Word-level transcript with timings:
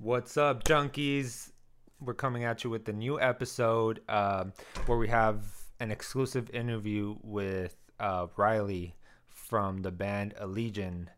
What's 0.00 0.36
up, 0.36 0.62
junkies? 0.62 1.50
We're 2.00 2.14
coming 2.14 2.44
at 2.44 2.62
you 2.62 2.70
with 2.70 2.84
the 2.84 2.92
new 2.92 3.20
episode 3.20 4.00
um, 4.08 4.52
where 4.86 4.96
we 4.96 5.08
have 5.08 5.44
an 5.80 5.90
exclusive 5.90 6.48
interview 6.50 7.16
with 7.20 7.74
uh, 7.98 8.28
Riley 8.36 8.94
from 9.26 9.82
the 9.82 9.90
band 9.90 10.34
Allegaeon. 10.40 11.08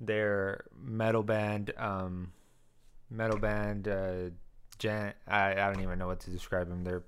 Their 0.00 0.64
metal 0.74 1.22
band, 1.22 1.74
um, 1.76 2.32
metal 3.10 3.38
band, 3.38 3.88
uh, 3.88 4.30
Jan. 4.78 5.12
I, 5.28 5.52
I 5.52 5.66
don't 5.70 5.82
even 5.82 5.98
know 5.98 6.06
what 6.06 6.20
to 6.20 6.30
describe 6.30 6.70
them. 6.70 6.82
They're 6.82 7.04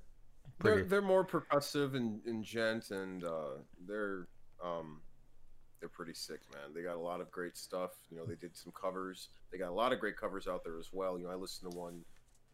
They're 0.62 0.85
they're 0.85 1.01
more 1.01 1.25
percussive 1.25 1.95
and, 1.95 2.21
and 2.27 2.45
djent, 2.45 2.91
and 2.91 3.25
uh, 3.25 3.62
they're 3.89 4.29
um, 4.62 5.01
they're 5.81 5.89
pretty 5.89 6.15
sick, 6.15 6.41
man. 6.53 6.73
They 6.75 6.83
got 6.83 6.97
a 6.97 7.01
lot 7.01 7.21
of 7.21 7.31
great 7.31 7.57
stuff. 7.57 7.91
You 8.11 8.17
know, 8.17 8.25
they 8.25 8.35
did 8.35 8.57
some 8.57 8.73
covers. 8.73 9.29
They 9.53 9.59
got 9.59 9.69
a 9.71 9.75
lot 9.75 9.93
of 9.93 10.01
great 10.01 10.17
covers 10.17 10.49
out 10.49 10.65
there 10.65 10.79
as 10.79 10.89
well. 10.93 11.19
You 11.19 11.25
know, 11.25 11.31
I 11.31 11.35
listened 11.35 11.71
to 11.71 11.77
one 11.79 12.05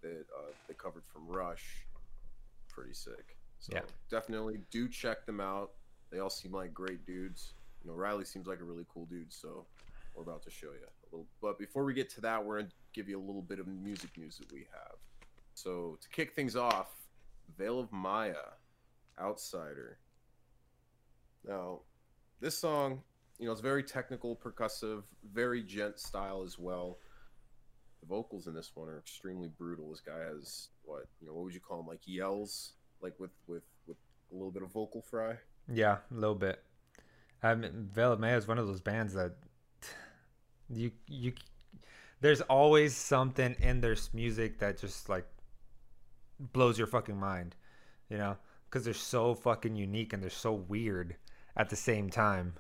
that 0.02 0.26
uh, 0.36 0.50
they 0.68 0.74
covered 0.74 1.04
from 1.12 1.26
Rush. 1.28 1.86
Pretty 2.68 2.94
sick. 2.94 3.36
So 3.60 3.72
Yeah. 3.74 3.82
definitely 4.10 4.60
do 4.70 4.88
check 4.88 5.24
them 5.26 5.40
out. 5.40 5.72
They 6.10 6.18
all 6.18 6.30
seem 6.30 6.52
like 6.52 6.74
great 6.74 7.06
dudes. 7.06 7.54
You 7.84 7.90
know, 7.90 7.96
Riley 7.96 8.24
seems 8.24 8.46
like 8.46 8.60
a 8.60 8.64
really 8.64 8.86
cool 8.92 9.06
dude. 9.06 9.32
So 9.32 9.66
we're 10.14 10.24
about 10.24 10.42
to 10.42 10.50
show 10.50 10.72
you 10.72 10.84
a 10.84 11.06
little. 11.10 11.26
But 11.40 11.58
before 11.58 11.84
we 11.84 11.94
get 11.94 12.10
to 12.10 12.20
that, 12.22 12.44
we're 12.44 12.58
gonna 12.60 12.72
give 12.92 13.08
you 13.08 13.18
a 13.18 13.24
little 13.24 13.42
bit 13.42 13.58
of 13.60 13.66
music 13.66 14.10
news 14.18 14.38
that 14.38 14.50
we 14.52 14.66
have. 14.72 14.96
So 15.54 15.98
to 16.00 16.08
kick 16.08 16.34
things 16.34 16.56
off, 16.56 16.90
Veil 17.56 17.78
of 17.78 17.92
Maya, 17.92 18.34
Outsider. 19.18 19.98
Now, 21.46 21.80
this 22.40 22.56
song, 22.58 23.02
you 23.42 23.48
know, 23.48 23.52
it's 23.52 23.60
very 23.60 23.82
technical, 23.82 24.36
percussive, 24.36 25.02
very 25.34 25.64
djent 25.64 25.98
style 25.98 26.44
as 26.44 26.60
well. 26.60 26.98
The 28.00 28.06
vocals 28.06 28.46
in 28.46 28.54
this 28.54 28.70
one 28.76 28.88
are 28.88 28.98
extremely 28.98 29.48
brutal. 29.48 29.90
This 29.90 30.00
guy 30.00 30.20
has 30.32 30.68
what, 30.84 31.06
you 31.20 31.26
know, 31.26 31.34
what 31.34 31.46
would 31.46 31.54
you 31.54 31.58
call 31.58 31.78
them? 31.78 31.88
Like 31.88 32.02
yells, 32.06 32.74
like 33.00 33.18
with 33.18 33.32
with 33.48 33.64
with 33.88 33.96
a 34.30 34.34
little 34.34 34.52
bit 34.52 34.62
of 34.62 34.70
vocal 34.70 35.02
fry. 35.02 35.38
yeah, 35.72 35.96
a 36.12 36.14
little 36.14 36.36
bit. 36.36 36.62
I 37.42 37.56
mean, 37.56 37.88
Veil 37.92 38.12
of 38.12 38.20
Maya 38.20 38.36
is 38.36 38.46
one 38.46 38.58
of 38.58 38.68
those 38.68 38.80
bands 38.80 39.12
that 39.14 39.32
you 40.70 40.92
you. 41.08 41.32
There's 42.20 42.42
always 42.42 42.96
something 42.96 43.56
in 43.58 43.80
their 43.80 43.96
music 44.12 44.60
that 44.60 44.78
just 44.78 45.08
like 45.08 45.26
blows 46.38 46.78
your 46.78 46.86
fucking 46.86 47.18
mind, 47.18 47.56
you 48.08 48.18
know, 48.18 48.36
because 48.70 48.84
they're 48.84 48.94
so 48.94 49.34
fucking 49.34 49.74
unique 49.74 50.12
and 50.12 50.22
they're 50.22 50.30
so 50.30 50.52
weird 50.52 51.16
at 51.56 51.70
the 51.70 51.76
same 51.76 52.08
time. 52.08 52.54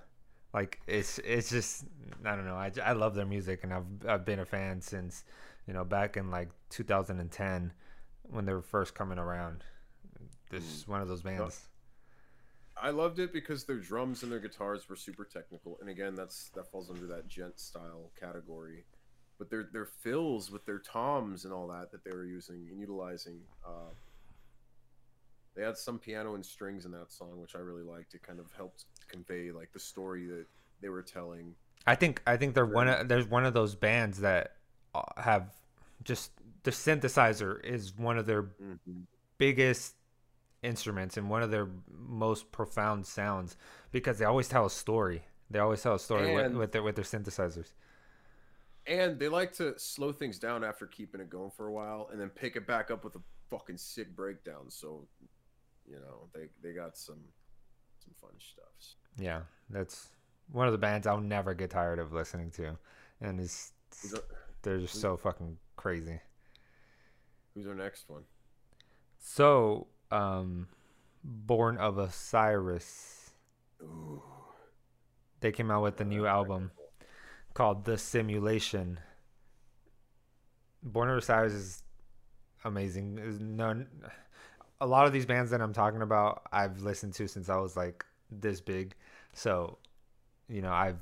Like 0.54 0.80
it's 0.86 1.18
it's 1.18 1.50
just 1.50 1.84
I 2.24 2.36
don't 2.36 2.44
know. 2.44 2.56
I, 2.56 2.70
I 2.84 2.92
love 2.92 3.14
their 3.14 3.26
music 3.26 3.60
and 3.62 3.72
I've 3.72 3.86
I've 4.06 4.24
been 4.24 4.40
a 4.40 4.44
fan 4.44 4.80
since 4.80 5.24
you 5.66 5.72
know 5.72 5.84
back 5.84 6.16
in 6.16 6.30
like 6.30 6.50
2010 6.70 7.72
when 8.30 8.44
they 8.44 8.52
were 8.52 8.62
first 8.62 8.94
coming 8.94 9.18
around. 9.18 9.64
This 10.50 10.64
is 10.64 10.86
one 10.86 11.00
of 11.00 11.08
those 11.08 11.22
bands. 11.22 11.68
I 12.76 12.90
loved 12.90 13.18
it 13.18 13.32
because 13.32 13.64
their 13.64 13.78
drums 13.78 14.22
and 14.22 14.32
their 14.32 14.40
guitars 14.40 14.88
were 14.88 14.96
super 14.96 15.24
technical, 15.24 15.78
and 15.80 15.88
again, 15.88 16.14
that's 16.14 16.50
that 16.54 16.70
falls 16.70 16.90
under 16.90 17.06
that 17.06 17.28
djent 17.28 17.58
style 17.58 18.10
category. 18.18 18.84
But 19.38 19.50
their 19.50 19.68
their 19.72 19.86
fills 19.86 20.50
with 20.50 20.66
their 20.66 20.78
toms 20.78 21.44
and 21.44 21.52
all 21.54 21.68
that 21.68 21.90
that 21.92 22.04
they 22.04 22.10
were 22.10 22.24
using 22.24 22.66
and 22.70 22.80
utilizing, 22.80 23.40
uh, 23.66 23.92
they 25.54 25.62
had 25.62 25.76
some 25.76 25.98
piano 25.98 26.34
and 26.34 26.44
strings 26.44 26.84
in 26.84 26.92
that 26.92 27.12
song, 27.12 27.40
which 27.40 27.54
I 27.54 27.58
really 27.58 27.82
liked. 27.82 28.14
It 28.14 28.22
kind 28.22 28.40
of 28.40 28.50
helped 28.56 28.84
convey 29.12 29.52
like 29.52 29.72
the 29.72 29.80
story 29.80 30.26
that 30.26 30.46
they 30.80 30.88
were 30.88 31.02
telling. 31.02 31.54
I 31.86 31.94
think 31.94 32.22
I 32.26 32.36
think 32.36 32.54
they're 32.54 32.66
one 32.66 32.88
of 32.88 33.08
there's 33.08 33.26
one 33.26 33.44
of 33.44 33.54
those 33.54 33.74
bands 33.74 34.20
that 34.20 34.56
uh, 34.94 35.02
have 35.16 35.52
just 36.04 36.30
the 36.62 36.70
synthesizer 36.70 37.62
is 37.64 37.96
one 37.96 38.18
of 38.18 38.26
their 38.26 38.46
biggest 39.38 39.94
instruments 40.62 41.16
and 41.16 41.28
one 41.28 41.42
of 41.42 41.50
their 41.50 41.68
most 41.90 42.52
profound 42.52 43.04
sounds 43.06 43.56
because 43.90 44.18
they 44.18 44.24
always 44.24 44.48
tell 44.48 44.66
a 44.66 44.70
story. 44.70 45.22
They 45.50 45.58
always 45.58 45.82
tell 45.82 45.94
a 45.94 45.98
story 45.98 46.34
with, 46.34 46.52
with 46.52 46.72
their 46.72 46.82
with 46.82 46.96
their 46.96 47.04
synthesizers. 47.04 47.72
And 48.86 49.18
they 49.18 49.28
like 49.28 49.52
to 49.54 49.78
slow 49.78 50.12
things 50.12 50.38
down 50.38 50.64
after 50.64 50.86
keeping 50.86 51.20
it 51.20 51.30
going 51.30 51.50
for 51.50 51.68
a 51.68 51.72
while, 51.72 52.08
and 52.10 52.20
then 52.20 52.30
pick 52.30 52.56
it 52.56 52.66
back 52.66 52.90
up 52.90 53.04
with 53.04 53.14
a 53.14 53.20
fucking 53.48 53.76
sick 53.76 54.16
breakdown. 54.16 54.70
So, 54.70 55.06
you 55.86 55.96
know, 55.96 56.28
they 56.34 56.48
they 56.62 56.74
got 56.74 56.96
some 56.96 57.20
some 58.04 58.14
fun 58.20 58.38
stuff. 58.38 58.62
Yeah, 59.18 59.42
that's 59.70 60.08
one 60.50 60.66
of 60.66 60.72
the 60.72 60.78
bands 60.78 61.06
I'll 61.06 61.20
never 61.20 61.54
get 61.54 61.70
tired 61.70 61.98
of 61.98 62.12
listening 62.12 62.50
to, 62.52 62.76
and 63.20 63.40
it's 63.40 63.72
they're 64.62 64.78
just 64.78 65.00
so 65.00 65.16
fucking 65.16 65.58
crazy. 65.76 66.20
who's 67.54 67.66
our 67.66 67.74
next 67.74 68.08
one? 68.08 68.22
So, 69.18 69.86
um, 70.10 70.68
Born 71.22 71.76
of 71.78 71.98
Osiris, 71.98 73.30
Ooh. 73.82 74.22
they 75.40 75.52
came 75.52 75.70
out 75.70 75.82
with 75.82 76.00
a 76.00 76.04
new 76.04 76.26
album 76.26 76.72
called 77.54 77.84
The 77.84 77.98
Simulation. 77.98 78.98
Born 80.82 81.10
of 81.10 81.18
Osiris 81.18 81.52
is 81.52 81.82
amazing. 82.64 83.18
Is 83.18 83.38
none 83.40 83.86
a 84.82 84.86
lot 84.86 85.06
of 85.06 85.12
these 85.12 85.24
bands 85.24 85.52
that 85.52 85.62
I'm 85.62 85.72
talking 85.72 86.02
about 86.02 86.42
I've 86.52 86.82
listened 86.82 87.14
to 87.14 87.28
since 87.28 87.48
I 87.48 87.56
was 87.56 87.76
like 87.76 88.04
this 88.30 88.60
big. 88.60 88.94
So, 89.32 89.78
you 90.48 90.60
know, 90.60 90.72
I've 90.72 90.98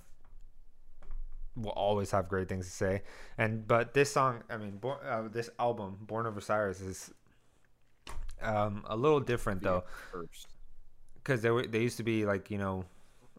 will 1.57 1.71
always 1.71 2.11
have 2.11 2.29
great 2.29 2.49
things 2.49 2.67
to 2.67 2.73
say. 2.73 3.03
And 3.39 3.67
but 3.67 3.95
this 3.95 4.13
song, 4.13 4.43
I 4.51 4.59
mean, 4.59 4.81
uh, 4.85 5.29
this 5.33 5.49
album, 5.59 5.97
Born 6.03 6.27
of 6.27 6.37
Osiris, 6.37 6.81
is 6.83 7.11
um, 8.43 8.85
a 8.87 8.97
little 8.97 9.21
different 9.21 9.63
though 9.63 9.85
because 11.15 11.43
they 11.43 11.51
were 11.51 11.67
they 11.67 11.81
used 11.81 11.97
to 11.97 12.03
be 12.03 12.25
like 12.27 12.51
you 12.51 12.59
know 12.59 12.85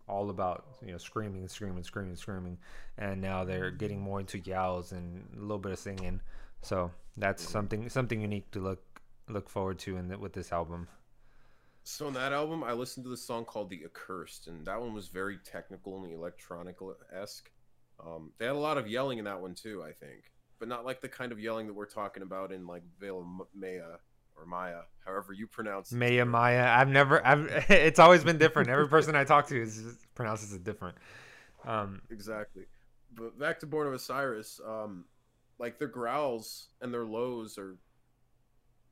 all 0.08 0.30
about 0.30 0.66
you 0.86 0.92
know 0.92 0.98
screaming 0.98 1.48
screaming 1.48 1.84
screaming 1.84 2.16
screaming 2.16 2.58
and 2.98 3.22
now 3.22 3.44
they're 3.44 3.72
getting 3.72 4.00
more 4.00 4.20
into 4.20 4.40
yells 4.40 4.92
and 4.92 5.28
a 5.36 5.40
little 5.40 5.58
bit 5.58 5.72
of 5.72 5.80
singing 5.80 6.20
so 6.62 6.92
that's 7.18 7.48
something 7.48 7.90
something 7.90 8.22
unique 8.22 8.50
to 8.52 8.60
look 8.60 8.82
look 9.32 9.50
forward 9.50 9.80
to 9.80 9.98
in 9.98 10.08
the, 10.10 10.18
with 10.18 10.34
this 10.34 10.52
album 10.52 10.88
So 11.84 12.08
in 12.08 12.14
that 12.14 12.32
album, 12.34 12.64
I 12.64 12.74
listened 12.74 13.06
to 13.06 13.10
the 13.10 13.18
song 13.18 13.46
called 13.46 13.70
"The 13.70 13.84
Accursed," 13.86 14.48
and 14.48 14.66
that 14.68 14.80
one 14.80 14.94
was 14.94 15.08
very 15.08 15.38
technical 15.40 16.04
and 16.04 16.14
electronic 16.14 16.78
esque. 17.12 17.52
Um, 18.00 18.34
they 18.38 18.46
had 18.46 18.56
a 18.56 18.60
lot 18.60 18.78
of 18.78 18.88
yelling 18.88 19.18
in 19.20 19.26
that 19.26 19.42
one 19.42 19.56
too, 19.56 19.84
I 19.84 19.92
think, 19.94 20.32
but 20.60 20.68
not 20.68 20.86
like 20.86 21.02
the 21.02 21.10
kind 21.10 21.32
of 21.32 21.40
yelling 21.40 21.68
that 21.68 21.74
we're 21.74 21.86
talking 21.88 22.24
about 22.24 22.52
in 22.52 22.68
like 22.68 22.84
M- 23.02 23.42
Maya 23.54 23.98
or 24.36 24.46
Maya, 24.46 24.82
however 25.06 25.34
you 25.34 25.48
pronounce 25.48 25.96
it. 25.96 25.98
maya 25.98 26.26
maya 26.26 26.68
i've 26.78 26.88
never 26.88 27.26
i've 27.26 27.48
it's 27.70 28.00
always 28.00 28.24
been 28.24 28.38
different 28.38 28.70
every 28.70 28.88
person 28.88 29.16
i 29.16 29.24
talk 29.24 29.48
to 29.48 29.62
is 29.62 29.84
pronounces 30.16 30.54
it 30.54 30.64
different 30.64 30.96
um 31.66 32.02
Exactly. 32.10 32.64
But 33.14 33.38
back 33.40 33.60
to 33.60 33.66
Born 33.66 33.88
of 33.88 33.94
Osiris, 33.94 34.60
um, 34.66 35.06
like 35.60 35.78
their 35.80 35.88
growls 35.88 36.70
and 36.82 36.94
their 36.94 37.06
lows 37.06 37.58
are 37.58 37.78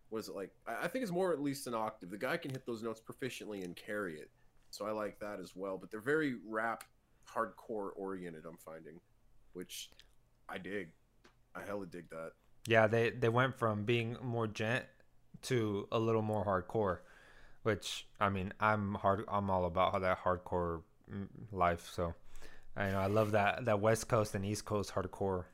what 0.10 0.20
is 0.20 0.30
it 0.30 0.36
like? 0.36 0.52
I 0.68 0.86
I 0.86 0.88
think 0.88 1.04
it's 1.04 1.12
more 1.12 1.32
at 1.34 1.42
least 1.42 1.68
an 1.68 1.74
octave. 1.76 2.10
The 2.10 2.18
guy 2.18 2.38
can 2.38 2.52
hit 2.52 2.66
those 2.66 2.84
notes 2.84 3.02
proficiently 3.02 3.64
and 3.64 3.76
carry 3.76 4.16
it. 4.20 4.30
So 4.72 4.86
I 4.86 4.92
like 4.92 5.20
that 5.20 5.40
as 5.40 5.56
well. 5.56 5.78
But 5.78 5.92
they're 5.92 6.02
very 6.02 6.36
rap 6.48 6.84
hardcore 7.32 7.90
oriented, 7.96 8.46
I'm 8.46 8.58
finding. 8.58 9.00
Which 9.54 9.90
I 10.48 10.58
dig. 10.58 10.90
I 11.56 11.62
hella 11.66 11.86
dig 11.88 12.10
that. 12.12 12.32
yeah 12.68 12.88
they 12.88 13.10
they 13.12 13.30
went 13.30 13.58
from 13.58 13.84
being 13.86 14.18
more 14.22 14.48
djent 14.48 14.86
to 15.44 15.88
a 15.92 16.00
little 16.00 16.22
more 16.22 16.46
hardcore 16.46 17.00
which 17.64 18.08
i 18.20 18.30
mean 18.30 18.54
i'm 18.60 18.94
hard 18.96 19.24
i'm 19.28 19.50
all 19.50 19.66
about 19.66 19.92
how 19.94 20.00
that 20.00 20.20
hardcore 20.24 20.82
mm, 21.12 21.28
life 21.52 21.90
so 21.94 22.14
i 22.76 22.90
know 22.92 23.00
i 23.00 23.08
love 23.08 23.32
that 23.32 23.66
that 23.66 23.80
west 23.80 24.08
coast 24.08 24.36
and 24.36 24.46
east 24.46 24.66
coast 24.66 24.94
hardcore 24.94 25.46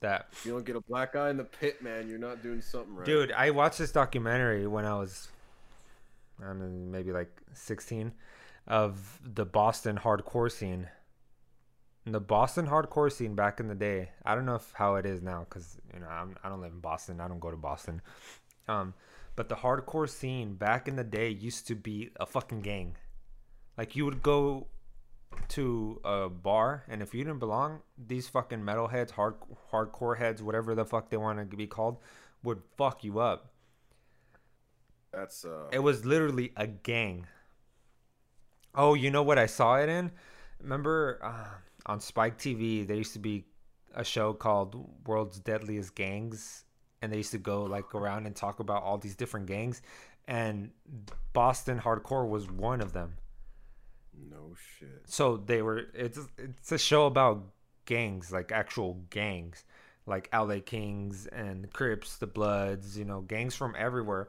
that 0.00 0.28
If 0.32 0.46
you 0.46 0.52
don't 0.52 0.64
get 0.64 0.76
a 0.76 0.80
black 0.80 1.12
guy 1.12 1.30
in 1.30 1.36
the 1.36 1.44
pit, 1.44 1.82
man, 1.82 2.08
you're 2.08 2.18
not 2.18 2.42
doing 2.42 2.60
something 2.60 2.94
right. 2.94 3.06
dude 3.06 3.32
i 3.32 3.50
watched 3.50 3.78
this 3.78 3.92
documentary 3.92 4.66
when 4.66 4.84
i 4.84 4.94
was 4.94 5.28
i 6.40 6.46
don't 6.46 6.60
know 6.60 6.66
maybe 6.66 7.12
like 7.12 7.30
16 7.54 8.12
of 8.66 9.20
the 9.24 9.44
boston 9.44 9.98
hardcore 10.02 10.50
scene. 10.50 10.88
And 12.04 12.14
the 12.14 12.20
boston 12.20 12.66
hardcore 12.68 13.12
scene 13.12 13.34
back 13.34 13.58
in 13.60 13.68
the 13.68 13.74
day 13.74 14.10
i 14.24 14.34
don't 14.34 14.46
know 14.46 14.56
if 14.56 14.72
how 14.74 14.96
it 14.96 15.06
is 15.06 15.22
now 15.22 15.46
because 15.48 15.76
you 15.92 16.00
know 16.00 16.08
I'm, 16.08 16.36
i 16.42 16.48
don't 16.48 16.60
live 16.60 16.72
in 16.72 16.80
boston. 16.80 17.20
I 17.20 17.28
don't 17.28 17.40
go 17.40 17.50
to 17.50 17.56
boston. 17.56 18.00
Um 18.68 18.94
but 19.34 19.48
the 19.50 19.56
hardcore 19.56 20.08
scene 20.08 20.54
back 20.54 20.88
in 20.88 20.96
the 20.96 21.04
day 21.04 21.28
used 21.28 21.66
to 21.68 21.74
be 21.74 22.10
a 22.18 22.24
fucking 22.24 22.60
gang. 22.62 22.96
Like 23.76 23.94
you 23.94 24.04
would 24.06 24.22
go 24.22 24.66
to 25.48 26.00
a 26.04 26.28
bar 26.28 26.84
and 26.88 27.02
if 27.02 27.14
you 27.14 27.22
didn't 27.22 27.38
belong 27.38 27.80
these 28.08 28.28
fucking 28.28 28.60
metalheads 28.60 29.12
hard 29.12 29.34
hardcore 29.72 30.18
heads 30.18 30.42
whatever 30.42 30.74
the 30.74 30.84
fuck 30.84 31.10
they 31.10 31.16
want 31.16 31.50
to 31.50 31.56
be 31.56 31.66
called 31.66 31.98
would 32.42 32.62
fuck 32.76 33.04
you 33.04 33.18
up 33.18 33.52
That's 35.12 35.44
uh 35.44 35.68
it 35.70 35.78
was 35.78 36.04
literally 36.04 36.52
a 36.56 36.66
gang 36.66 37.26
Oh, 38.76 38.92
you 38.92 39.10
know 39.10 39.22
what 39.22 39.38
I 39.38 39.46
saw 39.46 39.76
it 39.76 39.88
in? 39.88 40.12
Remember 40.60 41.18
uh, 41.22 41.48
on 41.86 41.98
Spike 41.98 42.36
TV, 42.36 42.86
there 42.86 42.96
used 42.96 43.14
to 43.14 43.18
be 43.18 43.46
a 43.94 44.04
show 44.04 44.34
called 44.34 44.86
World's 45.06 45.40
Deadliest 45.40 45.94
Gangs, 45.94 46.64
and 47.00 47.10
they 47.10 47.16
used 47.16 47.30
to 47.32 47.38
go 47.38 47.64
like 47.64 47.94
around 47.94 48.26
and 48.26 48.36
talk 48.36 48.60
about 48.60 48.82
all 48.82 48.98
these 48.98 49.16
different 49.16 49.46
gangs, 49.46 49.80
and 50.28 50.70
Boston 51.32 51.80
Hardcore 51.80 52.28
was 52.28 52.50
one 52.50 52.82
of 52.82 52.92
them. 52.92 53.14
No 54.30 54.54
shit. 54.78 55.02
So 55.06 55.36
they 55.36 55.62
were. 55.62 55.84
It's 55.94 56.18
it's 56.38 56.72
a 56.72 56.78
show 56.78 57.06
about 57.06 57.42
gangs, 57.84 58.32
like 58.32 58.50
actual 58.52 59.02
gangs, 59.10 59.64
like 60.06 60.28
LA 60.32 60.58
Kings 60.64 61.26
and 61.26 61.72
Crips, 61.72 62.16
the 62.16 62.26
Bloods, 62.26 62.98
you 62.98 63.04
know, 63.04 63.20
gangs 63.20 63.54
from 63.54 63.74
everywhere. 63.78 64.28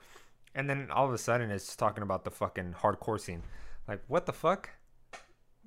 And 0.55 0.69
then 0.69 0.89
all 0.91 1.05
of 1.07 1.13
a 1.13 1.17
sudden, 1.17 1.51
it's 1.51 1.75
talking 1.75 2.03
about 2.03 2.23
the 2.23 2.31
fucking 2.31 2.73
hardcore 2.81 3.19
scene. 3.19 3.43
Like, 3.87 4.03
what 4.07 4.25
the 4.25 4.33
fuck? 4.33 4.69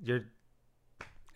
You're. 0.03 0.25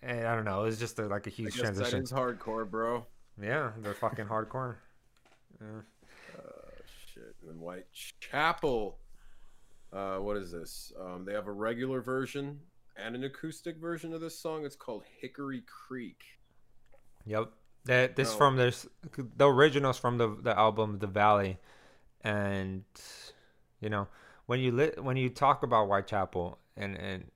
eh, 0.04 0.20
I 0.30 0.36
don't 0.36 0.46
know. 0.46 0.62
It 0.64 0.66
was 0.66 0.80
just 0.80 1.00
a, 1.00 1.08
like 1.08 1.26
a 1.28 1.30
huge 1.30 1.56
transition. 1.56 2.00
that 2.00 2.04
is 2.04 2.12
hardcore, 2.12 2.70
bro. 2.70 3.06
Yeah, 3.42 3.72
they're 3.81 3.94
fucking 3.94 4.26
hardcore. 4.26 4.76
Yeah. 5.62 5.68
Uh, 6.38 6.42
shit. 7.14 7.36
And 7.50 7.60
Whitechapel. 7.60 8.98
Uh, 9.94 10.18
what 10.18 10.36
is 10.36 10.52
this? 10.52 10.92
Um, 11.00 11.24
they 11.26 11.34
have 11.34 11.48
a 11.48 11.52
regular 11.52 12.02
version 12.02 12.60
and 12.97 13.15
an 13.15 13.24
acoustic 13.24 13.77
version 13.77 14.13
of 14.13 14.21
this 14.21 14.38
song. 14.39 14.65
It's 14.65 14.75
called 14.75 15.03
Hickory 15.21 15.63
Creek. 15.68 16.21
Yep. 17.25 17.51
That 17.86 18.15
this 18.15 18.31
No. 18.31 18.38
from 18.38 18.56
this 18.57 18.88
the 19.38 19.47
originals 19.47 20.00
from 20.00 20.18
the 20.18 20.27
the 20.42 20.57
album 20.57 20.97
The 21.00 21.07
Valley, 21.07 21.59
and 22.21 22.83
you 23.80 23.89
know 23.89 24.07
when 24.47 24.59
you 24.59 24.71
lit 24.71 25.03
when 25.03 25.18
you 25.18 25.30
talk 25.30 25.62
about 25.63 25.86
Whitechapel 25.88 26.57
and 26.75 26.95
and 26.97 27.30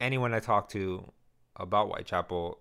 anyone 0.00 0.32
I 0.32 0.38
talk 0.40 0.68
to 0.70 1.12
about 1.56 1.88
Whitechapel, 1.88 2.60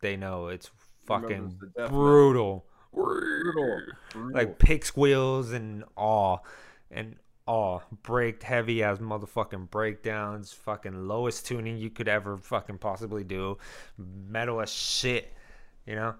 they 0.00 0.16
know 0.16 0.48
it's 0.48 0.70
fucking 1.06 1.28
Remembers 1.28 1.58
the 1.60 1.66
death 1.66 1.76
metal. 1.92 1.98
brutal. 1.98 2.66
Brutal. 2.92 3.80
Brutal. 4.10 4.32
Like 4.32 4.58
pig 4.58 4.84
squeals 4.84 5.52
and 5.52 5.84
all, 5.96 6.44
and 6.90 7.16
awe 7.46 7.80
braked 8.02 8.42
heavy 8.42 8.82
as 8.82 8.98
motherfucking 8.98 9.70
breakdowns, 9.70 10.52
fucking 10.52 11.08
lowest 11.08 11.46
tuning 11.46 11.76
you 11.76 11.90
could 11.90 12.08
ever 12.08 12.36
fucking 12.36 12.78
possibly 12.78 13.24
do, 13.24 13.58
metal 13.98 14.60
as 14.60 14.72
shit, 14.72 15.32
you 15.86 15.94
know. 15.94 16.14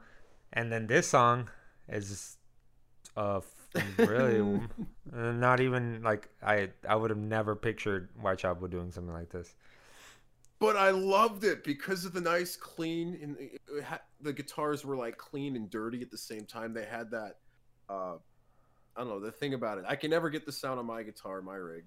And 0.52 0.70
then 0.72 0.86
this 0.86 1.08
song 1.08 1.48
is 1.88 2.36
uh 3.16 3.40
really 3.98 4.40
uh, 5.16 5.32
not 5.32 5.60
even 5.60 6.02
like 6.02 6.28
I 6.42 6.70
I 6.88 6.96
would 6.96 7.10
have 7.10 7.18
never 7.18 7.56
pictured 7.56 8.08
Whitechapel 8.20 8.68
doing 8.68 8.90
something 8.90 9.12
like 9.14 9.30
this. 9.30 9.54
but 10.58 10.76
I 10.76 10.90
loved 10.90 11.44
it 11.44 11.64
because 11.64 12.04
of 12.04 12.12
the 12.12 12.20
nice, 12.20 12.56
clean, 12.56 13.18
and 13.22 13.36
it 13.38 13.60
the 14.20 14.32
guitars 14.32 14.84
were 14.84 14.96
like 14.96 15.16
clean 15.18 15.56
and 15.56 15.68
dirty 15.70 16.02
at 16.02 16.10
the 16.10 16.18
same 16.18 16.44
time. 16.46 16.72
They 16.72 16.84
had 16.84 17.10
that, 17.10 17.36
uh, 17.88 18.16
I 18.96 19.00
don't 19.00 19.08
know, 19.08 19.20
the 19.20 19.32
thing 19.32 19.54
about 19.54 19.78
it. 19.78 19.84
I 19.88 19.96
can 19.96 20.10
never 20.10 20.28
get 20.30 20.44
the 20.46 20.52
sound 20.52 20.78
on 20.78 20.86
my 20.86 21.02
guitar, 21.02 21.40
my 21.42 21.54
rig, 21.54 21.84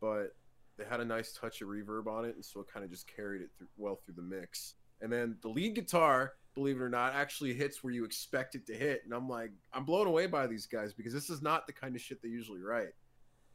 but 0.00 0.34
they 0.76 0.84
had 0.84 1.00
a 1.00 1.04
nice 1.04 1.32
touch 1.32 1.60
of 1.62 1.68
reverb 1.68 2.06
on 2.06 2.24
it, 2.24 2.34
and 2.34 2.44
so 2.44 2.60
it 2.60 2.66
kind 2.72 2.84
of 2.84 2.90
just 2.90 3.06
carried 3.14 3.42
it 3.42 3.50
through, 3.58 3.68
well 3.76 3.96
through 4.04 4.14
the 4.14 4.22
mix. 4.22 4.74
And 5.00 5.12
then 5.12 5.36
the 5.42 5.48
lead 5.48 5.74
guitar, 5.76 6.32
believe 6.54 6.76
it 6.80 6.82
or 6.82 6.88
not, 6.88 7.14
actually 7.14 7.54
hits 7.54 7.84
where 7.84 7.92
you 7.92 8.04
expect 8.04 8.54
it 8.56 8.66
to 8.66 8.74
hit, 8.74 9.02
and 9.04 9.14
I'm 9.14 9.28
like, 9.28 9.50
I'm 9.72 9.84
blown 9.84 10.06
away 10.08 10.26
by 10.26 10.46
these 10.48 10.66
guys 10.66 10.92
because 10.92 11.12
this 11.12 11.30
is 11.30 11.42
not 11.42 11.66
the 11.68 11.72
kind 11.72 11.94
of 11.94 12.00
shit 12.02 12.20
they 12.22 12.28
usually 12.28 12.60
write. 12.62 12.94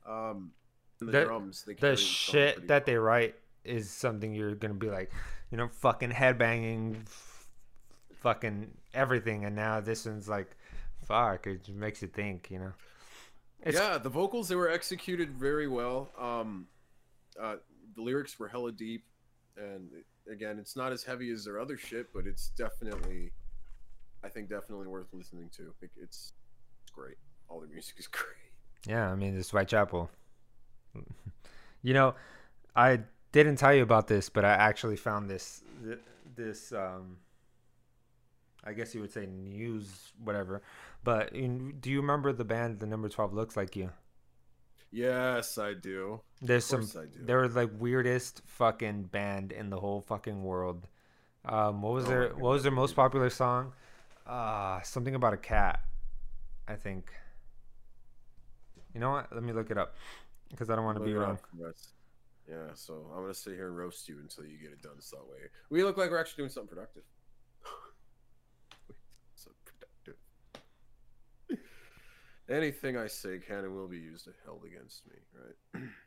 Um, 0.05 0.51
the, 0.99 1.05
The- 1.05 1.25
drums, 1.25 1.63
the 1.63 1.75
carry 1.75 1.91
the 1.95 1.97
song 1.97 2.05
shit 2.07 2.67
that 2.67 2.69
well. 2.69 2.81
they 2.85 2.95
write 2.97 3.35
is 3.65 3.89
something 3.89 4.33
you're 4.33 4.55
gonna 4.55 4.73
be 4.73 4.89
like, 4.89 5.11
you 5.51 5.57
know, 5.57 5.67
fucking 5.67 6.11
headbanging, 6.11 7.01
f- 7.05 7.47
fucking 8.21 8.71
everything, 8.93 9.45
and 9.45 9.55
now 9.55 9.79
this 9.81 10.05
one's 10.05 10.27
like, 10.29 10.55
fuck, 11.05 11.47
it 11.47 11.67
makes 11.69 12.01
you 12.01 12.07
think, 12.07 12.49
you 12.51 12.59
know. 12.59 12.71
It's- 13.65 13.75
yeah, 13.75 13.97
the 13.97 14.09
vocals 14.09 14.47
they 14.49 14.55
were 14.55 14.69
executed 14.69 15.31
very 15.31 15.67
well. 15.67 16.11
Um, 16.17 16.67
uh, 17.39 17.57
the 17.95 18.01
lyrics 18.01 18.37
were 18.39 18.47
hella 18.47 18.71
deep, 18.71 19.05
and 19.57 19.89
again, 20.31 20.59
it's 20.59 20.75
not 20.75 20.91
as 20.91 21.03
heavy 21.03 21.29
as 21.31 21.45
their 21.45 21.59
other 21.59 21.77
shit, 21.77 22.11
but 22.13 22.27
it's 22.27 22.49
definitely, 22.49 23.31
I 24.23 24.29
think, 24.29 24.49
definitely 24.49 24.87
worth 24.87 25.07
listening 25.13 25.49
to. 25.57 25.73
It, 25.81 25.91
it's, 25.97 26.33
it's 26.81 26.91
great. 26.91 27.17
All 27.49 27.59
their 27.59 27.69
music 27.69 27.95
is 27.99 28.07
great. 28.19 28.27
Yeah, 28.87 29.09
I 29.09 29.15
mean, 29.15 29.37
it's 29.37 29.51
Whitechapel. 29.51 30.09
you 31.81 31.93
know, 31.93 32.15
I 32.75 32.99
didn't 33.31 33.55
tell 33.57 33.73
you 33.73 33.83
about 33.83 34.07
this, 34.07 34.29
but 34.29 34.43
I 34.45 34.51
actually 34.51 34.97
found 34.97 35.29
this 35.29 35.63
this 36.35 36.71
um 36.71 37.17
I 38.65 38.73
guess 38.73 38.95
you 38.95 39.01
would 39.01 39.11
say 39.11 39.25
news 39.25 40.13
whatever. 40.23 40.61
But 41.03 41.33
in, 41.33 41.79
do 41.79 41.89
you 41.89 42.01
remember 42.01 42.31
the 42.31 42.45
band 42.45 42.79
the 42.79 42.85
number 42.85 43.09
12 43.09 43.33
looks 43.33 43.57
like 43.57 43.75
you? 43.75 43.91
Yes, 44.91 45.57
I 45.57 45.73
do. 45.73 46.21
There's 46.41 46.65
some 46.65 46.85
do. 46.85 47.07
they 47.19 47.33
were 47.33 47.47
like 47.47 47.71
weirdest 47.77 48.41
fucking 48.45 49.03
band 49.03 49.51
in 49.51 49.69
the 49.69 49.79
whole 49.79 50.01
fucking 50.01 50.43
world. 50.43 50.87
Um 51.45 51.81
what 51.81 51.93
was 51.93 52.05
Oh 52.05 52.09
their 52.09 52.29
what 52.29 52.51
was 52.51 52.63
their 52.63 52.71
most 52.71 52.95
popular 52.95 53.29
song? 53.29 53.73
Uh 54.25 54.81
something 54.81 55.15
about 55.15 55.33
a 55.33 55.37
cat, 55.37 55.81
I 56.67 56.75
think. 56.75 57.11
You 58.93 58.99
know 58.99 59.11
what? 59.11 59.33
Let 59.33 59.43
me 59.43 59.51
look 59.51 59.71
it 59.71 59.77
up 59.77 59.95
because 60.51 60.69
I 60.69 60.75
don't 60.75 60.85
want 60.85 60.99
to 60.99 61.03
be 61.03 61.15
wrong. 61.15 61.39
Yeah, 62.47 62.73
so 62.75 63.05
I'm 63.15 63.21
gonna 63.21 63.33
sit 63.33 63.53
here 63.55 63.67
and 63.67 63.77
roast 63.77 64.07
you 64.07 64.19
until 64.19 64.45
you 64.45 64.57
get 64.57 64.71
it 64.71 64.81
done. 64.81 64.99
So 64.99 65.17
that 65.17 65.31
way 65.31 65.49
we 65.69 65.83
look 65.83 65.97
like 65.97 66.11
we're 66.11 66.19
actually 66.19 66.41
doing 66.41 66.49
something 66.49 66.69
productive. 66.69 67.03
so 69.35 69.51
productive. 69.65 70.19
Anything 72.53 72.97
I 72.97 73.07
say 73.07 73.39
can 73.39 73.59
and 73.65 73.73
will 73.75 73.87
be 73.87 73.97
used 73.97 74.27
and 74.27 74.35
held 74.45 74.63
against 74.65 75.07
me, 75.07 75.15
right? 75.33 75.83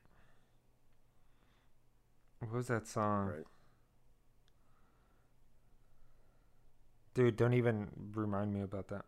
What 2.41 2.53
was 2.53 2.67
that 2.69 2.87
song? 2.87 3.29
Right. 3.29 3.45
Dude, 7.15 7.35
don't 7.37 7.55
even 7.55 7.89
remind 8.15 8.53
me 8.53 8.61
about 8.61 8.89
that. 8.89 9.07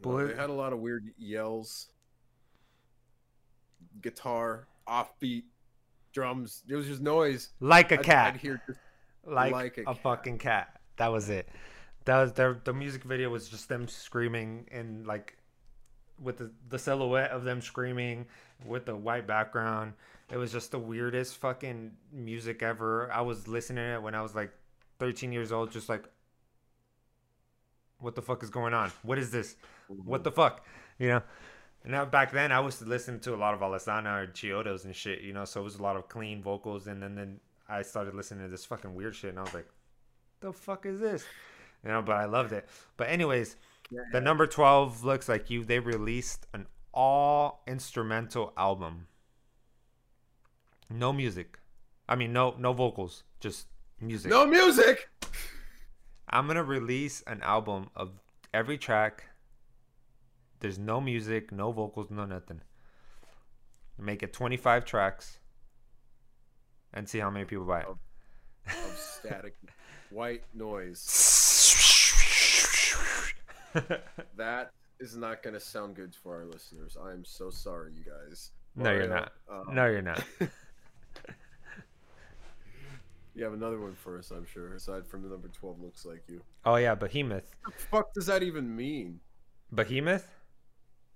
Bullet. 0.00 0.28
they 0.28 0.34
had 0.34 0.48
a 0.50 0.52
lot 0.54 0.72
of 0.72 0.78
weird 0.78 1.10
yells, 1.18 1.88
guitar, 4.00 4.66
offbeat, 4.88 5.44
drums. 6.12 6.62
It 6.68 6.74
was 6.74 6.86
just 6.86 7.02
noise. 7.02 7.50
like 7.60 7.92
a 7.92 7.96
I'd- 7.96 8.04
cat. 8.04 8.34
I'd 8.34 8.40
hear 8.40 8.62
just 8.66 8.78
like, 9.26 9.52
like 9.52 9.78
a, 9.78 9.90
a 9.90 9.94
fucking 9.94 10.38
cat. 10.38 10.80
That 10.96 11.12
was 11.12 11.30
it. 11.30 11.48
That 12.04 12.20
was 12.20 12.32
their 12.32 12.60
the 12.64 12.72
music 12.72 13.04
video 13.04 13.30
was 13.30 13.48
just 13.48 13.68
them 13.68 13.88
screaming 13.88 14.66
and 14.70 15.06
like 15.06 15.36
with 16.22 16.38
the, 16.38 16.50
the 16.68 16.78
silhouette 16.78 17.30
of 17.30 17.44
them 17.44 17.60
screaming 17.60 18.26
with 18.64 18.86
the 18.86 18.94
white 18.94 19.26
background. 19.26 19.94
It 20.30 20.36
was 20.36 20.52
just 20.52 20.70
the 20.70 20.78
weirdest 20.78 21.36
fucking 21.36 21.92
music 22.12 22.62
ever. 22.62 23.12
I 23.12 23.20
was 23.20 23.48
listening 23.48 23.84
to 23.84 23.94
it 23.94 24.02
when 24.02 24.14
I 24.14 24.22
was 24.22 24.34
like 24.34 24.52
13 24.98 25.32
years 25.32 25.52
old, 25.52 25.70
just 25.70 25.88
like, 25.88 26.04
what 27.98 28.14
the 28.14 28.22
fuck 28.22 28.42
is 28.42 28.50
going 28.50 28.74
on? 28.74 28.90
What 29.02 29.18
is 29.18 29.30
this? 29.30 29.56
What 29.88 30.24
the 30.24 30.32
fuck? 30.32 30.64
You 30.98 31.08
know? 31.08 31.22
And 31.82 31.92
now 31.92 32.04
back 32.04 32.32
then 32.32 32.52
I 32.52 32.60
was 32.60 32.80
listening 32.80 33.20
to 33.20 33.34
a 33.34 33.36
lot 33.36 33.54
of 33.54 33.60
Alesana 33.60 34.22
or 34.22 34.26
Chiodos 34.28 34.84
and 34.84 34.96
shit, 34.96 35.20
you 35.20 35.32
know, 35.32 35.44
so 35.44 35.60
it 35.60 35.64
was 35.64 35.76
a 35.76 35.82
lot 35.82 35.96
of 35.96 36.08
clean 36.08 36.42
vocals 36.42 36.86
and 36.86 37.02
then, 37.02 37.14
then 37.14 37.40
I 37.68 37.82
started 37.82 38.14
listening 38.14 38.44
to 38.44 38.50
this 38.50 38.64
fucking 38.64 38.94
weird 38.94 39.14
shit 39.14 39.30
and 39.30 39.38
I 39.38 39.42
was 39.42 39.54
like, 39.54 39.68
the 40.40 40.52
fuck 40.52 40.86
is 40.86 41.00
this? 41.00 41.24
You 41.82 41.90
know, 41.90 42.02
but 42.02 42.16
I 42.16 42.24
loved 42.26 42.52
it. 42.52 42.68
But 42.96 43.08
anyways, 43.08 43.56
the 44.12 44.20
number 44.20 44.46
12 44.46 45.04
looks 45.04 45.28
like 45.28 45.50
you. 45.50 45.64
They 45.64 45.78
released 45.78 46.46
an 46.52 46.66
all 46.92 47.62
instrumental 47.66 48.52
album. 48.56 49.08
No 50.90 51.12
music. 51.12 51.58
I 52.08 52.16
mean 52.16 52.32
no 52.32 52.54
no 52.58 52.72
vocals, 52.72 53.24
just 53.40 53.66
music. 54.00 54.30
no 54.30 54.46
music. 54.46 55.08
I'm 56.28 56.46
gonna 56.46 56.64
release 56.64 57.22
an 57.26 57.40
album 57.42 57.90
of 57.96 58.10
every 58.52 58.76
track. 58.78 59.24
There's 60.60 60.78
no 60.78 61.00
music, 61.00 61.52
no 61.52 61.72
vocals, 61.72 62.10
no 62.10 62.24
nothing. 62.24 62.60
Make 63.98 64.22
it 64.22 64.32
25 64.32 64.84
tracks 64.84 65.38
and 66.94 67.08
see 67.08 67.18
how 67.18 67.28
many 67.30 67.44
people 67.44 67.64
buy 67.64 67.80
it. 67.80 67.86
of 67.88 67.98
static 68.96 69.54
white 70.10 70.42
noise. 70.54 71.02
That 74.36 74.70
is 75.00 75.16
not 75.16 75.42
going 75.42 75.54
to 75.54 75.60
sound 75.60 75.96
good 75.96 76.14
for 76.14 76.36
our 76.36 76.44
listeners. 76.46 76.96
I 77.02 77.10
am 77.10 77.24
so 77.24 77.50
sorry, 77.50 77.90
you 77.92 78.04
guys. 78.04 78.52
No, 78.76 78.92
you're 78.92 79.08
not. 79.08 79.32
uh, 79.50 79.64
no, 79.72 79.86
you're 79.86 80.00
not. 80.02 80.22
You 83.36 83.42
have 83.42 83.52
another 83.52 83.80
one 83.80 83.94
for 83.94 84.16
us, 84.16 84.30
I'm 84.30 84.46
sure. 84.46 84.74
Aside 84.74 85.04
from 85.08 85.22
the 85.22 85.28
number 85.28 85.48
twelve, 85.48 85.80
looks 85.82 86.06
like 86.06 86.22
you. 86.28 86.40
Oh 86.64 86.76
yeah, 86.76 86.94
Behemoth. 86.94 87.56
What 87.64 87.76
the 87.76 87.82
fuck 87.86 88.14
does 88.14 88.26
that 88.26 88.44
even 88.44 88.76
mean? 88.76 89.18
Behemoth? 89.72 90.28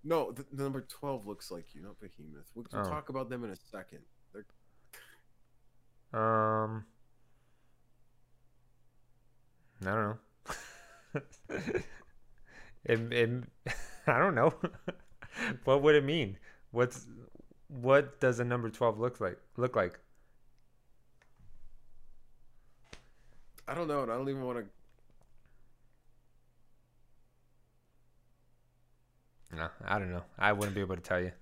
No, 0.03 0.33
the, 0.33 0.45
the 0.53 0.65
number 0.65 0.81
twelve 0.89 1.29
looks 1.29 1.53
like 1.53 1.67
you, 1.77 1.83
not 1.83 1.95
Behemoth. 2.01 2.51
We'll, 2.57 2.67
we'll 2.73 2.83
Oh. 2.87 2.89
talk 2.91 3.09
about 3.09 3.29
them 3.31 3.45
in 3.45 3.51
a 3.51 3.57
second. 3.71 4.01
Um, 6.13 6.85
I 9.83 9.85
don't 9.85 9.95
know. 9.95 10.19
it, 12.85 13.13
it, 13.13 13.31
I 14.07 14.19
don't 14.19 14.35
know. 14.35 14.55
what 15.65 15.83
would 15.83 15.95
it 15.95 16.05
mean? 16.05 16.39
What's 16.71 17.07
what 17.69 18.21
does 18.21 18.41
a 18.41 18.45
number 18.45 18.71
twelve 18.71 18.99
look 18.99 19.21
like? 19.21 19.39
Look 19.57 19.77
like? 19.77 19.99
I 23.67 23.75
don't 23.75 23.89
know, 23.89 24.03
and 24.03 24.11
I 24.11 24.17
don't 24.17 24.29
even 24.29 24.43
want 24.43 24.59
to. 24.59 24.65
No, 29.57 29.69
I 29.85 29.99
don't 29.99 30.11
know. 30.11 30.25
I 30.39 30.53
wouldn't 30.53 30.75
be 30.75 30.81
able 30.81 30.97
to 30.97 31.03
tell 31.03 31.21
you. 31.21 31.33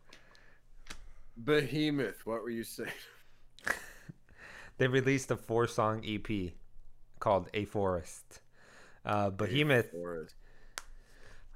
Behemoth, 1.37 2.25
what 2.25 2.43
were 2.43 2.51
you 2.51 2.65
saying? 2.65 2.91
They 4.79 4.89
released 4.89 5.31
a 5.31 5.37
four-song 5.37 6.03
EP 6.07 6.53
called 7.19 7.49
"A 7.55 7.65
Forest." 7.65 8.41
Uh, 9.05 9.31
Behemoth. 9.31 9.89
A 9.89 9.97
Forest. 9.97 10.35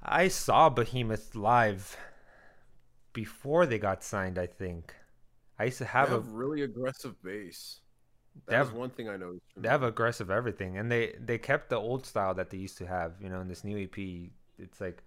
I 0.03 0.27
saw 0.29 0.69
Behemoth 0.69 1.35
live 1.35 1.97
before 3.13 3.65
they 3.65 3.77
got 3.77 4.03
signed. 4.03 4.39
I 4.39 4.47
think 4.47 4.95
I 5.59 5.65
used 5.65 5.77
to 5.79 5.85
have, 5.85 6.09
have 6.09 6.27
a 6.27 6.29
really 6.31 6.61
aggressive 6.63 7.21
bass. 7.21 7.79
That 8.47 8.61
was 8.61 8.71
one 8.71 8.89
thing 8.89 9.09
I 9.09 9.17
noticed. 9.17 9.43
they 9.57 9.67
have 9.67 9.83
aggressive 9.83 10.31
everything, 10.31 10.77
and 10.77 10.91
they 10.91 11.15
they 11.19 11.37
kept 11.37 11.69
the 11.69 11.75
old 11.75 12.05
style 12.05 12.33
that 12.35 12.49
they 12.49 12.57
used 12.57 12.77
to 12.77 12.87
have. 12.87 13.13
You 13.21 13.29
know, 13.29 13.41
in 13.41 13.47
this 13.47 13.63
new 13.63 13.77
EP, 13.77 14.29
it's 14.57 14.79
like 14.79 15.03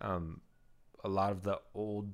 um, 0.00 0.40
a 1.04 1.08
lot 1.08 1.30
of 1.32 1.42
the 1.42 1.60
old 1.74 2.10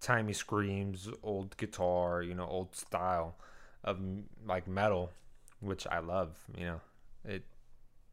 timey 0.00 0.32
screams, 0.32 1.08
old 1.22 1.56
guitar, 1.58 2.22
you 2.22 2.34
know, 2.34 2.46
old 2.46 2.74
style 2.74 3.36
of 3.84 3.98
like 4.46 4.66
metal, 4.68 5.10
which 5.60 5.86
I 5.86 5.98
love. 6.00 6.38
You 6.56 6.64
know, 6.66 6.80
it. 7.24 7.44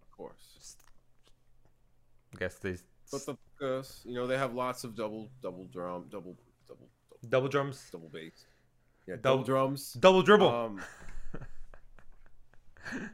of 0.02 0.12
course. 0.12 0.76
I 2.34 2.40
guess 2.40 2.56
they 2.56 2.76
But 3.12 3.26
the 3.26 3.38
focus, 3.60 4.02
you 4.06 4.14
know, 4.14 4.28
they 4.28 4.38
have 4.38 4.54
lots 4.54 4.84
of 4.84 4.96
double, 4.96 5.30
double 5.42 5.66
drum, 5.66 6.06
double, 6.12 6.36
double, 6.68 6.88
double, 7.10 7.30
double 7.30 7.48
drums, 7.48 7.90
double 7.92 8.10
bass. 8.10 8.46
Yeah, 9.08 9.16
Double- 9.16 9.38
double 9.38 9.44
drums. 9.44 9.94
double 9.94 10.22
dribble. 10.22 10.48
Um, 10.48 10.82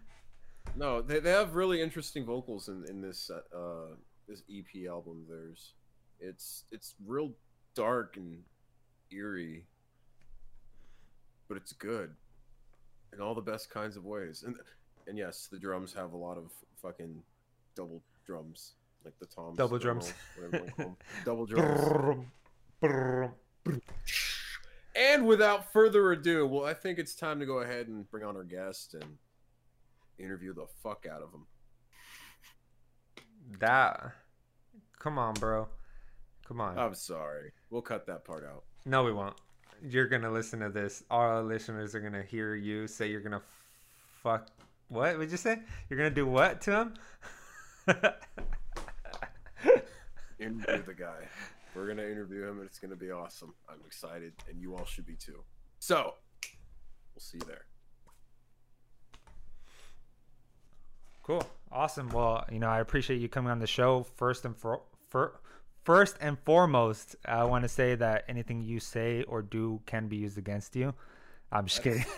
no, 0.75 1.01
they, 1.01 1.19
they 1.19 1.31
have 1.31 1.55
really 1.55 1.81
interesting 1.81 2.25
vocals 2.25 2.67
in 2.67 2.85
in 2.89 3.01
this 3.01 3.29
uh, 3.29 3.57
uh 3.57 3.95
this 4.27 4.43
EP 4.51 4.88
album. 4.89 5.25
there's 5.29 5.74
it's 6.19 6.65
it's 6.71 6.95
real 7.05 7.31
dark 7.75 8.17
and 8.17 8.39
eerie, 9.12 9.65
but 11.47 11.55
it's 11.55 11.71
good 11.71 12.12
in 13.15 13.22
all 13.22 13.34
the 13.36 13.41
best 13.41 13.69
kinds 13.69 13.98
of 13.98 14.05
ways. 14.05 14.43
And 14.45 14.55
and 15.07 15.17
yes, 15.17 15.48
the 15.51 15.60
drums 15.60 15.93
have 15.93 16.13
a 16.13 16.17
lot 16.17 16.38
of 16.38 16.51
fucking 16.81 17.22
double 17.75 18.01
drums, 18.25 18.74
like 19.03 19.17
the 19.19 19.25
toms. 19.25 19.57
Double 19.57 19.77
drums. 19.77 20.13
know, 20.41 20.48
whatever 20.50 20.55
you 20.55 20.62
wanna 20.62 20.72
call 20.72 20.86
'em. 20.86 20.98
double 21.25 21.45
drums. 21.45 22.25
And 24.95 25.27
without 25.27 25.74
further 25.74 26.12
ado, 26.13 26.48
well, 26.48 26.65
I 26.65 26.74
think 26.74 27.00
it's 27.00 27.15
time 27.15 27.39
to 27.41 27.45
go 27.45 27.60
ahead 27.60 27.88
and 27.88 28.10
bring 28.10 28.24
on 28.24 28.38
our 28.38 28.45
guest 28.45 28.93
and 28.93 29.17
interview 30.17 30.53
the 30.53 30.67
fuck 30.81 31.05
out 31.05 31.22
of 31.22 31.34
him. 31.34 31.45
That. 33.60 34.12
Come 34.98 35.19
on, 35.19 35.34
bro. 35.34 35.67
Come 36.48 36.62
on. 36.62 36.77
I'm 36.77 36.95
sorry. 36.95 37.51
We'll 37.69 37.81
cut 37.81 38.05
that 38.07 38.24
part 38.24 38.45
out. 38.45 38.63
No, 38.86 39.03
we 39.03 39.12
won't. 39.12 39.36
You're 39.87 40.07
gonna 40.07 40.31
listen 40.31 40.59
to 40.61 40.69
this. 40.69 41.03
All 41.09 41.21
our 41.21 41.43
listeners 41.43 41.93
are 41.95 41.99
gonna 41.99 42.23
hear 42.23 42.55
you 42.55 42.87
say 42.87 43.09
you're 43.09 43.21
gonna 43.21 43.41
fuck. 44.23 44.47
What 44.87 45.17
would 45.17 45.31
you 45.31 45.37
say? 45.37 45.59
You're 45.89 45.97
gonna 45.97 46.09
do 46.09 46.25
what 46.25 46.61
to 46.61 46.71
him? 46.71 46.93
Interview 50.39 50.83
the 50.83 50.93
guy. 50.93 51.27
We're 51.75 51.87
gonna 51.87 52.03
interview 52.03 52.47
him, 52.47 52.59
and 52.59 52.67
it's 52.67 52.79
gonna 52.79 52.95
be 52.95 53.11
awesome. 53.11 53.53
I'm 53.69 53.79
excited, 53.85 54.33
and 54.49 54.61
you 54.61 54.75
all 54.75 54.85
should 54.85 55.05
be 55.05 55.15
too. 55.15 55.43
So, 55.79 56.15
we'll 57.13 57.19
see 57.19 57.37
you 57.37 57.47
there. 57.47 57.65
cool. 61.25 61.43
Awesome. 61.71 62.09
Well, 62.09 62.45
you 62.51 62.59
know, 62.59 62.69
I 62.69 62.79
appreciate 62.79 63.19
you 63.19 63.27
coming 63.27 63.51
on 63.51 63.59
the 63.59 63.67
show. 63.67 64.03
First 64.15 64.45
and 64.45 64.55
for, 64.55 64.81
for 65.09 65.39
first 65.85 66.17
and 66.19 66.37
foremost, 66.39 67.15
I 67.25 67.43
want 67.45 67.63
to 67.63 67.69
say 67.69 67.95
that 67.95 68.25
anything 68.27 68.61
you 68.61 68.79
say 68.79 69.23
or 69.23 69.41
do 69.41 69.79
can 69.85 70.07
be 70.07 70.17
used 70.17 70.37
against 70.37 70.75
you. 70.75 70.93
I'm 71.51 71.67
just 71.67 71.81
kidding. 71.83 72.03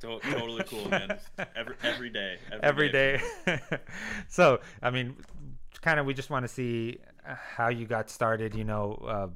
To- 0.00 0.20
totally 0.20 0.64
cool, 0.64 0.90
man. 0.90 1.18
Every 1.56 1.74
every 1.82 2.10
day. 2.10 2.38
every 2.62 2.88
day. 2.90 3.20
so, 4.28 4.60
I 4.82 4.90
mean, 4.90 5.16
kind 5.80 5.98
of, 5.98 6.06
we 6.06 6.12
just 6.12 6.28
want 6.28 6.44
to 6.44 6.48
see 6.48 6.98
how 7.24 7.68
you 7.68 7.86
got 7.86 8.10
started, 8.10 8.54
you 8.54 8.64
know, 8.64 8.92
uh, 9.08 9.28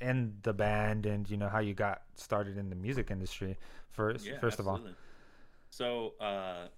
in 0.00 0.34
the 0.42 0.52
band 0.52 1.06
and, 1.06 1.28
you 1.28 1.36
know, 1.36 1.48
how 1.48 1.58
you 1.58 1.74
got 1.74 2.02
started 2.14 2.56
in 2.56 2.68
the 2.70 2.76
music 2.76 3.10
industry 3.10 3.56
first, 3.90 4.26
Yeah, 4.26 4.38
first 4.38 4.60
of 4.60 4.68
all. 4.68 4.74
absolutely. 4.74 4.96
So, 5.70 6.14
uh, 6.20 6.68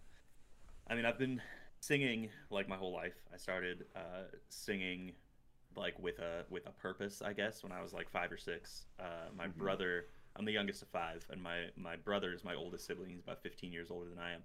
I 0.89 0.95
mean, 0.95 1.05
I've 1.05 1.19
been 1.19 1.41
singing 1.81 2.31
like 2.51 2.69
my 2.69 2.77
whole 2.77 2.93
life. 2.93 3.15
I 3.33 3.37
started 3.37 3.85
uh, 3.95 4.25
singing 4.49 5.13
like 5.77 5.99
with 5.99 6.19
a 6.19 6.45
with 6.51 6.67
a 6.67 6.73
purpose, 6.73 7.23
I 7.23 7.33
guess, 7.33 7.63
when 7.63 7.73
I 7.73 7.83
was 7.83 7.93
like 7.93 8.11
five 8.11 8.31
or 8.33 8.37
six. 8.37 8.87
Uh, 8.99 9.31
my 9.37 9.47
Mhm. 9.47 9.59
brother, 9.59 10.07
I'm 10.37 10.45
the 10.45 10.53
youngest 10.53 10.83
of 10.83 10.89
five, 10.89 11.25
and 11.31 11.43
my 11.43 11.71
my 11.77 11.97
brother 11.97 12.33
is 12.33 12.45
my 12.45 12.55
oldest 12.55 12.87
sibling. 12.87 13.11
He's 13.11 13.21
about 13.21 13.43
15 13.43 13.73
years 13.73 13.91
older 13.91 14.09
than 14.09 14.19
I 14.19 14.33
am, 14.33 14.45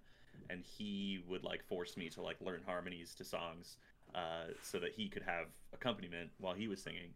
and 0.50 0.63
he 0.63 1.24
would 1.27 1.44
like 1.44 1.63
force 1.63 1.98
me 1.98 2.10
to 2.10 2.22
like 2.22 2.39
learn 2.41 2.62
harmonies 2.65 3.15
to 3.15 3.24
songs, 3.24 3.77
uh, 4.13 4.46
so 4.62 4.79
that 4.79 4.94
he 4.94 5.10
could 5.10 5.24
have 5.24 5.48
accompaniment 5.74 6.32
while 6.39 6.53
he 6.53 6.67
was 6.67 6.82
singing. 6.82 7.13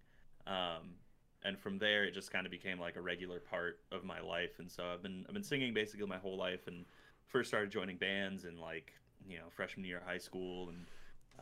Um, 0.47 0.95
and 1.43 1.57
from 1.57 1.77
there, 1.77 2.03
it 2.03 2.13
just 2.13 2.31
kind 2.31 2.45
of 2.45 2.51
became 2.51 2.79
like 2.79 2.97
a 2.97 3.01
regular 3.01 3.39
part 3.39 3.79
of 3.91 4.03
my 4.03 4.19
life. 4.19 4.59
And 4.59 4.69
so 4.69 4.91
I've 4.91 5.01
been 5.01 5.25
I've 5.27 5.33
been 5.33 5.43
singing 5.43 5.73
basically 5.73 6.05
my 6.07 6.17
whole 6.17 6.37
life, 6.37 6.67
and 6.67 6.85
first 7.27 7.49
started 7.49 7.69
joining 7.69 7.97
bands 7.97 8.45
in 8.45 8.57
like 8.59 8.93
you 9.27 9.37
know 9.37 9.45
freshman 9.51 9.85
year 9.85 9.97
of 9.97 10.03
high 10.03 10.17
school, 10.17 10.69
and 10.69 10.87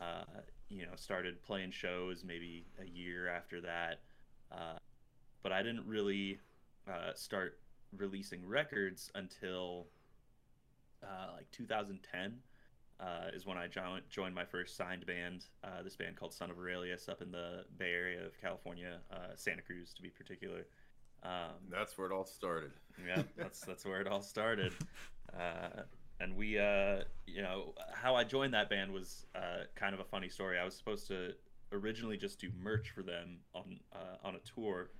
uh, 0.00 0.40
you 0.68 0.82
know 0.82 0.92
started 0.96 1.42
playing 1.42 1.70
shows 1.70 2.24
maybe 2.24 2.66
a 2.80 2.86
year 2.86 3.28
after 3.28 3.60
that. 3.60 4.00
Uh, 4.50 4.78
but 5.42 5.52
I 5.52 5.62
didn't 5.62 5.86
really 5.86 6.38
uh, 6.88 7.12
start 7.14 7.58
releasing 7.96 8.46
records 8.46 9.10
until 9.14 9.86
uh, 11.02 11.34
like 11.36 11.50
2010 11.52 12.34
uh, 13.00 13.30
is 13.32 13.46
when 13.46 13.56
I 13.56 13.68
joined 13.68 14.02
joined 14.10 14.34
my 14.34 14.44
first 14.44 14.76
signed 14.76 15.06
band. 15.06 15.46
Uh, 15.62 15.82
this 15.82 15.96
band 15.96 16.16
called 16.16 16.32
Son 16.32 16.50
of 16.50 16.58
Aurelius 16.58 17.08
up 17.08 17.22
in 17.22 17.30
the 17.30 17.64
Bay 17.78 17.92
Area 17.92 18.24
of 18.24 18.40
California, 18.40 18.98
uh, 19.12 19.34
Santa 19.36 19.62
Cruz 19.62 19.92
to 19.94 20.02
be 20.02 20.08
particular. 20.08 20.66
Um, 21.22 21.70
that's 21.70 21.96
where 21.96 22.08
it 22.08 22.12
all 22.12 22.24
started. 22.24 22.72
yeah, 23.06 23.22
that's 23.36 23.60
that's 23.60 23.84
where 23.84 24.00
it 24.00 24.08
all 24.08 24.22
started. 24.22 24.72
Uh, 25.32 25.82
and 26.20 26.36
we, 26.36 26.58
uh, 26.58 27.02
you 27.26 27.42
know, 27.42 27.74
how 27.92 28.14
I 28.14 28.24
joined 28.24 28.54
that 28.54 28.68
band 28.68 28.92
was 28.92 29.26
uh, 29.34 29.64
kind 29.74 29.94
of 29.94 30.00
a 30.00 30.04
funny 30.04 30.28
story. 30.28 30.58
I 30.58 30.64
was 30.64 30.74
supposed 30.74 31.06
to 31.08 31.34
originally 31.72 32.16
just 32.16 32.40
do 32.40 32.50
merch 32.62 32.90
for 32.90 33.02
them 33.02 33.38
on 33.54 33.80
uh, 33.92 34.26
on 34.26 34.34
a 34.34 34.40
tour, 34.54 34.90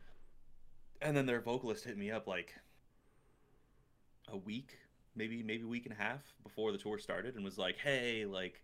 and 1.02 1.16
then 1.16 1.26
their 1.26 1.40
vocalist 1.40 1.84
hit 1.84 1.96
me 1.96 2.10
up 2.10 2.26
like 2.26 2.54
a 4.30 4.36
week, 4.36 4.78
maybe 5.16 5.42
maybe 5.42 5.64
a 5.64 5.68
week 5.68 5.86
and 5.86 5.94
a 5.94 6.02
half 6.02 6.22
before 6.42 6.72
the 6.72 6.78
tour 6.78 6.98
started, 6.98 7.34
and 7.34 7.44
was 7.44 7.58
like, 7.58 7.78
"Hey, 7.78 8.24
like." 8.24 8.62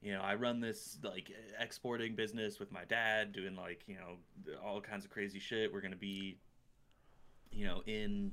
You 0.00 0.12
know, 0.12 0.20
I 0.20 0.36
run 0.36 0.60
this 0.60 0.96
like 1.02 1.32
exporting 1.58 2.14
business 2.14 2.60
with 2.60 2.70
my 2.70 2.84
dad, 2.84 3.32
doing 3.32 3.56
like 3.56 3.82
you 3.88 3.96
know 3.96 4.54
all 4.64 4.80
kinds 4.80 5.04
of 5.04 5.10
crazy 5.10 5.40
shit. 5.40 5.72
We're 5.72 5.80
gonna 5.80 5.96
be 5.96 6.38
you 7.52 7.66
know, 7.66 7.82
in 7.86 8.32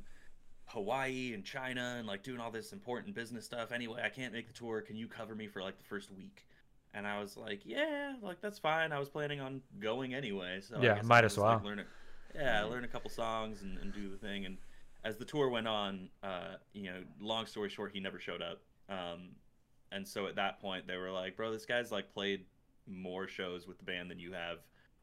Hawaii 0.68 1.34
and 1.34 1.44
China 1.44 1.96
and 1.98 2.08
like 2.08 2.24
doing 2.24 2.40
all 2.40 2.52
this 2.52 2.74
important 2.74 3.16
business 3.16 3.46
stuff. 3.46 3.72
Anyway, 3.72 4.02
I 4.04 4.10
can't 4.10 4.34
make 4.34 4.48
the 4.48 4.54
tour. 4.54 4.82
Can 4.82 4.96
you 4.96 5.08
cover 5.08 5.36
me 5.36 5.48
for 5.48 5.62
like 5.62 5.78
the 5.78 5.84
first 5.84 6.12
week? 6.12 6.46
And 6.94 7.06
I 7.06 7.20
was 7.20 7.38
like, 7.38 7.62
yeah, 7.66 8.14
like 8.22 8.42
that's 8.42 8.58
fine. 8.58 8.92
I 8.92 9.00
was 9.00 9.10
planning 9.10 9.40
on 9.42 9.62
going 9.80 10.14
anyway. 10.14 10.62
So 10.62 10.82
Yeah, 10.82 11.02
might 11.04 11.26
as 11.26 11.34
just, 11.34 11.38
like, 11.40 11.58
well. 11.58 11.66
learn 11.66 11.80
it. 11.80 11.88
Yeah, 12.34 12.64
learn 12.64 12.84
a 12.84 12.88
couple 12.88 13.10
songs 13.10 13.62
and, 13.62 13.78
and 13.78 13.94
do 13.94 14.10
the 14.10 14.18
thing. 14.18 14.46
And 14.46 14.58
as 15.04 15.18
the 15.18 15.26
tour 15.26 15.50
went 15.50 15.68
on, 15.68 16.10
uh, 16.24 16.56
you 16.74 16.84
know, 16.84 17.04
long 17.22 17.46
story 17.46 17.70
short, 17.70 17.92
he 17.94 18.00
never 18.00 18.20
showed 18.20 18.42
up. 18.42 18.62
Um, 18.90 19.30
and 19.92 20.08
so 20.08 20.28
at 20.28 20.36
that 20.36 20.60
point, 20.60 20.88
they 20.88 20.98
were 20.98 21.12
like, 21.12 21.38
bro, 21.38 21.52
this 21.52 21.66
guy's 21.66 21.92
like 21.92 22.14
played 22.14 22.46
more 22.88 23.28
shows 23.28 23.68
with 23.68 23.78
the 23.78 23.84
band 23.84 24.10
than 24.10 24.20
you 24.20 24.34
have. 24.34 24.58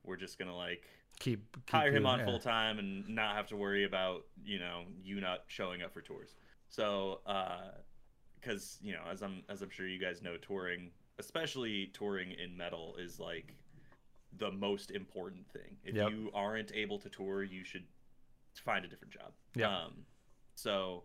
We're 0.05 0.17
just 0.17 0.39
gonna 0.39 0.57
like 0.57 0.85
Keep, 1.23 1.53
keep 1.67 1.71
hire 1.71 1.93
him 1.93 2.05
on 2.05 2.19
yeah. 2.19 2.25
full 2.25 2.41
time 2.41 2.81
and 2.81 3.09
not 3.09 3.37
have 3.37 3.47
to 3.47 3.57
worry 3.57 3.85
about 3.85 4.25
you 4.45 4.59
know 4.59 4.83
you 5.05 5.21
not 5.21 5.45
showing 5.47 5.81
up 5.81 5.93
for 5.95 6.01
tours. 6.01 6.35
So, 6.69 7.21
because 8.41 8.79
you 8.83 8.93
know, 8.93 9.03
as 9.09 9.23
I'm 9.23 9.45
as 9.49 9.63
I'm 9.63 9.71
sure 9.71 9.87
you 9.87 10.01
guys 10.01 10.21
know, 10.21 10.37
touring, 10.37 10.91
especially 11.21 11.91
touring 11.93 12.33
in 12.33 12.57
metal, 12.57 12.97
is 12.99 13.21
like 13.21 13.55
the 14.39 14.51
most 14.51 14.91
important 14.91 15.47
thing. 15.53 15.77
If 15.85 15.95
Yep. 15.95 16.11
you 16.11 16.31
aren't 16.35 16.73
able 16.75 16.99
to 16.99 17.09
tour, 17.09 17.45
you 17.45 17.63
should 17.63 17.85
find 18.55 18.85
a 18.85 18.89
different 18.89 19.13
job. 19.13 19.33
Yep. 19.55 19.69
Um, 19.69 20.07
so 20.57 21.05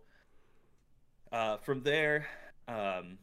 uh, 1.30 1.58
from 1.58 1.82
there, 1.82 2.26
um, 2.66 3.18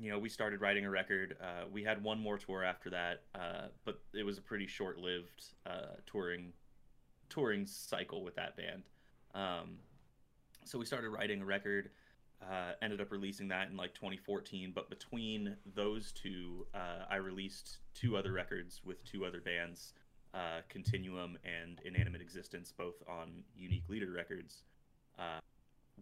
you 0.00 0.10
know, 0.10 0.18
we 0.18 0.28
started 0.28 0.60
writing 0.60 0.84
a 0.84 0.90
record. 0.90 1.36
Uh, 1.42 1.66
we 1.72 1.82
had 1.82 2.02
one 2.02 2.20
more 2.20 2.38
tour 2.38 2.62
after 2.62 2.90
that, 2.90 3.22
uh, 3.34 3.68
but 3.84 4.00
it 4.14 4.22
was 4.24 4.38
a 4.38 4.40
pretty 4.40 4.66
short-lived 4.66 5.44
uh, 5.66 5.96
touring 6.06 6.52
touring 7.28 7.66
cycle 7.66 8.24
with 8.24 8.34
that 8.36 8.56
band. 8.56 8.84
Um, 9.34 9.76
so 10.64 10.78
we 10.78 10.86
started 10.86 11.10
writing 11.10 11.42
a 11.42 11.44
record. 11.44 11.90
Uh, 12.40 12.72
ended 12.80 13.00
up 13.00 13.10
releasing 13.10 13.48
that 13.48 13.68
in 13.68 13.76
like 13.76 13.92
2014. 13.94 14.72
But 14.74 14.88
between 14.88 15.56
those 15.74 16.12
two, 16.12 16.66
uh, 16.72 17.04
I 17.10 17.16
released 17.16 17.78
two 17.94 18.16
other 18.16 18.32
records 18.32 18.80
with 18.84 19.04
two 19.04 19.26
other 19.26 19.40
bands, 19.40 19.92
uh, 20.32 20.60
Continuum 20.68 21.36
and 21.44 21.80
Inanimate 21.84 22.22
Existence, 22.22 22.72
both 22.76 22.94
on 23.08 23.42
Unique 23.56 23.88
Leader 23.88 24.10
Records. 24.10 24.62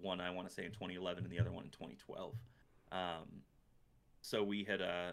One 0.02 0.20
I 0.20 0.30
want 0.30 0.46
to 0.46 0.52
say 0.52 0.66
in 0.66 0.72
2011 0.72 1.24
and 1.24 1.32
the 1.32 1.40
other 1.40 1.50
one 1.50 1.64
in 1.64 1.70
2012. 1.70 2.34
Um, 2.92 3.42
so 4.26 4.42
we 4.42 4.64
had, 4.64 4.82
uh, 4.82 5.12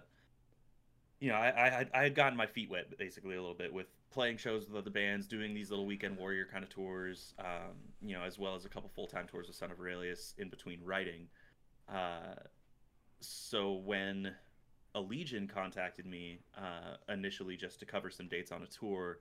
you 1.19 1.29
know, 1.29 1.35
I, 1.35 1.81
I 1.81 1.85
I 1.93 2.03
had 2.03 2.15
gotten 2.15 2.37
my 2.37 2.45
feet 2.47 2.69
wet 2.69 2.97
basically 2.97 3.35
a 3.35 3.39
little 3.41 3.55
bit 3.55 3.71
with 3.71 3.87
playing 4.11 4.37
shows 4.37 4.67
with 4.67 4.75
other 4.77 4.89
bands, 4.89 5.27
doing 5.27 5.53
these 5.53 5.69
little 5.69 5.85
weekend 5.85 6.17
warrior 6.17 6.45
kind 6.51 6.63
of 6.63 6.69
tours, 6.69 7.33
um, 7.39 7.75
you 8.01 8.13
know, 8.15 8.23
as 8.23 8.37
well 8.37 8.55
as 8.55 8.65
a 8.65 8.69
couple 8.69 8.89
full 8.89 9.07
time 9.07 9.27
tours 9.27 9.47
with 9.47 9.55
Son 9.55 9.71
of 9.71 9.79
Aurelius 9.79 10.33
in 10.37 10.49
between 10.49 10.83
writing. 10.83 11.27
Uh, 11.87 12.35
so 13.21 13.73
when 13.73 14.33
Allegaeon 14.95 15.49
contacted 15.49 16.05
me 16.05 16.39
uh, 16.57 16.95
initially 17.11 17.55
just 17.57 17.79
to 17.79 17.85
cover 17.85 18.09
some 18.09 18.27
dates 18.27 18.51
on 18.51 18.63
a 18.63 18.67
tour, 18.67 19.19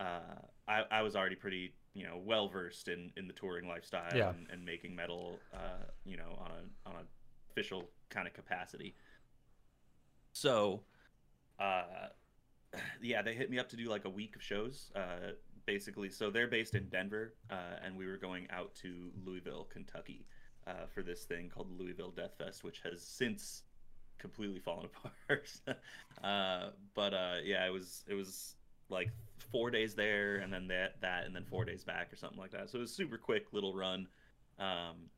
uh, 0.00 0.36
I, 0.66 0.84
I 0.90 1.02
was 1.02 1.16
already 1.16 1.36
pretty 1.36 1.74
you 1.94 2.04
know 2.04 2.20
well 2.24 2.48
versed 2.48 2.88
in, 2.88 3.12
in 3.16 3.26
the 3.26 3.32
touring 3.34 3.68
lifestyle 3.68 4.14
Yeah. 4.14 4.30
and, 4.30 4.46
and 4.50 4.64
making 4.64 4.94
metal 4.94 5.40
uh, 5.52 5.84
you 6.04 6.16
know 6.16 6.36
on 6.38 6.50
a 6.52 6.88
on 6.88 6.96
a 6.96 7.04
official 7.52 7.90
kind 8.10 8.26
of 8.26 8.34
capacity. 8.34 8.94
So, 10.38 10.82
uh, 11.58 11.82
yeah, 13.02 13.22
they 13.22 13.34
hit 13.34 13.50
me 13.50 13.58
up 13.58 13.68
to 13.70 13.76
do 13.76 13.88
like 13.88 14.04
a 14.04 14.10
week 14.10 14.36
of 14.36 14.42
shows, 14.42 14.90
uh, 14.94 15.32
basically. 15.66 16.10
So 16.10 16.30
they're 16.30 16.46
based 16.46 16.74
in 16.74 16.88
Denver, 16.88 17.34
uh, 17.50 17.84
and 17.84 17.96
we 17.96 18.06
were 18.06 18.16
going 18.16 18.46
out 18.50 18.74
to 18.82 19.10
Louisville, 19.24 19.66
Kentucky, 19.70 20.26
uh, 20.66 20.86
for 20.94 21.02
this 21.02 21.24
thing 21.24 21.48
called 21.48 21.70
Louisville 21.76 22.12
Death 22.12 22.34
Fest, 22.38 22.62
which 22.62 22.80
has 22.84 23.02
since 23.02 23.64
completely 24.18 24.60
fallen 24.60 24.86
apart. 25.26 25.50
uh, 26.22 26.70
but 26.94 27.14
uh, 27.14 27.36
yeah, 27.44 27.66
it 27.66 27.72
was 27.72 28.04
it 28.06 28.14
was 28.14 28.54
like 28.90 29.10
four 29.50 29.70
days 29.70 29.94
there, 29.94 30.36
and 30.36 30.52
then 30.52 30.68
that 30.68 31.00
that, 31.00 31.26
and 31.26 31.34
then 31.34 31.44
four 31.44 31.64
days 31.64 31.82
back, 31.82 32.12
or 32.12 32.16
something 32.16 32.38
like 32.38 32.52
that. 32.52 32.70
So 32.70 32.78
it 32.78 32.82
was 32.82 32.92
super 32.92 33.18
quick 33.18 33.52
little 33.52 33.74
run. 33.74 34.06
Um, 34.58 35.10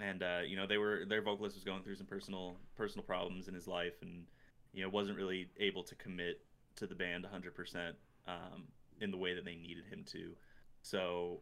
and 0.00 0.22
uh, 0.22 0.40
you 0.46 0.56
know 0.56 0.66
they 0.66 0.78
were 0.78 1.04
their 1.08 1.22
vocalist 1.22 1.54
was 1.56 1.64
going 1.64 1.82
through 1.82 1.94
some 1.96 2.06
personal 2.06 2.56
personal 2.76 3.04
problems 3.04 3.48
in 3.48 3.54
his 3.54 3.66
life 3.66 3.94
and 4.02 4.24
you 4.72 4.82
know 4.82 4.88
wasn't 4.88 5.16
really 5.16 5.48
able 5.60 5.82
to 5.84 5.94
commit 5.94 6.40
to 6.76 6.86
the 6.86 6.94
band 6.94 7.24
100% 7.24 7.92
um, 8.26 8.64
in 9.00 9.10
the 9.10 9.16
way 9.16 9.34
that 9.34 9.44
they 9.44 9.54
needed 9.54 9.84
him 9.90 10.04
to 10.04 10.34
so 10.82 11.40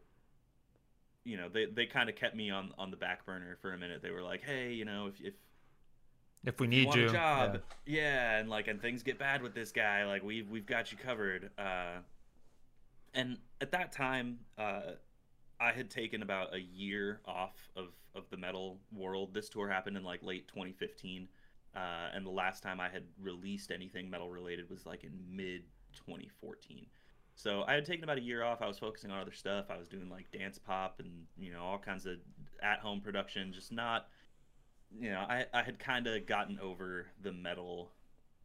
you 1.25 1.37
know 1.37 1.49
they, 1.49 1.67
they 1.67 1.87
kind 1.87 2.09
of 2.11 2.17
kept 2.17 2.35
me 2.37 2.51
on 2.51 2.73
on 2.79 2.91
the 2.91 2.97
back 2.97 3.25
burner 3.25 3.57
for 3.63 3.73
a 3.73 3.79
minute 3.79 4.03
they 4.03 4.11
were 4.11 4.23
like 4.23 4.43
hey 4.43 4.73
you 4.73 4.85
know 4.85 5.07
if 5.07 5.21
if 5.21 5.35
If 6.45 6.61
we 6.61 6.67
you 6.67 6.71
need 6.71 6.87
want 6.89 7.01
you, 7.01 7.09
a 7.09 7.13
job 7.13 7.61
yeah. 7.87 8.03
yeah. 8.03 8.39
and 8.39 8.51
like 8.51 8.69
and 8.69 8.81
things 8.83 9.03
get 9.03 9.19
bad 9.19 9.43
with 9.43 9.55
this 9.55 9.73
guy 9.73 10.05
like 10.05 10.23
we've 10.23 10.51
we've 10.51 10.67
got 10.67 10.93
you 10.93 10.99
covered 10.99 11.51
uh 11.59 11.99
and 13.15 13.39
at 13.61 13.71
that 13.73 13.93
time 13.93 14.41
uh 14.59 14.81
i 15.63 15.73
had 15.73 15.91
taken 15.91 16.23
about 16.23 16.55
a 16.55 16.61
year 16.61 17.21
off 17.25 17.69
of 17.77 17.89
of 18.15 18.29
the 18.31 18.37
metal 18.37 18.79
world 18.93 19.33
this 19.33 19.49
tour 19.49 19.69
happened 19.69 19.97
in 19.97 20.05
like 20.05 20.23
late 20.23 20.47
2015 20.49 21.29
uh 21.75 21.79
and 22.15 22.27
the 22.27 22.31
last 22.31 22.63
time 22.63 22.81
i 22.81 22.89
had 22.89 23.05
released 23.21 23.71
anything 23.71 24.11
metal 24.11 24.31
related 24.31 24.69
was 24.69 24.85
like 24.85 25.05
in 25.05 25.13
mid 25.31 25.63
2014 25.95 26.87
so 27.35 27.65
i 27.67 27.75
had 27.75 27.85
taken 27.85 28.05
about 28.05 28.19
a 28.19 28.23
year 28.23 28.43
off 28.43 28.61
i 28.61 28.67
was 28.67 28.79
focusing 28.79 29.11
on 29.11 29.21
other 29.21 29.33
stuff 29.33 29.67
i 29.71 29.77
was 29.77 29.89
doing 29.89 30.09
like 30.11 30.31
dance 30.33 30.59
pop 30.59 30.97
and 30.99 31.11
you 31.39 31.53
know 31.53 31.63
all 31.63 31.79
kinds 31.79 32.07
of 32.07 32.17
at 32.63 32.81
home 32.81 33.01
production 33.01 33.53
just 33.53 33.73
not 33.73 34.09
you 35.01 35.11
know, 35.11 35.25
I, 35.29 35.47
I 35.53 35.63
had 35.63 35.79
kind 35.79 36.07
of 36.07 36.27
gotten 36.27 36.59
over 36.61 37.07
the 37.23 37.33
metal 37.33 37.93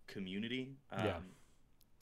community. 0.08 0.76
Um, 0.92 1.06
Yeah. 1.06 1.18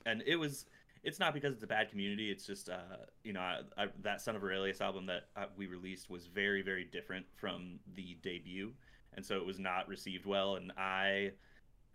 And 0.06 0.24
it 0.26 0.36
was, 0.36 0.66
it's 1.06 1.20
not 1.20 1.34
because 1.34 1.54
it's 1.54 1.64
a 1.64 1.68
bad 1.68 1.90
community. 1.90 2.32
It's 2.32 2.46
just, 2.46 2.68
uh, 2.68 2.78
you 3.24 3.32
know, 3.32 3.40
I, 3.40 3.60
I, 3.78 3.88
that 4.02 4.20
Son 4.22 4.36
of 4.36 4.44
Aurelius 4.44 4.82
album 4.82 5.06
that 5.06 5.28
uh, 5.38 5.46
we 5.56 5.68
released 5.68 6.10
was 6.10 6.26
very, 6.26 6.62
very 6.62 6.84
different 6.84 7.26
from 7.36 7.80
the 7.96 8.18
debut. 8.24 8.74
And 9.14 9.24
so 9.26 9.38
it 9.38 9.46
was 9.46 9.60
not 9.60 9.88
received 9.88 10.26
well. 10.26 10.56
And 10.56 10.72
I 10.78 11.32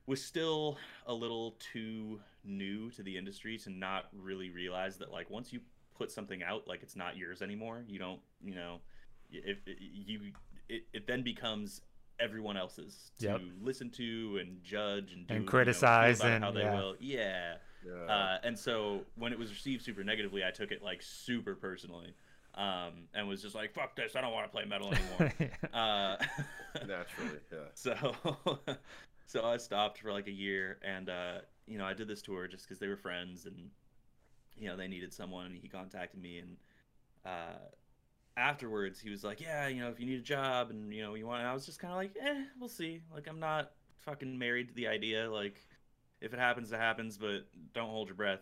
was 0.07 0.25
still 0.25 0.79
a 1.07 1.13
little 1.13 1.57
too 1.73 2.21
new 2.45 2.91
to 2.93 3.03
the 3.03 3.19
industry 3.19 3.59
to 3.59 3.71
not 3.71 4.07
really 4.17 4.49
realize 4.51 4.97
that, 4.99 5.11
like, 5.11 5.29
once 5.29 5.53
you 5.53 5.61
put 5.99 6.11
something 6.11 6.43
out, 6.43 6.67
like, 6.67 6.83
it's 6.83 6.97
not 6.97 7.17
yours 7.17 7.43
anymore. 7.43 7.85
You 7.89 7.99
don't, 7.99 8.21
you 8.43 8.55
know, 8.55 8.79
if 9.31 9.59
you, 9.67 10.33
it, 10.69 10.83
it 10.95 11.07
then 11.07 11.23
becomes 11.23 11.83
everyone 12.21 12.57
else's 12.57 13.11
to 13.19 13.27
Yep. 13.27 13.41
listen 13.61 13.91
to 13.91 14.39
and 14.41 14.63
judge 14.63 15.13
and 15.13 15.27
do, 15.27 15.35
And 15.35 15.41
you 15.43 15.47
know, 15.47 15.51
criticize 15.51 16.21
and- 16.21 16.45
how 16.45 16.53
they 16.53 16.61
yeah. 16.61 16.75
will. 16.79 16.95
Yeah. 17.01 17.55
Yeah. 17.87 18.13
Uh, 18.13 18.39
and 18.43 18.59
so 18.59 19.03
when 19.17 19.33
it 19.33 19.39
was 19.39 19.51
received 19.51 19.85
super 19.85 20.05
negatively, 20.05 20.45
I 20.45 20.51
took 20.51 20.73
it 20.73 20.83
like 20.83 21.03
super 21.03 21.55
personally, 21.55 22.15
um, 22.55 23.05
and 23.15 23.29
was 23.29 23.43
just 23.43 23.55
like, 23.55 23.73
"Fuck 23.73 23.97
this! 23.97 24.17
I 24.17 24.21
don't 24.21 24.33
want 24.33 24.47
to 24.47 24.51
play 24.51 24.65
metal 24.65 24.93
anymore." 25.21 25.33
uh, 25.73 26.17
Naturally, 26.87 27.41
yeah. 27.53 27.59
so, 27.75 28.15
so 29.27 29.45
I 29.45 29.57
stopped 29.57 29.99
for 29.99 30.13
like 30.13 30.27
a 30.27 30.33
year, 30.33 30.79
and 30.83 31.09
uh, 31.09 31.39
you 31.67 31.79
know, 31.79 31.85
I 31.85 31.95
did 31.95 32.09
this 32.09 32.23
tour 32.23 32.47
just 32.49 32.67
because 32.67 32.79
they 32.79 32.89
were 32.89 32.97
friends, 32.97 33.47
and 33.47 33.71
you 34.57 34.69
know, 34.69 34.77
they 34.77 34.89
needed 34.89 35.13
someone, 35.13 35.47
and 35.47 35.59
he 35.61 35.69
contacted 35.69 36.21
me, 36.21 36.39
and 36.39 36.57
uh, 37.25 37.59
afterwards, 38.37 39.01
he 39.01 39.11
was 39.11 39.25
like, 39.25 39.41
"Yeah, 39.41 39.69
you 39.69 39.81
know, 39.81 39.89
if 39.89 40.01
you 40.01 40.07
need 40.07 40.19
a 40.19 40.23
job, 40.23 40.71
and 40.71 40.93
you 40.93 41.03
know, 41.03 41.15
you 41.15 41.27
want," 41.27 41.41
and 41.41 41.49
I 41.49 41.55
was 41.55 41.67
just 41.67 41.79
kind 41.79 41.93
of 41.93 41.99
like, 41.99 42.17
"Eh, 42.21 42.45
we'll 42.59 42.69
see." 42.69 43.03
Like, 43.13 43.27
I'm 43.29 43.41
not 43.41 43.73
fucking 44.05 44.39
married 44.39 44.69
to 44.69 44.75
the 44.75 44.89
idea. 44.89 45.31
Like, 45.31 45.61
if 46.21 46.33
it 46.33 46.39
happens, 46.39 46.73
it 46.73 46.77
happens, 46.79 47.17
but 47.19 47.47
don't 47.75 47.91
hold 47.91 48.09
your 48.09 48.17
breath. 48.17 48.41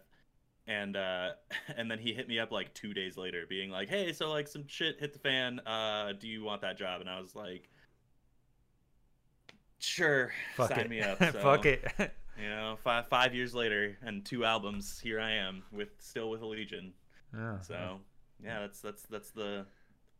And 0.67 0.97
uh, 0.97 1.31
and 1.77 1.91
then 1.91 1.99
he 1.99 2.13
hit 2.13 2.29
me 2.29 2.39
up 2.39 2.51
like 2.53 2.75
two 2.75 2.93
days 2.95 3.17
later, 3.17 3.45
being 3.49 3.71
like, 3.71 3.89
"Hey, 3.89 4.13
so 4.13 4.31
like 4.31 4.49
some 4.49 4.67
shit 4.69 5.01
hit 5.01 5.13
the 5.13 5.19
fan. 5.19 5.61
Uh, 5.61 6.13
do 6.19 6.29
you 6.29 6.45
want 6.45 6.61
that 6.63 6.77
job?" 6.79 7.01
And 7.01 7.09
I 7.11 7.21
was 7.21 7.35
like, 7.35 7.69
"Sure, 9.79 10.33
Fuck 10.57 10.71
sign 10.71 10.87
it. 10.87 10.89
me 10.89 11.01
up." 11.03 11.23
So, 11.33 11.41
Fuck 11.41 11.67
it. 11.67 11.85
You 12.41 12.49
know, 12.49 12.79
five 12.85 13.09
five 13.09 13.35
years 13.35 13.53
later 13.53 13.99
and 14.01 14.25
two 14.25 14.45
albums, 14.45 15.01
here 15.01 15.19
I 15.21 15.33
am 15.33 15.65
with 15.73 15.89
still 15.99 16.31
with 16.31 16.41
Allegaeon. 16.41 16.93
Yeah. 17.35 17.59
So 17.61 17.99
yeah, 18.41 18.61
that's 18.61 18.81
that's 18.81 19.03
that's 19.11 19.31
the 19.33 19.67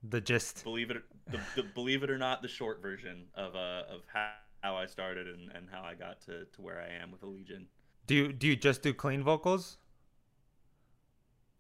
the 0.03 0.21
gist. 0.21 0.65
believe 0.65 0.91
it 0.91 1.05
the, 1.29 1.39
the 1.55 1.63
believe 1.63 2.03
it 2.03 2.11
or 2.11 2.19
not 2.19 2.43
the 2.43 2.49
short 2.49 2.83
version 2.83 3.27
of 3.35 3.55
uh 3.55 3.85
of 3.89 4.03
how, 4.13 4.33
how 4.63 4.77
I 4.77 4.87
started 4.87 5.27
and, 5.27 5.51
and 5.55 5.69
how 5.71 5.83
I 5.83 5.95
got 5.95 6.21
to, 6.23 6.45
to 6.45 6.63
where 6.63 6.81
I 6.81 7.03
am 7.03 7.11
with 7.11 7.23
Allegaeon. 7.23 7.67
Do 8.07 8.15
you 8.15 8.33
do 8.33 8.47
you 8.47 8.57
just 8.57 8.83
do 8.83 8.95
clean 8.95 9.23
vocals? 9.23 9.79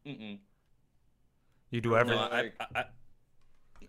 Mm-mm. 0.07 0.39
You 1.71 1.81
do 1.81 1.91
No, 1.91 1.97
everything. 1.97 2.19
I, 2.19 2.53
I, 2.75 2.85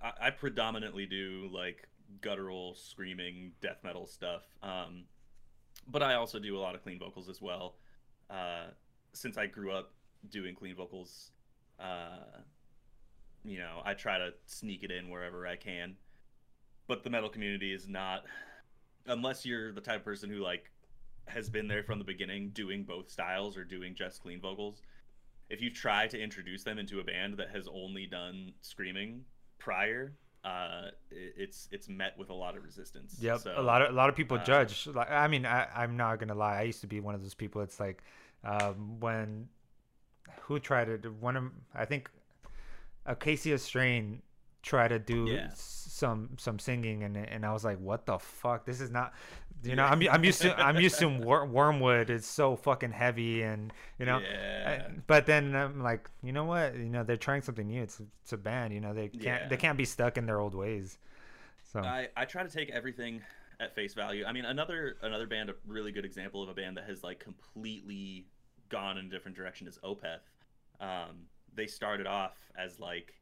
I, 0.04 0.12
I 0.22 0.30
predominantly 0.32 1.06
do 1.06 1.50
like 1.54 1.88
guttural 2.22 2.76
screaming 2.76 3.54
death 3.62 3.78
metal 3.84 4.06
stuff. 4.06 4.43
Um, 4.62 5.06
but 5.88 6.04
I 6.04 6.15
also 6.15 6.39
do 6.39 6.58
a 6.58 6.60
lot 6.60 6.76
of 6.76 6.84
clean 6.84 7.00
vocals 7.00 7.30
as 7.30 7.41
well. 7.41 7.76
Uh, 8.30 8.67
since 9.13 9.38
I 9.38 9.45
grew 9.48 9.72
up 9.72 9.93
doing 10.30 10.54
clean 10.56 10.76
vocals, 10.76 11.32
uh, 11.80 12.41
you 13.45 13.58
know, 13.58 13.82
I 13.86 13.93
try 13.93 14.17
to 14.17 14.34
sneak 14.45 14.84
it 14.84 14.91
in 14.91 15.10
wherever 15.10 15.48
I 15.48 15.56
can. 15.56 15.95
But 16.88 17.04
the 17.04 17.10
metal 17.10 17.30
community 17.30 17.74
is 17.74 17.88
not, 17.88 18.26
unless 19.07 19.45
you're 19.45 19.71
the 19.71 19.81
type 19.81 19.97
of 19.97 20.05
person 20.05 20.29
who 20.29 20.38
like 20.38 20.69
has 21.25 21.49
been 21.49 21.67
there 21.67 21.83
from 21.83 21.99
the 21.99 22.05
beginning, 22.05 22.49
doing 22.49 22.83
both 22.83 23.09
styles 23.09 23.57
or 23.57 23.63
doing 23.63 23.95
just 23.95 24.21
clean 24.21 24.41
vocals 24.41 24.81
if 25.49 25.62
you 25.62 25.69
try 25.69 26.07
to 26.07 26.21
introduce 26.21 26.63
them 26.63 26.77
into 26.77 26.99
a 26.99 27.03
band 27.03 27.38
that 27.38 27.49
has 27.49 27.67
only 27.67 28.05
done 28.05 28.53
screaming 28.62 29.23
prior, 29.57 30.13
uh, 30.45 30.89
it's 31.12 31.67
it's 31.71 31.89
met 31.89 32.17
with 32.17 32.29
a 32.29 32.33
lot 32.33 32.55
of 32.55 32.63
resistance. 32.63 33.17
Yep. 33.19 33.39
So, 33.39 33.53
a 33.57 33.62
lot 33.62 33.81
of 33.81 33.89
a 33.89 33.93
lot 33.93 34.09
of 34.09 34.15
people 34.15 34.38
uh, 34.38 34.43
judge. 34.43 34.88
Like, 34.88 35.12
I 35.12 35.27
mean, 35.27 35.45
I, 35.45 35.67
I'm 35.75 35.97
not 35.97 36.19
gonna 36.19 36.35
lie. 36.35 36.59
I 36.59 36.63
used 36.63 36.81
to 36.81 36.88
be 36.88 36.99
one 36.99 37.15
of 37.15 37.21
those 37.21 37.33
people. 37.33 37.62
It's 37.62 37.79
like 37.79 38.03
um, 38.43 38.99
when 38.99 39.49
who 40.41 40.59
tried 40.59 40.89
it? 40.89 41.12
One 41.19 41.35
of 41.35 41.43
I 41.73 41.85
think 41.85 42.09
Acacia 43.05 43.57
Strain 43.57 44.21
tried 44.62 44.89
to 44.89 45.00
do 45.00 45.26
Yeah. 45.28 45.50
some 45.56 46.30
some 46.38 46.60
singing, 46.60 47.04
and 47.04 47.15
and 47.17 47.45
I 47.45 47.54
was 47.54 47.63
like, 47.63 47.80
what 47.80 48.06
the 48.06 48.17
fuck? 48.19 48.65
This 48.65 48.82
is 48.82 48.89
not. 48.89 49.13
You 49.63 49.76
know. 49.76 49.84
I'm 49.86 50.02
I'm 50.10 50.24
used 50.24 50.41
to 50.43 50.58
I'm 50.58 50.78
used 50.80 51.00
to 51.00 51.08
wor- 51.19 51.45
Wormwood. 51.45 52.10
It's 52.10 52.28
so 52.28 52.56
fucking 52.56 52.91
heavy, 52.91 53.41
and 53.41 53.74
you 53.98 54.06
know. 54.06 54.17
I- 54.17 54.22
Yeah. 54.22 54.88
but 55.08 55.26
then 55.26 55.56
I'm 55.56 55.82
like, 55.82 56.10
you 56.24 56.32
know 56.32 56.45
what? 56.45 56.76
You 56.76 56.86
know, 56.89 57.04
they're 57.04 57.17
trying 57.17 57.41
something 57.41 57.67
new. 57.67 57.82
It's 57.84 58.02
it's 58.24 58.34
a 58.34 58.38
band. 58.38 58.74
You 58.74 58.80
know, 58.82 58.93
they 58.93 59.10
can't 59.10 59.24
Yeah. 59.24 59.48
they 59.48 59.58
can't 59.58 59.78
be 59.78 59.86
stuck 59.86 60.17
in 60.17 60.26
their 60.26 60.39
old 60.39 60.56
ways. 60.56 60.98
So 61.74 61.82
I, 61.82 62.08
I 62.17 62.26
try 62.26 62.43
to 62.43 62.50
take 62.50 62.69
everything 62.72 63.22
at 63.60 63.76
face 63.76 63.93
value. 63.93 64.24
I 64.26 64.32
mean, 64.32 64.45
another 64.45 64.95
another 65.02 65.28
band, 65.28 65.50
a 65.50 65.56
really 65.67 65.91
good 65.91 66.06
example 66.06 66.41
of 66.41 66.50
a 66.50 66.54
band 66.54 66.78
that 66.78 66.86
has 66.86 67.04
like 67.04 67.19
completely 67.19 68.26
gone 68.69 68.98
in 68.98 69.06
a 69.08 69.10
different 69.10 69.36
direction 69.36 69.67
is 69.67 69.78
Opeth. 69.84 70.19
Um, 70.80 71.26
they 71.54 71.67
started 71.67 72.08
off 72.08 72.38
as 72.58 72.80
like, 72.80 73.13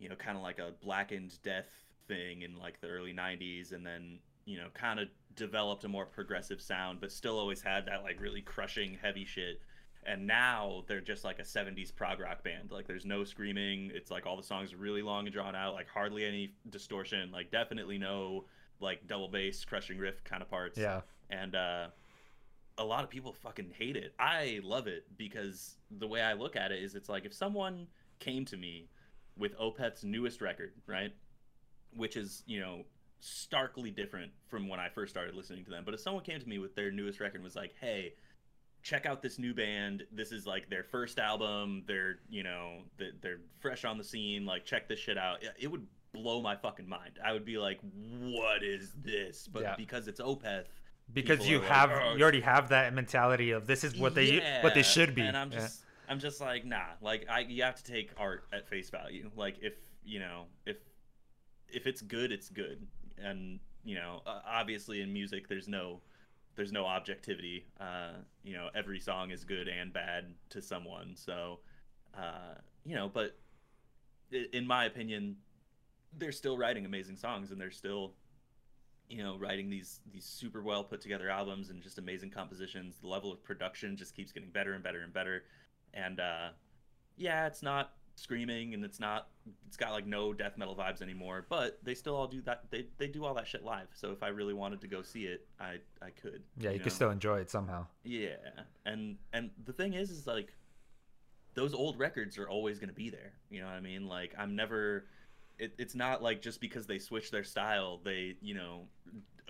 you 0.00 0.08
know, 0.08 0.16
kind 0.16 0.36
of 0.36 0.42
like 0.42 0.58
a 0.58 0.72
blackened 0.82 1.38
death 1.42 1.70
thing 2.08 2.42
in 2.42 2.58
like 2.58 2.80
the 2.80 2.88
early 2.88 3.12
'90s, 3.12 3.72
and 3.72 3.86
then 3.86 4.18
you 4.44 4.58
know, 4.58 4.66
kind 4.74 4.98
of 4.98 5.08
developed 5.36 5.84
a 5.84 5.88
more 5.88 6.06
progressive 6.06 6.60
sound, 6.60 7.00
but 7.00 7.12
still 7.12 7.38
always 7.38 7.62
had 7.62 7.86
that 7.86 8.02
like 8.02 8.20
really 8.20 8.42
crushing 8.42 8.98
heavy 9.00 9.24
shit. 9.24 9.60
And 10.04 10.26
now 10.26 10.84
they're 10.88 11.00
just 11.02 11.24
like 11.24 11.38
a 11.38 11.42
70s 11.42 11.94
prog 11.94 12.20
rock 12.20 12.42
band. 12.42 12.70
Like 12.72 12.86
there's 12.86 13.04
no 13.04 13.22
screaming. 13.22 13.92
It's 13.94 14.10
like 14.10 14.26
all 14.26 14.36
the 14.36 14.42
songs 14.42 14.72
are 14.72 14.78
really 14.78 15.02
long 15.02 15.26
and 15.26 15.32
drawn 15.32 15.54
out, 15.54 15.74
like 15.74 15.88
hardly 15.88 16.24
any 16.24 16.54
distortion, 16.70 17.30
like 17.30 17.50
definitely 17.50 17.98
no 17.98 18.44
like 18.80 19.06
double 19.06 19.28
bass 19.28 19.64
crushing 19.64 19.98
riff 19.98 20.24
kind 20.24 20.42
of 20.42 20.50
parts. 20.50 20.78
Yeah. 20.78 21.02
And 21.28 21.54
uh 21.54 21.88
a 22.78 22.84
lot 22.84 23.04
of 23.04 23.10
people 23.10 23.32
fucking 23.32 23.72
hate 23.78 23.96
it. 23.96 24.14
I 24.18 24.60
love 24.64 24.86
it 24.86 25.04
because 25.18 25.76
the 25.98 26.08
way 26.08 26.22
I 26.22 26.32
look 26.32 26.56
at 26.56 26.72
it 26.72 26.82
is 26.82 26.94
it's 26.94 27.10
like 27.10 27.26
if 27.26 27.34
someone 27.34 27.86
came 28.20 28.46
to 28.46 28.56
me 28.56 28.88
with 29.40 29.56
Opeth's 29.58 30.04
newest 30.04 30.40
record, 30.40 30.72
right? 30.86 31.12
Which 31.96 32.16
is, 32.16 32.44
you 32.46 32.60
know, 32.60 32.84
starkly 33.18 33.90
different 33.90 34.30
from 34.48 34.68
when 34.68 34.78
I 34.78 34.88
first 34.88 35.12
started 35.12 35.34
listening 35.34 35.64
to 35.64 35.70
them. 35.70 35.82
But 35.84 35.94
if 35.94 36.00
someone 36.00 36.22
came 36.22 36.38
to 36.40 36.48
me 36.48 36.58
with 36.58 36.74
their 36.76 36.90
newest 36.92 37.18
record 37.20 37.36
and 37.36 37.44
was 37.44 37.56
like, 37.56 37.74
"Hey, 37.80 38.14
check 38.82 39.04
out 39.06 39.20
this 39.22 39.38
new 39.38 39.52
band. 39.52 40.04
This 40.12 40.30
is 40.32 40.46
like 40.46 40.70
their 40.70 40.84
first 40.84 41.18
album. 41.18 41.82
They're, 41.86 42.20
you 42.28 42.42
know, 42.42 42.84
they're 42.96 43.40
fresh 43.58 43.84
on 43.84 43.98
the 43.98 44.04
scene. 44.04 44.46
Like, 44.46 44.64
check 44.64 44.88
this 44.88 45.00
shit 45.00 45.18
out." 45.18 45.42
It 45.58 45.66
would 45.68 45.86
blow 46.12 46.40
my 46.40 46.56
fucking 46.56 46.88
mind. 46.88 47.18
I 47.24 47.32
would 47.32 47.44
be 47.44 47.58
like, 47.58 47.80
"What 47.82 48.62
is 48.62 48.92
this?" 49.02 49.48
But 49.48 49.62
Yeah. 49.62 49.74
because 49.76 50.06
it's 50.08 50.20
Opeth, 50.20 50.66
Because 51.12 51.46
you 51.48 51.56
are 51.56 51.60
like, 51.60 51.68
have 51.70 51.90
"Oh, 51.92 52.14
you 52.16 52.22
already 52.22 52.40
have 52.40 52.68
that 52.68 52.94
mentality 52.94 53.50
of 53.50 53.66
this 53.66 53.82
is 53.84 53.96
what 53.96 54.14
they 54.14 54.38
what 54.62 54.74
they 54.74 54.82
should 54.82 55.14
be. 55.14 55.22
And 55.22 55.36
I'm 55.36 55.50
Yeah. 55.52 55.58
just 55.60 55.84
I'm 56.10 56.18
just 56.18 56.40
like, 56.40 56.66
nah. 56.66 56.86
Like 57.00 57.26
I 57.30 57.40
you 57.40 57.62
have 57.62 57.76
to 57.76 57.84
take 57.84 58.10
art 58.18 58.44
at 58.52 58.68
face 58.68 58.90
value. 58.90 59.30
Like 59.36 59.56
if 59.62 59.74
you 60.04 60.18
know, 60.18 60.46
if 60.66 60.76
if 61.68 61.86
it's 61.86 62.02
good, 62.02 62.32
it's 62.32 62.48
good. 62.48 62.84
And, 63.16 63.60
you 63.84 63.94
know, 63.94 64.22
obviously 64.26 65.02
in 65.02 65.12
music 65.12 65.48
there's 65.48 65.68
no 65.68 66.00
there's 66.56 66.72
no 66.72 66.84
objectivity. 66.84 67.64
Uh, 67.78 68.14
you 68.42 68.54
know, 68.54 68.68
every 68.74 68.98
song 68.98 69.30
is 69.30 69.44
good 69.44 69.68
and 69.68 69.92
bad 69.92 70.34
to 70.50 70.60
someone. 70.60 71.12
So 71.14 71.60
uh, 72.18 72.56
you 72.84 72.96
know, 72.96 73.08
but 73.08 73.38
in 74.52 74.66
my 74.66 74.86
opinion, 74.86 75.36
they're 76.18 76.32
still 76.32 76.58
writing 76.58 76.86
amazing 76.86 77.16
songs 77.16 77.52
and 77.52 77.60
they're 77.60 77.70
still 77.70 78.14
you 79.08 79.22
know 79.22 79.36
writing 79.38 79.70
these 79.70 80.00
these 80.12 80.24
super 80.24 80.62
well 80.62 80.82
put 80.84 81.00
together 81.00 81.30
albums 81.30 81.70
and 81.70 81.82
just 81.82 81.98
amazing 81.98 82.30
compositions 82.30 82.96
the 83.00 83.08
level 83.08 83.32
of 83.32 83.42
production 83.42 83.96
just 83.96 84.14
keeps 84.14 84.30
getting 84.30 84.50
better 84.50 84.74
and 84.74 84.84
better 84.84 85.00
and 85.00 85.12
better 85.12 85.42
and 85.94 86.20
uh 86.20 86.48
yeah 87.16 87.46
it's 87.46 87.62
not 87.62 87.92
screaming 88.16 88.74
and 88.74 88.84
it's 88.84 89.00
not 89.00 89.28
it's 89.66 89.78
got 89.78 89.92
like 89.92 90.06
no 90.06 90.32
death 90.34 90.58
metal 90.58 90.76
vibes 90.76 91.00
anymore 91.00 91.46
but 91.48 91.78
they 91.82 91.94
still 91.94 92.14
all 92.14 92.26
do 92.26 92.42
that 92.42 92.64
they 92.70 92.84
they 92.98 93.08
do 93.08 93.24
all 93.24 93.32
that 93.32 93.46
shit 93.46 93.64
live 93.64 93.88
so 93.94 94.10
if 94.10 94.22
i 94.22 94.28
really 94.28 94.52
wanted 94.52 94.80
to 94.80 94.86
go 94.86 95.00
see 95.00 95.24
it 95.24 95.46
i 95.58 95.76
i 96.02 96.10
could 96.20 96.42
yeah, 96.58 96.70
you, 96.70 96.76
know? 96.76 96.82
can 96.82 96.92
still 96.92 97.10
enjoy 97.10 97.38
it 97.38 97.50
somehow. 97.50 97.86
Yeah, 98.04 98.36
and 98.84 99.16
and 99.32 99.50
the 99.64 99.72
thing 99.72 99.94
is, 99.94 100.10
is 100.10 100.26
like 100.26 100.52
those 101.54 101.74
old 101.74 101.98
records 101.98 102.38
are 102.38 102.48
always 102.48 102.78
going 102.78 102.88
to 102.88 102.94
be 102.94 103.10
there. 103.10 103.32
You 103.50 103.60
know 103.60 103.66
what 103.66 103.74
I 103.74 103.80
mean? 103.80 104.06
Like 104.06 104.34
I'm 104.38 104.54
never. 104.54 105.06
It, 105.58 105.74
it's 105.76 105.94
not 105.94 106.22
like 106.22 106.40
just 106.40 106.60
because 106.60 106.86
they 106.86 106.98
switch 106.98 107.30
their 107.30 107.44
style, 107.44 108.00
they 108.02 108.36
you 108.40 108.54
know 108.54 108.86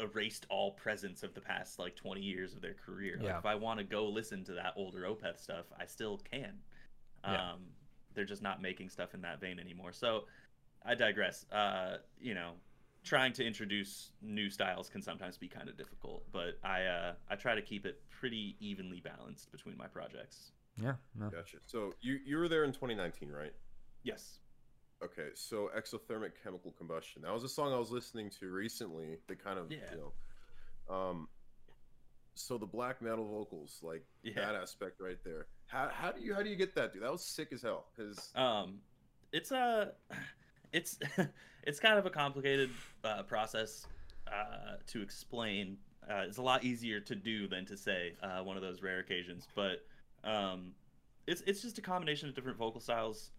erased 0.00 0.46
all 0.48 0.72
presence 0.72 1.22
of 1.22 1.34
the 1.34 1.40
past 1.40 1.78
like 1.78 1.96
20 1.96 2.20
years 2.20 2.54
of 2.54 2.60
their 2.60 2.74
career. 2.74 3.18
Like 3.20 3.36
if 3.38 3.46
I 3.46 3.54
want 3.54 3.78
to 3.78 3.84
go 3.84 4.06
listen 4.06 4.44
to 4.44 4.52
that 4.52 4.74
older 4.76 5.02
Opeth 5.02 5.40
stuff, 5.40 5.66
I 5.78 5.86
still 5.86 6.20
can. 6.30 6.54
Yeah. 7.24 7.52
Um, 7.52 7.60
they're 8.14 8.24
just 8.24 8.42
not 8.42 8.60
making 8.60 8.88
stuff 8.88 9.14
in 9.14 9.20
that 9.22 9.40
vein 9.40 9.58
anymore. 9.58 9.92
So 9.92 10.24
I 10.84 10.94
digress. 10.94 11.44
Uh, 11.52 11.98
you 12.20 12.34
know, 12.34 12.52
trying 13.04 13.32
to 13.34 13.44
introduce 13.44 14.12
new 14.22 14.50
styles 14.50 14.88
can 14.88 15.02
sometimes 15.02 15.38
be 15.38 15.48
kind 15.48 15.68
of 15.68 15.76
difficult, 15.76 16.24
but 16.32 16.58
I 16.64 16.84
uh, 16.84 17.12
I 17.28 17.36
try 17.36 17.54
to 17.54 17.62
keep 17.62 17.86
it 17.86 18.02
pretty 18.10 18.56
evenly 18.60 19.00
balanced 19.00 19.52
between 19.52 19.76
my 19.76 19.86
projects. 19.86 20.52
Yeah, 20.80 20.94
no. 21.18 21.28
Gotcha. 21.28 21.58
So 21.66 21.94
you 22.00 22.18
you 22.24 22.38
were 22.38 22.48
there 22.48 22.64
in 22.64 22.72
2019, 22.72 23.30
right? 23.30 23.52
Yes. 24.02 24.39
Okay, 25.02 25.28
so 25.34 25.70
exothermic 25.76 26.32
chemical 26.42 26.72
combustion. 26.72 27.22
That 27.22 27.32
was 27.32 27.42
a 27.44 27.48
song 27.48 27.72
I 27.72 27.78
was 27.78 27.90
listening 27.90 28.30
to 28.38 28.50
recently. 28.50 29.16
They 29.28 29.34
kind 29.34 29.58
of, 29.58 29.72
Yeah. 29.72 29.78
you 29.92 30.12
know, 30.88 30.94
um, 30.94 31.28
so 32.34 32.58
the 32.58 32.66
black 32.66 33.00
metal 33.00 33.26
vocals, 33.26 33.78
like 33.82 34.04
Yeah. 34.22 34.34
that 34.34 34.54
aspect 34.54 35.00
right 35.00 35.22
there. 35.24 35.46
How, 35.66 35.88
how 35.88 36.12
do 36.12 36.20
you 36.20 36.34
how 36.34 36.42
do 36.42 36.50
you 36.50 36.56
get 36.56 36.74
that, 36.74 36.92
dude? 36.92 37.02
That 37.02 37.12
was 37.12 37.24
sick 37.24 37.52
as 37.52 37.62
hell. 37.62 37.86
Cause 37.96 38.30
Um, 38.34 38.82
it's 39.32 39.52
a, 39.52 39.92
it's 40.72 40.98
it's 41.62 41.80
kind 41.80 41.98
of 41.98 42.04
a 42.06 42.10
complicated 42.10 42.70
uh, 43.04 43.22
process 43.22 43.86
uh, 44.30 44.76
to 44.88 45.00
explain. 45.00 45.78
Uh, 46.10 46.24
it's 46.26 46.38
a 46.38 46.42
lot 46.42 46.62
easier 46.64 47.00
to 47.00 47.14
do 47.14 47.46
than 47.46 47.64
to 47.66 47.76
say. 47.76 48.16
Uh, 48.22 48.42
one 48.42 48.56
of 48.56 48.62
those 48.62 48.82
rare 48.82 48.98
occasions, 48.98 49.46
but 49.54 49.86
um, 50.24 50.74
it's 51.26 51.40
it's 51.42 51.62
just 51.62 51.78
a 51.78 51.82
combination 51.82 52.28
of 52.28 52.34
different 52.34 52.58
vocal 52.58 52.80
styles. 52.80 53.30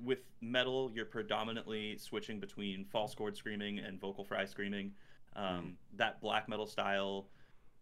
With 0.00 0.18
metal, 0.40 0.90
you're 0.94 1.04
predominantly 1.04 1.96
switching 1.98 2.40
between 2.40 2.84
false 2.84 3.14
chord 3.14 3.36
screaming 3.36 3.78
and 3.78 4.00
vocal 4.00 4.24
fry 4.24 4.44
screaming. 4.44 4.92
Um, 5.36 5.76
That 5.96 6.20
black 6.20 6.48
metal 6.48 6.66
style, 6.66 7.26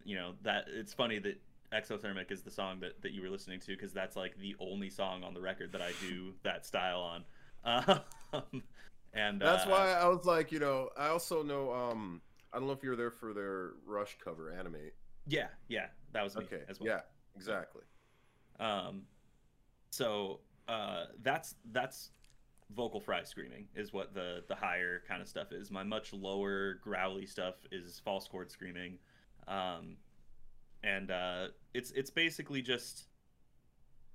you 0.03 0.15
know, 0.15 0.33
that 0.43 0.65
it's 0.67 0.93
funny 0.93 1.19
that 1.19 1.39
exothermic 1.73 2.31
is 2.31 2.43
the 2.43 2.51
song 2.51 2.79
that, 2.79 3.01
that 3.01 3.11
you 3.11 3.21
were 3.21 3.29
listening 3.29 3.59
to 3.59 3.67
because 3.67 3.91
that's 3.93 4.15
like 4.15 4.37
the 4.39 4.55
only 4.59 4.89
song 4.89 5.23
on 5.23 5.33
the 5.33 5.41
record 5.41 5.71
that 5.73 5.81
I 5.81 5.91
do 6.01 6.33
that 6.43 6.65
style 6.65 7.01
on. 7.01 7.23
Um, 8.33 8.63
and 9.13 9.41
that's 9.41 9.65
uh, 9.65 9.69
why 9.69 9.91
I 9.93 10.07
was 10.07 10.25
like, 10.25 10.51
you 10.51 10.59
know, 10.59 10.89
I 10.97 11.07
also 11.07 11.43
know. 11.43 11.73
Um, 11.73 12.21
I 12.53 12.59
don't 12.59 12.67
know 12.67 12.73
if 12.73 12.83
you 12.83 12.91
were 12.91 12.95
there 12.95 13.11
for 13.11 13.33
their 13.33 13.71
Rush 13.85 14.17
cover, 14.23 14.51
Animate. 14.51 14.93
Yeah, 15.27 15.47
yeah, 15.67 15.87
that 16.13 16.23
was 16.23 16.35
me 16.35 16.45
Okay, 16.45 16.61
as 16.69 16.79
well. 16.79 16.87
yeah, 16.87 17.01
exactly. 17.35 17.81
Um, 18.59 19.03
so 19.89 20.39
uh, 20.67 21.05
that's 21.21 21.55
that's 21.71 22.11
vocal 22.75 22.99
fry 22.99 23.23
screaming 23.23 23.67
is 23.75 23.93
what 23.93 24.13
the 24.13 24.43
the 24.47 24.55
higher 24.55 25.01
kind 25.07 25.21
of 25.21 25.27
stuff 25.27 25.51
is. 25.51 25.71
My 25.71 25.83
much 25.83 26.13
lower 26.13 26.75
growly 26.75 27.25
stuff 27.25 27.55
is 27.71 28.01
false 28.03 28.27
chord 28.27 28.51
screaming, 28.51 28.97
um, 29.47 29.97
and 30.83 31.11
uh, 31.11 31.47
it's 31.73 31.91
it's 31.91 32.09
basically 32.09 32.61
just 32.61 33.05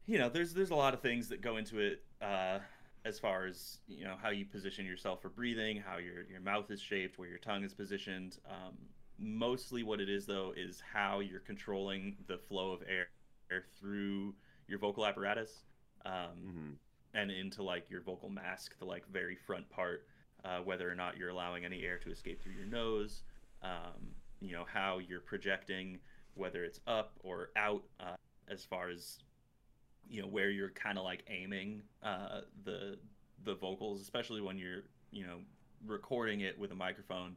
you 0.07 0.19
know 0.19 0.29
there's 0.29 0.53
there's 0.53 0.71
a 0.71 0.77
lot 0.77 0.95
of 0.95 1.01
things 1.01 1.29
that 1.29 1.41
go 1.41 1.57
into 1.57 1.79
it 1.79 2.03
uh, 2.21 2.59
as 3.05 3.19
far 3.19 3.47
as 3.47 3.79
you 3.89 4.05
know 4.05 4.17
how 4.21 4.31
you 4.31 4.45
position 4.45 4.85
yourself 4.85 5.23
for 5.23 5.29
breathing, 5.29 5.83
how 5.85 5.97
your 5.97 6.23
your 6.31 6.41
mouth 6.41 6.71
is 6.71 6.81
shaped, 6.81 7.19
where 7.19 7.29
your 7.29 7.39
tongue 7.39 7.65
is 7.65 7.75
positioned. 7.75 8.39
Um, 8.49 8.77
mostly 9.19 9.83
what 9.83 10.01
it 10.01 10.09
is 10.09 10.27
though 10.27 10.53
is 10.57 10.83
how 10.93 11.21
you're 11.21 11.41
controlling 11.41 12.17
the 12.27 12.37
flow 12.37 12.73
of 12.73 12.83
air 12.89 13.09
air 13.51 13.65
through 13.79 14.35
your 14.67 14.79
vocal 14.79 15.07
apparatus 15.07 15.65
um, 16.05 16.37
hmm 16.45 16.71
and 17.15 17.31
into 17.31 17.63
like 17.63 17.91
your 17.91 18.01
vocal 18.01 18.29
mask, 18.29 18.79
the 18.79 18.85
like 18.85 19.07
very 19.13 19.37
front 19.37 19.69
part, 19.71 20.07
uh, 20.45 20.59
whether 20.59 20.91
or 20.91 20.95
not 20.95 21.17
you're 21.17 21.29
allowing 21.29 21.65
any 21.65 21.85
air 21.85 21.99
to 21.99 22.11
escape 22.11 22.43
through 22.43 22.53
your 22.53 22.67
nose, 22.67 23.23
um, 23.63 24.15
you 24.41 24.53
know, 24.53 24.65
how 24.73 24.99
you're 24.99 25.21
projecting, 25.21 25.99
whether 26.35 26.65
it's 26.65 26.81
up 26.87 27.13
or 27.23 27.51
out, 27.57 27.83
uh, 28.01 28.15
as 28.51 28.65
far 28.65 28.89
as 28.89 29.19
you 30.09 30.21
know 30.21 30.29
where 30.29 30.51
you're 30.51 30.71
kind 30.71 30.99
of 30.99 31.05
like 31.05 31.23
aiming 31.29 31.83
uh, 32.03 32.41
the 32.65 32.99
the 33.45 33.55
vocals, 33.55 34.01
especially 34.01 34.41
when 34.41 34.59
you're 34.59 34.83
you 35.11 35.27
know 35.27 35.39
recording 35.87 36.41
it 36.41 36.59
with 36.59 36.73
a 36.73 36.77
microphone. 36.77 37.37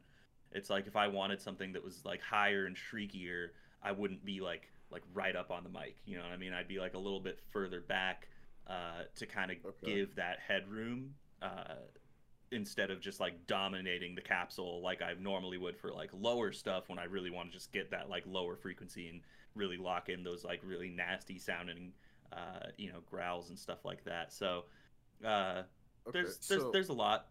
It's 0.52 0.70
like 0.70 0.86
if 0.86 0.96
I 0.96 1.08
wanted 1.08 1.40
something 1.40 1.72
that 1.72 1.84
was 1.84 2.04
like 2.04 2.20
higher 2.22 2.66
and 2.66 2.76
shriekier, 2.76 3.48
I 3.82 3.92
wouldn't 3.92 4.24
be 4.24 4.40
like 4.40 4.70
like 4.90 5.02
right 5.12 5.36
up 5.36 5.50
on 5.50 5.64
the 5.64 5.70
mic. 5.70 5.96
You 6.06 6.16
know 6.16 6.22
what 6.22 6.32
I 6.32 6.36
mean? 6.36 6.52
I'd 6.52 6.68
be 6.68 6.78
like 6.78 6.94
a 6.94 6.98
little 6.98 7.20
bit 7.20 7.40
further 7.50 7.80
back 7.80 8.28
uh, 8.68 9.02
to 9.16 9.26
kind 9.26 9.50
of 9.50 9.58
Okay. 9.64 9.76
give 9.84 10.14
that 10.16 10.38
headroom 10.46 11.14
uh, 11.42 11.74
instead 12.52 12.90
of 12.90 13.00
just 13.00 13.18
like 13.20 13.46
dominating 13.46 14.14
the 14.14 14.20
capsule 14.20 14.80
like 14.82 15.02
I 15.02 15.14
normally 15.20 15.58
would 15.58 15.76
for 15.76 15.92
like 15.92 16.10
lower 16.12 16.52
stuff 16.52 16.88
when 16.88 16.98
I 16.98 17.04
really 17.04 17.30
want 17.30 17.50
to 17.50 17.58
just 17.58 17.72
get 17.72 17.90
that 17.90 18.08
like 18.08 18.24
lower 18.26 18.56
frequency 18.56 19.08
and 19.08 19.20
really 19.54 19.76
lock 19.76 20.08
in 20.08 20.22
those 20.22 20.44
like 20.44 20.60
really 20.62 20.88
nasty 20.88 21.38
sounding 21.38 21.92
uh, 22.32 22.68
you 22.76 22.92
know 22.92 23.00
growls 23.06 23.50
and 23.50 23.58
stuff 23.58 23.84
like 23.84 24.04
that. 24.04 24.32
So 24.32 24.64
uh, 25.24 25.62
Okay, 26.06 26.18
there's 26.22 26.38
there's 26.48 26.62
so, 26.62 26.70
there's 26.72 26.88
a 26.88 26.92
lot. 26.92 27.28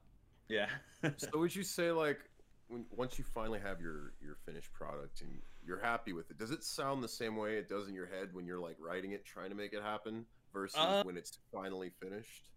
Yeah. 0.49 0.69
so 1.17 1.39
would 1.39 1.55
you 1.55 1.63
say 1.63 1.91
like 1.91 2.19
when, 2.67 2.85
once 2.91 3.17
you 3.17 3.23
finally 3.25 3.59
have 3.59 3.79
your 3.81 4.13
your 4.21 4.35
finished 4.45 4.73
product 4.73 5.21
and 5.21 5.41
you're 5.65 5.79
happy 5.79 6.13
with 6.13 6.29
it, 6.31 6.37
does 6.37 6.51
it 6.51 6.63
sound 6.63 7.03
the 7.03 7.07
same 7.07 7.35
way 7.37 7.57
it 7.57 7.69
does 7.69 7.87
in 7.87 7.93
your 7.95 8.05
head 8.07 8.33
when 8.33 8.45
you're 8.45 8.59
like 8.59 8.77
writing 8.79 9.11
it, 9.13 9.25
trying 9.25 9.49
to 9.49 9.55
make 9.55 9.73
it 9.73 9.81
happen, 9.81 10.25
versus 10.55 10.79
Uh, 10.79 11.03
when 11.03 11.17
it's 11.17 11.37
finally 11.53 11.91
finished? 12.01 12.49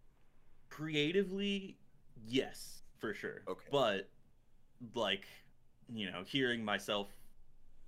creatively 0.71 1.77
yes 2.27 2.83
for 2.99 3.13
sure 3.15 3.43
Okay. 3.49 3.67
but 3.73 4.09
like 4.95 5.27
you 5.91 6.11
know, 6.11 6.23
hearing 6.27 6.63
myself 6.65 7.09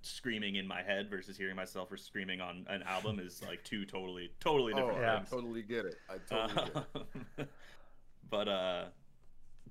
screaming 0.01 0.55
in 0.55 0.67
my 0.67 0.81
head 0.81 1.07
versus 1.09 1.37
hearing 1.37 1.55
myself 1.55 1.91
or 1.91 1.97
screaming 1.97 2.41
on 2.41 2.65
an 2.67 2.81
album 2.83 3.19
is 3.19 3.43
like 3.47 3.63
two 3.63 3.85
totally 3.85 4.31
totally 4.39 4.73
different 4.73 4.97
oh, 4.97 5.01
Yeah. 5.01 5.17
things. 5.19 5.27
I 5.31 5.35
totally 5.35 5.61
get 5.61 5.85
it. 5.85 5.95
I 6.09 6.17
totally 6.27 6.55
get 6.73 6.85
it. 6.97 7.17
Um, 7.37 7.47
but 8.31 8.47
uh, 8.47 8.85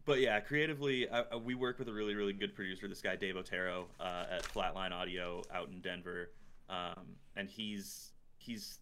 but 0.06 0.20
yeah, 0.20 0.38
creatively, 0.40 1.08
I, 1.10 1.22
I- 1.32 1.36
we 1.36 1.54
work 1.56 1.78
with 1.80 1.88
a 1.88 1.92
really 1.92 2.14
really 2.14 2.32
good 2.32 2.54
producer. 2.54 2.86
This 2.86 3.02
guy 3.02 3.16
Dave 3.16 3.36
Otero 3.36 3.88
uh, 3.98 4.26
at 4.30 4.44
Flatline 4.44 4.92
Audio 4.92 5.42
out 5.52 5.68
in 5.70 5.80
Denver, 5.80 6.30
um, 6.68 7.16
and 7.34 7.50
he's 7.50 8.12
he's 8.38 8.78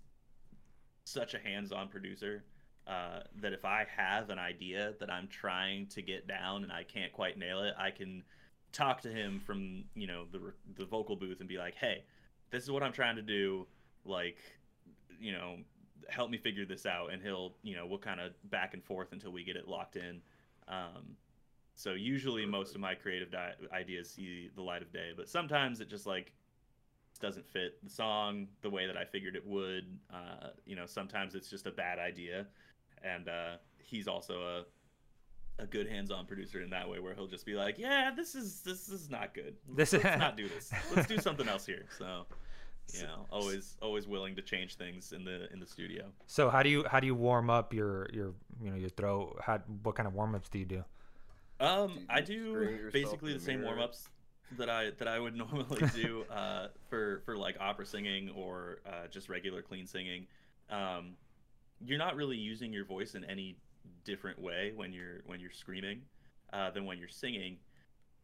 such 1.09 1.35
a 1.35 1.38
hands-on 1.38 1.88
producer 1.88 2.44
uh, 2.87 3.21
that 3.40 3.53
if 3.53 3.64
I 3.64 3.87
have 3.97 4.31
an 4.31 4.38
idea 4.38 4.94
that 5.01 5.11
I'm 5.11 5.29
trying 5.29 5.87
to 5.88 6.03
get 6.03 6.27
down 6.27 6.62
and 6.62 6.73
I 6.73 6.85
can't 6.85 7.12
quite 7.12 7.38
nail 7.38 7.62
it, 7.62 7.75
I 7.79 7.90
can 7.90 8.23
talk 8.73 9.01
to 9.03 9.09
him 9.09 9.40
from 9.40 9.85
you 9.94 10.07
know 10.07 10.25
the 10.33 10.53
the 10.77 10.87
vocal 10.87 11.16
booth 11.16 11.40
and 11.40 11.49
be 11.49 11.59
like, 11.59 11.75
hey, 11.75 12.05
this 12.51 12.62
is 12.62 12.71
what 12.71 12.83
I'm 12.83 12.92
trying 12.92 13.16
to 13.16 13.23
do. 13.23 13.66
Like, 14.05 14.38
you 15.21 15.33
know, 15.33 15.57
help 16.09 16.31
me 16.31 16.38
figure 16.38 16.64
this 16.64 16.87
out. 16.87 17.12
And 17.12 17.23
he'll 17.23 17.55
you 17.62 17.77
know 17.77 17.87
we'll 17.87 17.99
kind 17.99 18.21
of 18.21 18.33
back 18.51 18.75
and 18.75 18.83
forth 18.83 19.12
until 19.12 19.33
we 19.33 19.44
get 19.44 19.57
it 19.57 19.68
locked 19.68 19.97
in. 19.97 20.23
Um, 20.66 21.16
so 21.79 21.92
usually 21.92 22.44
most 22.44 22.75
of 22.75 22.81
my 22.81 22.94
creative 22.94 23.31
di- 23.31 23.55
ideas 23.73 24.11
see 24.11 24.51
the 24.57 24.61
light 24.61 24.83
of 24.83 24.92
day 24.92 25.12
but 25.16 25.29
sometimes 25.29 25.81
it 25.81 25.88
just 25.88 26.07
like 26.07 26.33
doesn't 27.20 27.46
fit 27.48 27.83
the 27.83 27.90
song 27.90 28.46
the 28.62 28.70
way 28.70 28.87
that 28.87 28.96
i 28.96 29.04
figured 29.04 29.35
it 29.35 29.46
would 29.46 29.98
uh, 30.12 30.48
you 30.64 30.76
know 30.76 30.87
sometimes 30.87 31.35
it's 31.35 31.50
just 31.50 31.66
a 31.66 31.70
bad 31.70 31.98
idea. 31.98 32.46
And 33.04 33.28
uh, 33.28 33.57
he's 33.78 34.09
also 34.09 34.42
a 34.42 34.64
a 35.62 35.66
good 35.66 35.88
hands-on 35.88 36.24
producer 36.26 36.62
in 36.62 36.70
that 36.70 36.88
way 36.88 37.00
where 37.00 37.14
he'll 37.14 37.26
just 37.26 37.44
be 37.44 37.54
like 37.54 37.78
yeah 37.78 38.12
this 38.14 38.35
is 38.35 38.61
this 38.61 38.88
is 38.88 39.09
not 39.11 39.35
good. 39.35 39.54
This 39.74 39.92
let's 39.94 40.04
is- 40.04 40.18
not 40.18 40.37
do 40.37 40.48
this. 40.48 40.72
Let's 40.94 41.09
do 41.09 41.18
something 41.18 41.48
else 41.48 41.64
here. 41.66 41.87
So 41.96 42.26
you 42.94 43.02
know 43.02 43.26
always 43.31 43.76
always 43.83 44.07
willing 44.09 44.35
to 44.37 44.42
change 44.42 44.76
things 44.76 45.12
in 45.12 45.24
the 45.24 45.52
in 45.52 45.61
the 45.61 45.66
studio. 45.66 46.07
So 46.26 46.50
how 46.50 46.62
do 46.62 46.70
you 46.70 46.85
how 46.90 47.00
do 47.00 47.07
you 47.07 47.14
warm 47.14 47.50
up 47.50 47.72
your 47.72 48.09
your 48.12 48.35
you 48.61 48.70
know 48.70 48.76
your 48.76 48.90
throat? 48.90 49.38
How 49.42 49.59
what 49.83 49.94
kind 49.94 50.07
of 50.07 50.14
warm 50.14 50.35
ups 50.35 50.48
do 50.48 50.59
you 50.59 50.64
do? 50.64 50.85
Um, 51.61 51.88
Do 51.94 52.00
you 52.00 52.07
I 52.09 52.20
do 52.20 52.90
basically 52.92 53.33
the 53.33 53.38
the 53.38 53.44
same 53.44 53.62
warm 53.62 53.81
ups 53.81 54.09
that 54.56 54.70
I 54.70 54.90
that 54.98 55.08
I 55.08 55.18
would 55.18 55.37
normally 55.37 55.82
do 55.94 56.24
uh, 56.30 56.68
for 56.88 57.22
for 57.24 57.37
like 57.37 57.56
opera 57.61 57.87
singing 57.87 58.30
or 58.30 58.80
uh, 58.87 59.06
just 59.11 59.28
regular 59.28 59.62
clean 59.62 59.87
singing. 59.87 60.26
Um, 60.70 61.16
you're 61.84 61.98
not 61.98 62.16
really 62.16 62.37
using 62.37 62.72
your 62.72 62.84
voice 62.84 63.14
in 63.14 63.24
any 63.24 63.56
different 64.04 64.40
way 64.40 64.72
when 64.74 64.92
you're 64.92 65.20
when 65.26 65.40
you're 65.40 65.50
screaming 65.50 66.02
uh, 66.52 66.70
than 66.70 66.84
when 66.84 66.98
you're 66.98 67.08
singing. 67.08 67.58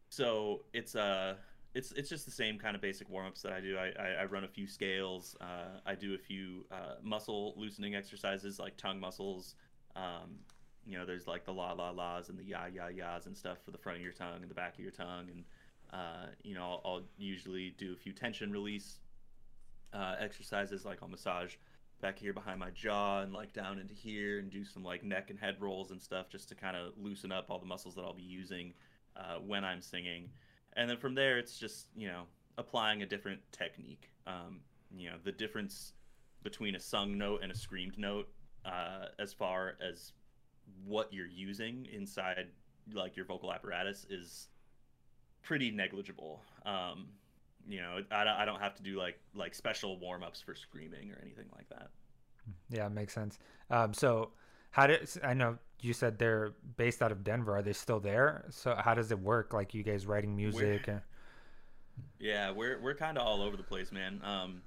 So 0.09 0.61
it's 0.73 0.95
uh 0.95 1.35
it's 1.73 1.91
it's 1.91 2.09
just 2.09 2.25
the 2.25 2.31
same 2.31 2.57
kind 2.57 2.75
of 2.75 2.81
basic 2.81 3.09
warm 3.09 3.27
ups 3.27 3.41
that 3.41 3.51
I 3.51 3.59
do. 3.59 3.77
I, 3.77 3.91
I, 4.01 4.07
I 4.21 4.25
run 4.25 4.45
a 4.45 4.47
few 4.47 4.65
scales. 4.65 5.35
Uh, 5.41 5.79
I 5.85 5.93
do 5.93 6.15
a 6.15 6.17
few 6.17 6.65
uh, 6.71 6.95
muscle 7.03 7.53
loosening 7.57 7.95
exercises 7.95 8.59
like 8.59 8.77
tongue 8.77 8.99
muscles. 8.99 9.55
Um, 9.95 10.39
you 10.85 10.97
know, 10.97 11.05
there's 11.05 11.27
like 11.27 11.45
the 11.45 11.51
la 11.51 11.73
la 11.73 11.89
la's 11.89 12.29
and 12.29 12.37
the 12.37 12.43
ya 12.43 12.65
ya 12.73 12.87
ya's 12.87 13.25
and 13.25 13.35
stuff 13.35 13.57
for 13.63 13.71
the 13.71 13.77
front 13.77 13.97
of 13.97 14.03
your 14.03 14.13
tongue 14.13 14.41
and 14.41 14.49
the 14.49 14.55
back 14.55 14.75
of 14.75 14.79
your 14.79 14.91
tongue, 14.91 15.27
and 15.29 15.43
uh, 15.95 16.25
you 16.43 16.53
know, 16.53 16.61
I'll, 16.63 16.81
I'll 16.85 17.01
usually 17.17 17.73
do 17.77 17.93
a 17.93 17.95
few 17.95 18.11
tension 18.11 18.51
release 18.51 18.99
uh, 19.93 20.15
exercises, 20.19 20.83
like 20.83 20.99
I'll 21.01 21.07
massage 21.07 21.55
back 22.01 22.19
here 22.19 22.33
behind 22.33 22.59
my 22.59 22.69
jaw 22.71 23.21
and 23.21 23.31
like 23.31 23.53
down 23.53 23.79
into 23.79 23.93
here, 23.93 24.39
and 24.39 24.51
do 24.51 24.65
some 24.65 24.83
like 24.83 25.03
neck 25.03 25.29
and 25.29 25.39
head 25.39 25.55
rolls 25.59 25.91
and 25.91 26.01
stuff 26.01 26.29
just 26.29 26.49
to 26.49 26.55
kind 26.55 26.75
of 26.75 26.91
loosen 26.97 27.31
up 27.31 27.45
all 27.49 27.59
the 27.59 27.65
muscles 27.65 27.95
that 27.95 28.01
I'll 28.01 28.13
be 28.13 28.23
using 28.23 28.73
uh, 29.15 29.35
when 29.35 29.63
I'm 29.63 29.81
singing, 29.81 30.29
and 30.73 30.89
then 30.89 30.97
from 30.97 31.15
there 31.15 31.37
it's 31.37 31.57
just 31.57 31.87
you 31.95 32.07
know 32.07 32.23
applying 32.57 33.01
a 33.01 33.05
different 33.05 33.39
technique. 33.53 34.09
Um, 34.27 34.59
you 34.97 35.09
know, 35.09 35.15
the 35.23 35.31
difference 35.31 35.93
between 36.43 36.75
a 36.75 36.79
sung 36.79 37.17
note 37.17 37.39
and 37.41 37.51
a 37.51 37.55
screamed 37.55 37.97
note 37.97 38.27
uh, 38.65 39.05
as 39.17 39.33
far 39.33 39.77
as 39.81 40.11
what 40.83 41.13
you're 41.13 41.25
using 41.25 41.87
inside 41.93 42.47
like 42.93 43.15
your 43.15 43.25
vocal 43.25 43.51
apparatus 43.53 44.05
is 44.09 44.49
pretty 45.45 45.69
negligible 45.71 46.41
um 46.65 47.07
you 47.67 47.79
know 47.81 48.01
I, 48.11 48.23
don't- 48.23 48.37
I 48.41 48.45
don't 48.45 48.59
have 48.59 48.75
to 48.75 48.83
do 48.83 48.97
like 48.97 49.17
like 49.35 49.53
special 49.55 49.97
warm-ups 49.99 50.41
for 50.41 50.55
screaming 50.55 51.11
or 51.11 51.19
anything 51.21 51.45
like 51.55 51.69
that 51.69 51.89
Yeah, 52.69 52.89
makes 52.89 53.13
sense. 53.13 53.39
Um, 53.71 53.93
so 53.93 54.31
how 54.71 54.85
did 54.87 55.09
I 55.23 55.33
know 55.33 55.57
you 55.81 55.93
said 55.93 56.19
they're 56.19 56.53
based 56.77 57.01
out 57.01 57.11
of 57.11 57.23
Denver? 57.23 57.55
Are 57.57 57.63
they 57.63 57.73
still 57.73 57.99
there? 57.99 58.45
So 58.49 58.75
how 58.75 58.93
does 58.93 59.11
it 59.11 59.19
work? 59.19 59.53
Like 59.53 59.73
you 59.73 59.83
guys 59.83 60.05
writing 60.05 60.35
music? 60.35 60.87
And, 60.87 61.01
yeah 62.19 62.51
we're 62.51 62.79
we're 62.81 62.95
kind 62.95 63.17
of 63.17 63.25
all 63.25 63.41
over 63.41 63.55
the 63.57 63.63
place 63.63 63.91
man 63.91 64.19
um 64.23 64.61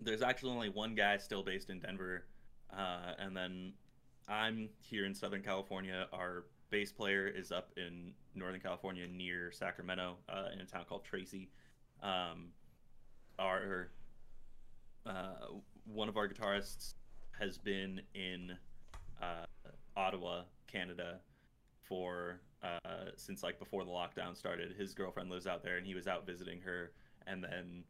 there's 0.00 0.22
actually 0.22 0.50
only 0.52 0.68
one 0.68 0.94
guy 0.94 1.16
still 1.16 1.42
based 1.42 1.70
in 1.70 1.78
denver 1.80 2.24
uh 2.76 3.12
and 3.18 3.36
then 3.36 3.72
i'm 4.28 4.68
here 4.80 5.04
in 5.04 5.14
southern 5.14 5.42
california 5.42 6.06
our 6.12 6.44
bass 6.72 6.90
player 6.90 7.28
is 7.28 7.52
up 7.52 7.70
in 7.76 8.12
northern 8.34 8.60
california 8.60 9.06
near 9.06 9.52
sacramento 9.52 10.16
uh, 10.28 10.46
in 10.52 10.60
a 10.60 10.64
town 10.64 10.84
called 10.88 11.04
tracy 11.04 11.48
um 12.02 12.48
our 13.38 13.90
uh, 15.06 15.46
one 15.84 16.08
of 16.08 16.16
our 16.16 16.28
guitarists 16.28 16.94
has 17.38 17.58
been 17.58 18.00
in 18.14 18.52
uh, 19.20 19.46
Ottawa, 19.96 20.42
Canada, 20.66 21.20
for 21.82 22.40
uh, 22.62 23.10
since 23.16 23.42
like 23.42 23.58
before 23.58 23.84
the 23.84 23.90
lockdown 23.90 24.36
started. 24.36 24.74
His 24.78 24.94
girlfriend 24.94 25.30
lives 25.30 25.46
out 25.46 25.62
there, 25.62 25.76
and 25.76 25.86
he 25.86 25.94
was 25.94 26.06
out 26.06 26.26
visiting 26.26 26.60
her, 26.60 26.92
and 27.26 27.42
then 27.42 27.84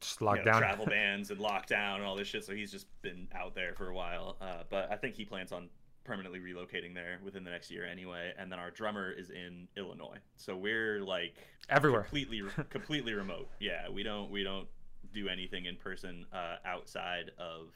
just 0.00 0.20
you 0.20 0.26
know, 0.26 0.42
travel 0.42 0.86
bans 0.90 1.30
and 1.30 1.40
lockdown 1.40 1.96
and 1.96 2.04
all 2.04 2.16
this 2.16 2.28
shit. 2.28 2.44
So 2.44 2.54
he's 2.54 2.70
just 2.70 2.86
been 3.02 3.28
out 3.34 3.54
there 3.54 3.74
for 3.74 3.88
a 3.88 3.94
while. 3.94 4.36
Uh, 4.40 4.62
but 4.70 4.90
I 4.90 4.96
think 4.96 5.16
he 5.16 5.24
plans 5.24 5.52
on 5.52 5.68
permanently 6.06 6.40
relocating 6.40 6.94
there 6.94 7.18
within 7.24 7.44
the 7.44 7.50
next 7.50 7.70
year 7.70 7.84
anyway. 7.84 8.32
And 8.38 8.50
then 8.50 8.58
our 8.58 8.70
drummer 8.70 9.10
is 9.10 9.30
in 9.30 9.68
Illinois, 9.76 10.18
so 10.36 10.56
we're 10.56 11.02
like 11.02 11.34
Everywhere. 11.68 12.02
completely 12.02 12.42
completely 12.70 13.12
remote. 13.14 13.48
Yeah, 13.60 13.88
we 13.90 14.02
don't 14.02 14.30
we 14.30 14.42
don't 14.42 14.68
do 15.12 15.28
anything 15.28 15.66
in 15.66 15.76
person 15.76 16.26
uh, 16.32 16.56
outside 16.64 17.30
of 17.38 17.72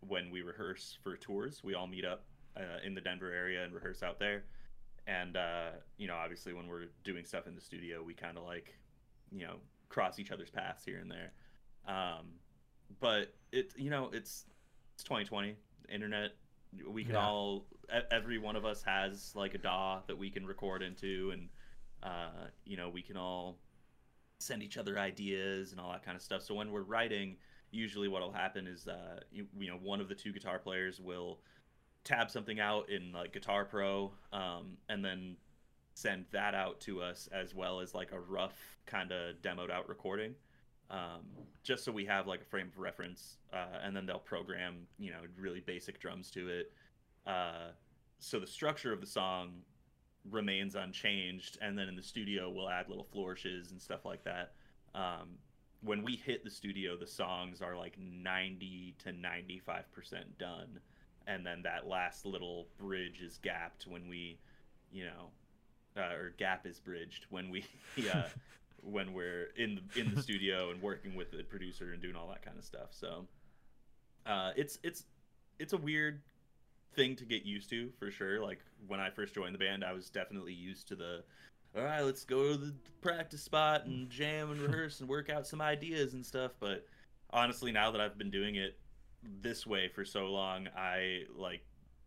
when 0.00 0.30
we 0.30 0.42
rehearse 0.42 0.98
for 1.02 1.16
tours. 1.16 1.62
We 1.64 1.74
all 1.74 1.86
meet 1.86 2.04
up 2.04 2.24
uh, 2.56 2.78
in 2.84 2.94
the 2.94 3.00
Denver 3.00 3.32
area 3.32 3.64
and 3.64 3.72
rehearse 3.72 4.02
out 4.02 4.18
there. 4.18 4.44
And 5.06 5.36
uh, 5.36 5.70
you 5.98 6.08
know, 6.08 6.16
obviously, 6.16 6.52
when 6.52 6.66
we're 6.66 6.86
doing 7.04 7.24
stuff 7.24 7.46
in 7.46 7.54
the 7.54 7.60
studio, 7.60 8.02
we 8.02 8.14
kind 8.14 8.36
of 8.36 8.44
like 8.44 8.76
you 9.30 9.46
know 9.46 9.56
cross 9.88 10.18
each 10.18 10.32
other's 10.32 10.50
paths 10.50 10.84
here 10.84 10.98
and 10.98 11.10
there. 11.10 11.32
Um, 11.86 12.26
but 13.00 13.34
it 13.52 13.72
you 13.76 13.90
know 13.90 14.10
it's 14.12 14.46
it's 14.94 15.04
2020 15.04 15.54
internet 15.92 16.32
we 16.88 17.04
can 17.04 17.14
Yeah. 17.14 17.26
all 17.26 17.66
every 18.10 18.38
one 18.38 18.56
of 18.56 18.64
us 18.64 18.82
has 18.82 19.32
like 19.36 19.54
a 19.54 19.58
DAW 19.58 20.00
that 20.06 20.18
we 20.18 20.30
can 20.30 20.44
record 20.46 20.82
into 20.82 21.30
and 21.32 21.48
uh, 22.02 22.48
you 22.64 22.76
know 22.76 22.88
we 22.88 23.02
can 23.02 23.16
all 23.16 23.58
send 24.38 24.62
each 24.62 24.76
other 24.76 24.98
ideas 24.98 25.72
and 25.72 25.80
all 25.80 25.92
that 25.92 26.04
kind 26.04 26.16
of 26.16 26.22
stuff 26.22 26.42
so 26.42 26.54
when 26.54 26.70
we're 26.70 26.82
writing 26.82 27.36
usually 27.70 28.08
what'll 28.08 28.32
happen 28.32 28.66
is 28.66 28.86
uh, 28.88 29.20
you, 29.30 29.46
you 29.58 29.68
know 29.68 29.76
one 29.82 30.00
of 30.00 30.08
the 30.08 30.14
two 30.14 30.32
guitar 30.32 30.58
players 30.58 31.00
will 31.00 31.40
tab 32.04 32.30
something 32.30 32.60
out 32.60 32.88
in 32.90 33.12
like 33.12 33.32
guitar 33.32 33.64
pro 33.64 34.12
um, 34.32 34.76
and 34.88 35.04
then 35.04 35.36
send 35.94 36.24
that 36.30 36.54
out 36.54 36.78
to 36.80 37.00
us 37.00 37.28
as 37.32 37.54
well 37.54 37.80
as 37.80 37.94
like 37.94 38.12
a 38.12 38.20
rough 38.20 38.78
kind 38.84 39.10
of 39.12 39.36
demoed 39.42 39.70
out 39.70 39.88
recording 39.88 40.34
um, 40.90 41.20
just 41.62 41.84
so 41.84 41.90
we 41.90 42.04
have 42.04 42.26
like 42.26 42.40
a 42.40 42.44
frame 42.44 42.68
of 42.68 42.78
reference 42.78 43.38
uh, 43.52 43.78
and 43.82 43.94
then 43.96 44.06
they'll 44.06 44.18
program 44.18 44.86
you 44.98 45.10
know 45.10 45.20
really 45.38 45.60
basic 45.60 45.98
drums 46.00 46.30
to 46.30 46.48
it. 46.48 46.72
Uh, 47.26 47.70
so 48.18 48.38
the 48.38 48.46
structure 48.46 48.92
of 48.92 49.00
the 49.00 49.06
song 49.06 49.50
remains 50.30 50.74
unchanged 50.74 51.58
and 51.60 51.78
then 51.78 51.88
in 51.88 51.96
the 51.96 52.02
studio 52.02 52.50
we'll 52.50 52.68
add 52.68 52.88
little 52.88 53.06
flourishes 53.12 53.70
and 53.72 53.80
stuff 53.80 54.04
like 54.04 54.22
that. 54.24 54.52
Um, 54.94 55.38
when 55.82 56.02
we 56.02 56.16
hit 56.16 56.42
the 56.44 56.50
studio 56.50 56.96
the 56.96 57.06
songs 57.06 57.60
are 57.60 57.76
like 57.76 57.96
90 57.98 58.94
to 58.98 59.10
95% 59.10 59.84
done 60.38 60.80
and 61.26 61.44
then 61.44 61.62
that 61.62 61.86
last 61.86 62.24
little 62.24 62.66
bridge 62.78 63.20
is 63.20 63.38
gapped 63.42 63.86
when 63.86 64.08
we 64.08 64.38
you 64.92 65.04
know 65.04 65.30
uh, 65.96 66.14
or 66.14 66.34
gap 66.38 66.66
is 66.66 66.78
bridged 66.78 67.26
when 67.30 67.50
we 67.50 67.64
uh, 68.12 68.22
when 68.86 69.12
we're 69.12 69.48
in 69.56 69.80
the, 69.94 70.00
in 70.00 70.14
the 70.14 70.22
studio 70.22 70.70
and 70.70 70.80
working 70.80 71.14
with 71.14 71.30
the 71.30 71.42
producer 71.42 71.92
and 71.92 72.00
doing 72.00 72.16
all 72.16 72.28
that 72.28 72.42
kind 72.42 72.58
of 72.58 72.64
stuff. 72.64 72.88
So 72.90 73.26
uh, 74.24 74.52
it's 74.56 74.78
it's 74.82 75.04
it's 75.58 75.72
a 75.72 75.76
weird 75.76 76.22
thing 76.94 77.16
to 77.16 77.24
get 77.24 77.44
used 77.44 77.68
to 77.70 77.90
for 77.98 78.10
sure. 78.10 78.40
Like 78.40 78.60
when 78.86 79.00
I 79.00 79.10
first 79.10 79.34
joined 79.34 79.54
the 79.54 79.58
band, 79.58 79.84
I 79.84 79.92
was 79.92 80.08
definitely 80.08 80.54
used 80.54 80.88
to 80.88 80.96
the 80.96 81.24
all 81.76 81.84
right, 81.84 82.00
let's 82.00 82.24
go 82.24 82.52
to 82.52 82.56
the 82.56 82.74
practice 83.00 83.42
spot 83.42 83.84
and 83.84 84.08
jam 84.10 84.50
and 84.50 84.60
rehearse 84.60 85.00
and 85.00 85.08
work 85.08 85.28
out 85.28 85.46
some 85.46 85.60
ideas 85.60 86.14
and 86.14 86.24
stuff. 86.24 86.52
But 86.58 86.86
honestly, 87.30 87.72
now 87.72 87.90
that 87.90 88.00
I've 88.00 88.16
been 88.16 88.30
doing 88.30 88.56
it 88.56 88.78
this 89.42 89.66
way 89.66 89.88
for 89.88 90.04
so 90.04 90.26
long, 90.26 90.68
I 90.76 91.24
like 91.36 91.64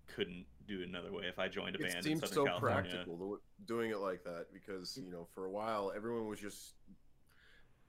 couldn't 0.08 0.46
do 0.70 0.82
it 0.82 0.88
another 0.88 1.12
way 1.12 1.24
if 1.28 1.38
I 1.40 1.48
joined 1.50 1.76
a 1.76 1.80
It 1.80 1.84
band 1.84 1.96
in 1.98 2.04
seems 2.04 2.20
Southern 2.22 2.36
so 2.36 2.46
California. 2.46 2.92
practical 2.92 3.38
doing 3.66 3.92
it 3.92 3.98
like 4.00 4.24
that 4.24 4.46
because 4.54 4.98
you 5.04 5.12
know 5.12 5.28
for 5.36 5.46
a 5.46 5.52
while 5.52 5.92
everyone 5.96 6.28
was 6.28 6.40
just. 6.40 6.74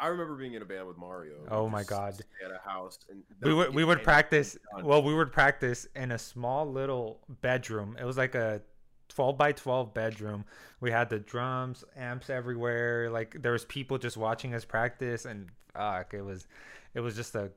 I 0.03 0.07
remember 0.07 0.35
being 0.35 0.55
in 0.55 0.62
a 0.62 0.64
band 0.64 0.87
with 0.88 0.97
Mario. 0.97 1.35
Oh 1.51 1.69
my 1.69 1.83
God. 1.83 2.14
At 2.43 2.51
a 2.51 2.59
house 2.66 2.99
and 3.11 3.23
we 3.43 3.53
would 3.53 3.75
we 3.75 3.85
would 3.85 4.03
practice 4.03 4.57
well 4.83 5.03
we 5.03 5.14
would 5.14 5.31
practice 5.31 5.87
in 5.95 6.11
a 6.12 6.19
small 6.19 6.64
little 6.73 7.21
bedroom 7.43 7.97
it 8.01 8.05
was 8.05 8.16
like 8.16 8.35
a 8.35 8.62
12 9.11 9.37
by 9.37 9.53
12 9.53 9.93
bedroom 9.93 10.45
we 10.81 10.90
had 10.90 11.11
the 11.11 11.19
drums 11.19 11.85
amps 11.97 12.31
everywhere 12.31 13.11
like 13.11 13.37
there 13.43 13.53
was 13.53 13.64
people 13.66 13.99
just 13.99 14.16
watching 14.16 14.55
us 14.55 14.64
practice 14.64 15.25
and 15.27 15.49
fuck 15.75 16.14
it 16.14 16.23
was 16.23 16.47
it 16.95 17.01
was 17.01 17.14
just 17.16 17.35
a 17.35 17.51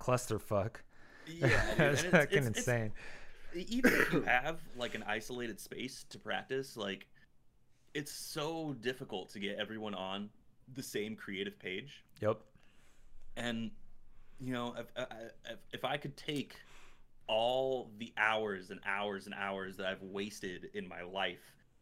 clusterfuck 0.00 0.76
Yeah, 1.26 1.48
dude, 1.76 1.80
it 1.80 1.90
was 1.90 1.98
it's- 2.04 2.10
fucking 2.12 2.38
it's- 2.38 2.46
it's- 2.46 2.58
insane 2.58 2.92
even 3.68 3.92
if 3.92 4.12
you 4.12 4.20
have 4.26 4.60
like 4.76 4.94
an 4.94 5.04
isolated 5.06 5.58
space 5.60 6.04
to 6.10 6.18
practice 6.18 6.76
like 6.76 7.06
it's 7.94 8.12
so 8.12 8.74
difficult 8.80 9.30
to 9.30 9.38
get 9.38 9.58
everyone 9.58 9.94
on 9.94 10.28
the 10.74 10.82
same 10.82 11.16
creative 11.16 11.58
page 11.58 12.04
yep 12.20 12.38
and 13.36 13.70
you 14.40 14.52
know 14.52 14.74
if, 14.78 14.86
if, 15.50 15.58
if 15.72 15.84
i 15.84 15.96
could 15.96 16.16
take 16.16 16.54
all 17.26 17.90
the 17.98 18.12
hours 18.16 18.70
and 18.70 18.80
hours 18.86 19.26
and 19.26 19.34
hours 19.34 19.76
that 19.76 19.86
i've 19.86 20.02
wasted 20.02 20.68
in 20.74 20.86
my 20.88 21.02
life 21.02 21.40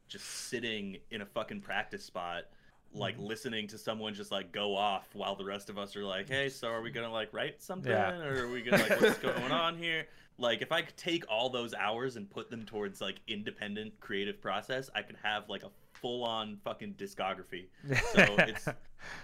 just 0.09 0.25
sitting 0.25 0.97
in 1.11 1.21
a 1.23 1.27
fucking 1.27 1.61
practice 1.61 2.05
spot 2.05 2.45
like 2.93 3.19
Mhm. 3.19 3.27
listening 3.27 3.67
to 3.69 3.79
someone 3.79 4.15
just 4.15 4.31
like 4.31 4.53
go 4.53 4.75
off 4.77 5.09
while 5.15 5.35
the 5.35 5.45
rest 5.45 5.69
of 5.69 5.77
us 5.79 5.97
are 5.97 6.05
like 6.05 6.29
hey 6.29 6.49
so 6.49 6.69
are 6.69 6.81
we 6.81 6.91
gonna 6.91 7.11
like 7.13 7.33
write 7.33 7.61
something 7.61 7.91
Yeah. 7.91 8.17
or 8.21 8.45
are 8.45 8.49
we 8.51 8.63
gonna 8.69 8.83
like 8.83 9.01
what's 9.01 9.19
going 9.19 9.51
on 9.53 9.77
here 9.77 10.07
like 10.39 10.61
if 10.63 10.71
i 10.73 10.83
could 10.83 10.97
take 10.97 11.25
all 11.31 11.49
those 11.49 11.73
hours 11.75 12.17
and 12.17 12.29
put 12.31 12.51
them 12.51 12.65
towards 12.65 13.01
like 13.01 13.17
independent 13.29 13.93
creative 14.01 14.41
process 14.41 14.91
i 14.95 15.03
could 15.03 15.17
have 15.23 15.49
like 15.49 15.63
a 15.63 15.71
full-on 15.95 16.57
fucking 16.63 16.95
discography 16.95 17.67
so 18.13 18.23
it's 18.39 18.69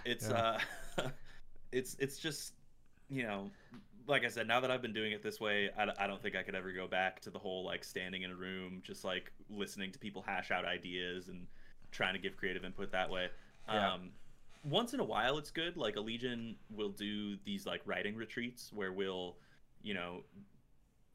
it's 0.05 0.29
Yeah. 0.29 0.57
uh 0.97 1.09
it's 1.71 1.95
it's 1.99 2.17
just 2.17 2.53
you 3.09 3.23
know 3.23 3.49
like 4.07 4.23
i 4.25 4.27
said 4.27 4.47
now 4.47 4.59
that 4.59 4.71
i've 4.71 4.81
been 4.81 4.93
doing 4.93 5.11
it 5.11 5.21
this 5.23 5.39
way 5.39 5.69
I, 5.77 5.87
I 5.99 6.07
don't 6.07 6.21
think 6.21 6.35
i 6.35 6.43
could 6.43 6.55
ever 6.55 6.71
go 6.71 6.87
back 6.87 7.19
to 7.21 7.29
the 7.29 7.39
whole 7.39 7.63
like 7.63 7.83
standing 7.83 8.23
in 8.23 8.31
a 8.31 8.35
room 8.35 8.81
just 8.83 9.03
like 9.03 9.31
listening 9.49 9.91
to 9.91 9.99
people 9.99 10.23
hash 10.25 10.51
out 10.51 10.65
ideas 10.65 11.27
and 11.29 11.45
trying 11.91 12.13
to 12.13 12.19
give 12.19 12.35
creative 12.37 12.65
input 12.65 12.91
that 12.91 13.09
way 13.09 13.27
Yeah. 13.67 13.93
um 13.93 14.09
once 14.63 14.93
in 14.93 14.99
a 14.99 15.03
while 15.03 15.37
it's 15.37 15.51
good 15.51 15.77
like 15.77 15.95
Allegaeon 15.95 16.55
will 16.71 16.89
do 16.89 17.37
these 17.45 17.65
like 17.65 17.81
writing 17.85 18.15
retreats 18.15 18.71
where 18.73 18.91
we'll 18.93 19.35
you 19.83 19.93
know 19.93 20.23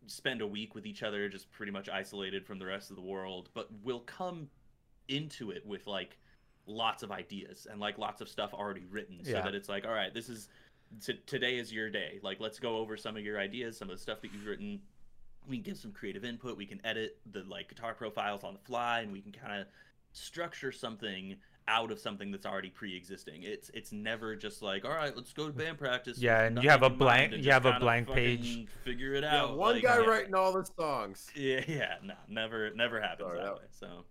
spend 0.06 0.40
a 0.40 0.46
week 0.46 0.74
with 0.74 0.86
each 0.86 1.02
other 1.02 1.28
just 1.28 1.50
pretty 1.50 1.72
much 1.72 1.88
isolated 1.88 2.46
from 2.46 2.58
the 2.58 2.66
rest 2.66 2.90
of 2.90 2.96
the 2.96 3.02
world 3.02 3.48
but 3.54 3.68
we'll 3.82 4.00
come 4.00 4.48
into 5.08 5.50
it 5.50 5.64
with 5.66 5.86
like 5.86 6.16
lots 6.66 7.02
of 7.02 7.10
ideas 7.10 7.66
and 7.70 7.80
like 7.80 7.98
lots 7.98 8.20
of 8.20 8.28
stuff 8.28 8.52
already 8.54 8.84
written 8.90 9.18
so 9.24 9.30
Yeah. 9.32 9.42
that 9.42 9.54
it's 9.54 9.68
like 9.68 9.86
all 9.86 9.92
right 9.92 10.12
this 10.14 10.28
is 10.28 10.48
t- 11.04 11.20
today 11.26 11.58
is 11.58 11.72
your 11.72 11.90
day. 11.90 12.18
Like 12.22 12.40
let's 12.40 12.58
go 12.58 12.76
over 12.78 12.96
some 12.96 13.16
of 13.16 13.24
your 13.24 13.38
ideas 13.38 13.76
some 13.76 13.90
of 13.90 13.96
the 13.96 14.02
stuff 14.02 14.20
that 14.22 14.32
you've 14.32 14.46
written. 14.46 14.80
We 15.48 15.56
can 15.56 15.62
give 15.64 15.78
some 15.78 15.92
creative 15.92 16.24
input. 16.24 16.56
We 16.58 16.66
can 16.66 16.80
edit 16.84 17.18
the 17.30 17.42
like 17.44 17.68
guitar 17.68 17.94
profiles 17.94 18.44
on 18.44 18.52
the 18.54 18.60
fly 18.60 19.00
and 19.00 19.12
we 19.12 19.20
can 19.22 19.32
kind 19.32 19.60
of 19.60 19.66
structure 20.12 20.72
something 20.72 21.36
out 21.68 21.92
of 21.92 22.00
something 22.00 22.30
that's 22.32 22.46
already 22.46 22.70
pre-existing 22.70 23.42
it's 23.42 23.70
it's 23.74 23.92
never 23.92 24.34
just 24.34 24.62
like 24.62 24.84
all 24.84 24.90
right 24.90 25.14
let's 25.14 25.32
go 25.32 25.46
to 25.46 25.52
band 25.52 25.76
practice 25.78 26.18
Yeah, 26.18 26.44
and 26.44 26.62
you 26.62 26.70
have 26.70 26.82
a 26.82 26.90
blank- 26.90 27.34
you 27.36 27.50
have 27.52 27.66
a 27.66 27.78
blank 27.78 28.10
page. 28.10 28.66
figure 28.84 29.12
it 29.14 29.22
Yeah, 29.22 29.42
out 29.42 29.56
one 29.58 29.74
like, 29.74 29.82
guy 29.84 29.98
yeah. 30.00 30.06
writing 30.06 30.34
all 30.34 30.52
the 30.52 30.64
songs. 30.78 31.28
yeah 31.36 31.62
yeah 31.68 31.94
no 32.02 32.14
never 32.28 32.70
never 32.74 33.00
happens 33.00 33.28
Sorry, 33.28 33.38
that 33.38 33.44
that- 33.44 33.54
way 33.56 33.62
so 33.70 34.04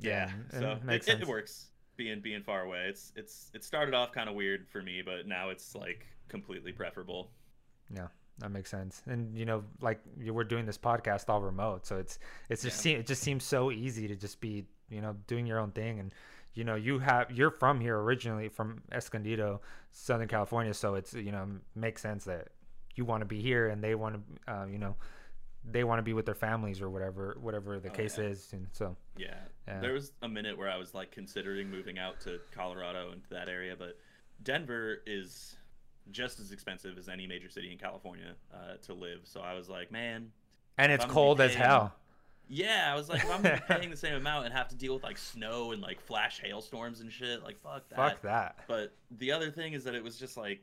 yeah, 0.00 0.30
yeah, 0.52 0.60
so 0.60 0.78
makes 0.84 1.08
it, 1.08 1.20
it 1.20 1.26
works 1.26 1.66
being 1.96 2.20
being 2.20 2.42
far 2.42 2.62
away. 2.62 2.86
It's 2.88 3.12
it's 3.16 3.50
it 3.54 3.64
started 3.64 3.94
off 3.94 4.12
kind 4.12 4.28
of 4.28 4.36
weird 4.36 4.68
for 4.68 4.80
me, 4.80 5.02
but 5.04 5.26
now 5.26 5.48
it's 5.50 5.74
like 5.74 6.06
completely 6.28 6.70
preferable. 6.72 7.30
Yeah 7.92 8.06
that 8.38 8.50
makes 8.52 8.70
sense. 8.70 9.02
And 9.06 9.36
you 9.36 9.44
know, 9.44 9.64
like 9.80 9.98
you 10.16 10.32
were 10.32 10.44
doing 10.44 10.64
this 10.64 10.78
podcast 10.78 11.28
all 11.28 11.42
remote, 11.42 11.84
so 11.84 11.96
it's 11.98 12.20
it's 12.48 12.62
just 12.62 12.76
Yeah. 12.78 12.92
seem, 12.92 13.00
it 13.00 13.06
just 13.08 13.22
seems 13.22 13.42
so 13.42 13.72
easy 13.72 14.06
to 14.06 14.14
just 14.14 14.40
be 14.40 14.64
you 14.90 15.00
know 15.00 15.16
doing 15.26 15.46
your 15.46 15.58
own 15.58 15.70
thing. 15.72 16.00
And 16.00 16.12
you 16.54 16.64
know, 16.64 16.74
you 16.74 16.98
have 16.98 17.30
you're 17.30 17.50
from 17.50 17.80
here 17.80 17.98
originally 17.98 18.48
from 18.48 18.82
Escondido, 18.90 19.60
Southern 19.92 20.28
California, 20.28 20.74
so 20.74 20.94
it's 20.94 21.14
you 21.14 21.32
know 21.32 21.46
makes 21.74 22.02
sense 22.02 22.24
that 22.24 22.48
you 22.96 23.04
want 23.04 23.20
to 23.20 23.26
be 23.26 23.40
here 23.40 23.68
and 23.68 23.82
they 23.82 23.94
want 23.94 24.16
to 24.46 24.52
uh, 24.52 24.66
you 24.66 24.78
know 24.78 24.96
they 25.70 25.84
want 25.84 25.98
to 25.98 26.02
be 26.02 26.12
with 26.12 26.24
their 26.26 26.34
families 26.34 26.80
or 26.80 26.88
whatever 26.88 27.36
whatever 27.40 27.78
the 27.78 27.90
Oh, 27.90 27.92
case 27.92 28.18
yeah. 28.18 28.24
is. 28.24 28.52
And 28.52 28.66
so 28.72 28.96
Yeah. 29.16 29.34
Yeah. 29.66 29.80
There 29.80 29.92
was 29.92 30.12
a 30.22 30.28
minute 30.28 30.56
where 30.56 30.70
I 30.70 30.76
was 30.76 30.94
like 30.94 31.10
considering 31.12 31.70
moving 31.70 31.98
out 31.98 32.20
to 32.20 32.40
Colorado 32.52 33.12
into 33.12 33.28
that 33.30 33.48
area, 33.48 33.76
but 33.78 33.98
Denver 34.42 35.02
is 35.06 35.56
just 36.10 36.40
as 36.40 36.52
expensive 36.52 36.96
as 36.96 37.08
any 37.08 37.26
major 37.26 37.50
city 37.50 37.70
in 37.70 37.76
California 37.78 38.34
uh, 38.52 38.76
to 38.86 38.94
live. 38.94 39.20
So 39.24 39.40
I 39.40 39.54
was 39.54 39.68
like, 39.68 39.92
man, 39.92 40.32
and 40.78 40.90
it's 40.90 41.04
cold 41.04 41.40
as 41.40 41.54
hell. 41.54 41.92
Yeah. 42.48 42.90
I 42.90 42.96
was 42.96 43.08
like, 43.08 43.22
if 43.24 43.30
I'm 43.30 43.42
paying 43.78 43.90
the 43.90 43.96
same 43.96 44.14
amount 44.14 44.46
and 44.46 44.54
have 44.54 44.68
to 44.68 44.74
deal 44.76 44.94
with 44.94 45.02
like 45.02 45.18
snow 45.18 45.72
and 45.72 45.80
like 45.82 46.00
flash 46.00 46.40
hailstorms 46.42 47.00
and 47.00 47.12
shit, 47.12 47.42
like 47.42 47.60
fuck 47.62 47.88
that. 47.90 47.96
Fuck 47.96 48.22
that. 48.22 48.64
But 48.66 48.94
the 49.10 49.32
other 49.32 49.50
thing 49.50 49.72
is 49.74 49.84
that 49.84 49.94
it 49.94 50.02
was 50.02 50.18
just 50.18 50.36
like, 50.36 50.60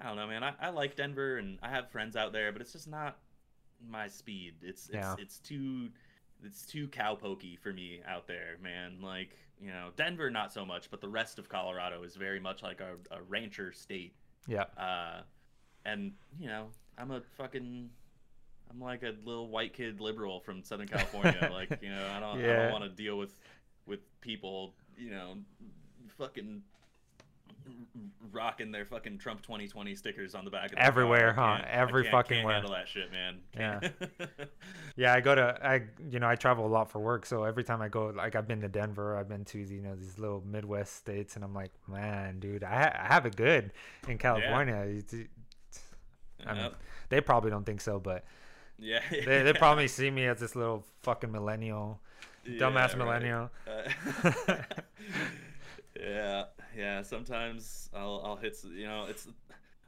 I 0.00 0.06
don't 0.06 0.16
know, 0.16 0.26
man. 0.26 0.42
I, 0.42 0.54
I 0.60 0.70
like 0.70 0.96
Denver 0.96 1.36
and 1.36 1.58
I 1.62 1.68
have 1.68 1.90
friends 1.90 2.16
out 2.16 2.32
there, 2.32 2.50
but 2.52 2.60
it's 2.60 2.72
just 2.72 2.88
not 2.88 3.18
my 3.88 4.08
speed. 4.08 4.54
It's 4.62 4.86
it's 4.88 4.94
Yeah. 4.94 5.14
it's 5.18 5.38
too 5.38 5.90
it's 6.44 6.66
too 6.66 6.88
cowpokey 6.88 7.58
for 7.58 7.72
me 7.72 8.00
out 8.06 8.26
there, 8.26 8.56
man. 8.62 8.98
Like 9.02 9.36
you 9.60 9.68
know, 9.70 9.90
Denver 9.96 10.28
not 10.30 10.52
so 10.52 10.64
much, 10.64 10.90
but 10.90 11.00
the 11.00 11.08
rest 11.08 11.38
of 11.38 11.48
Colorado 11.48 12.02
is 12.02 12.16
very 12.16 12.40
much 12.40 12.62
like 12.62 12.80
a, 12.80 12.94
a 13.14 13.22
rancher 13.22 13.72
state. 13.72 14.14
Yeah. 14.48 14.64
Uh, 14.76 15.20
and 15.84 16.12
you 16.38 16.48
know, 16.48 16.68
I'm 16.98 17.10
a 17.12 17.20
fucking. 17.36 17.90
I'm 18.72 18.80
like 18.80 19.02
a 19.02 19.14
little 19.24 19.48
white 19.48 19.74
kid 19.74 20.00
liberal 20.00 20.40
from 20.40 20.62
Southern 20.64 20.88
California. 20.88 21.48
like, 21.52 21.78
you 21.82 21.90
know, 21.90 22.06
I 22.16 22.20
don't, 22.20 22.38
I 22.38 22.42
Yeah. 22.46 22.62
don't 22.64 22.72
want 22.72 22.84
to 22.84 22.90
deal 22.90 23.18
with 23.18 23.38
with 23.86 24.00
people, 24.20 24.72
you 24.96 25.10
know, 25.10 25.34
fucking 26.18 26.62
rocking 28.32 28.72
their 28.72 28.84
fucking 28.84 29.18
Trump 29.18 29.42
2020 29.42 29.94
stickers 29.94 30.34
on 30.34 30.44
the 30.44 30.50
back 30.50 30.72
of 30.72 30.78
Everywhere, 30.78 31.32
car. 31.34 31.58
Huh? 31.58 31.64
Every 31.70 32.08
fucking 32.10 32.36
can't 32.38 32.44
where. 32.46 32.54
handle 32.54 32.72
that 32.72 32.88
shit, 32.88 33.10
man. 33.12 33.38
Yeah. 33.56 33.80
Can't- 33.80 34.50
Yeah, 34.96 35.14
I 35.14 35.20
go 35.20 35.34
to 35.34 35.58
I 35.66 35.82
you 36.10 36.18
know 36.20 36.28
I 36.28 36.34
travel 36.36 36.66
a 36.66 36.68
lot 36.68 36.90
for 36.90 36.98
work, 36.98 37.24
so 37.26 37.44
every 37.44 37.64
time 37.64 37.80
I 37.82 37.88
go, 37.88 38.06
like 38.14 38.34
I've 38.36 38.46
been 38.48 38.60
to 38.60 38.68
Denver, 38.68 39.16
I've 39.16 39.28
been 39.28 39.44
to 39.46 39.58
you 39.58 39.80
know 39.80 39.94
these 39.94 40.18
little 40.18 40.42
Midwest 40.46 40.96
states, 40.96 41.34
and 41.36 41.44
I'm 41.44 41.54
like, 41.54 41.70
man, 41.88 42.40
dude, 42.40 42.62
I, 42.64 42.82
ha- 42.82 42.96
I 42.98 43.12
have 43.14 43.24
it 43.26 43.34
good 43.36 43.72
in 44.08 44.18
California. 44.18 44.76
It- 45.12 45.28
I 46.46 46.54
mean, 46.54 46.70
they 47.08 47.20
probably 47.20 47.50
don't 47.50 47.64
think 47.64 47.80
so, 47.80 48.00
but 48.00 48.24
yeah. 48.82 49.00
they 49.10 49.42
they 49.42 49.52
probably 49.52 49.88
see 49.88 50.10
me 50.10 50.26
as 50.26 50.40
this 50.40 50.54
little 50.56 50.84
fucking 51.02 51.30
millennial, 51.30 52.00
dumbass 52.46 52.58
Yeah, 52.58 52.80
right. 52.82 52.98
millennial. 52.98 53.50
Uh, 53.66 54.54
yeah, 56.00 56.44
yeah. 56.76 57.02
Sometimes 57.02 57.88
I'll 57.94 58.20
I'll 58.24 58.36
hit 58.36 58.58
you 58.64 58.86
know 58.86 59.06
it's 59.08 59.28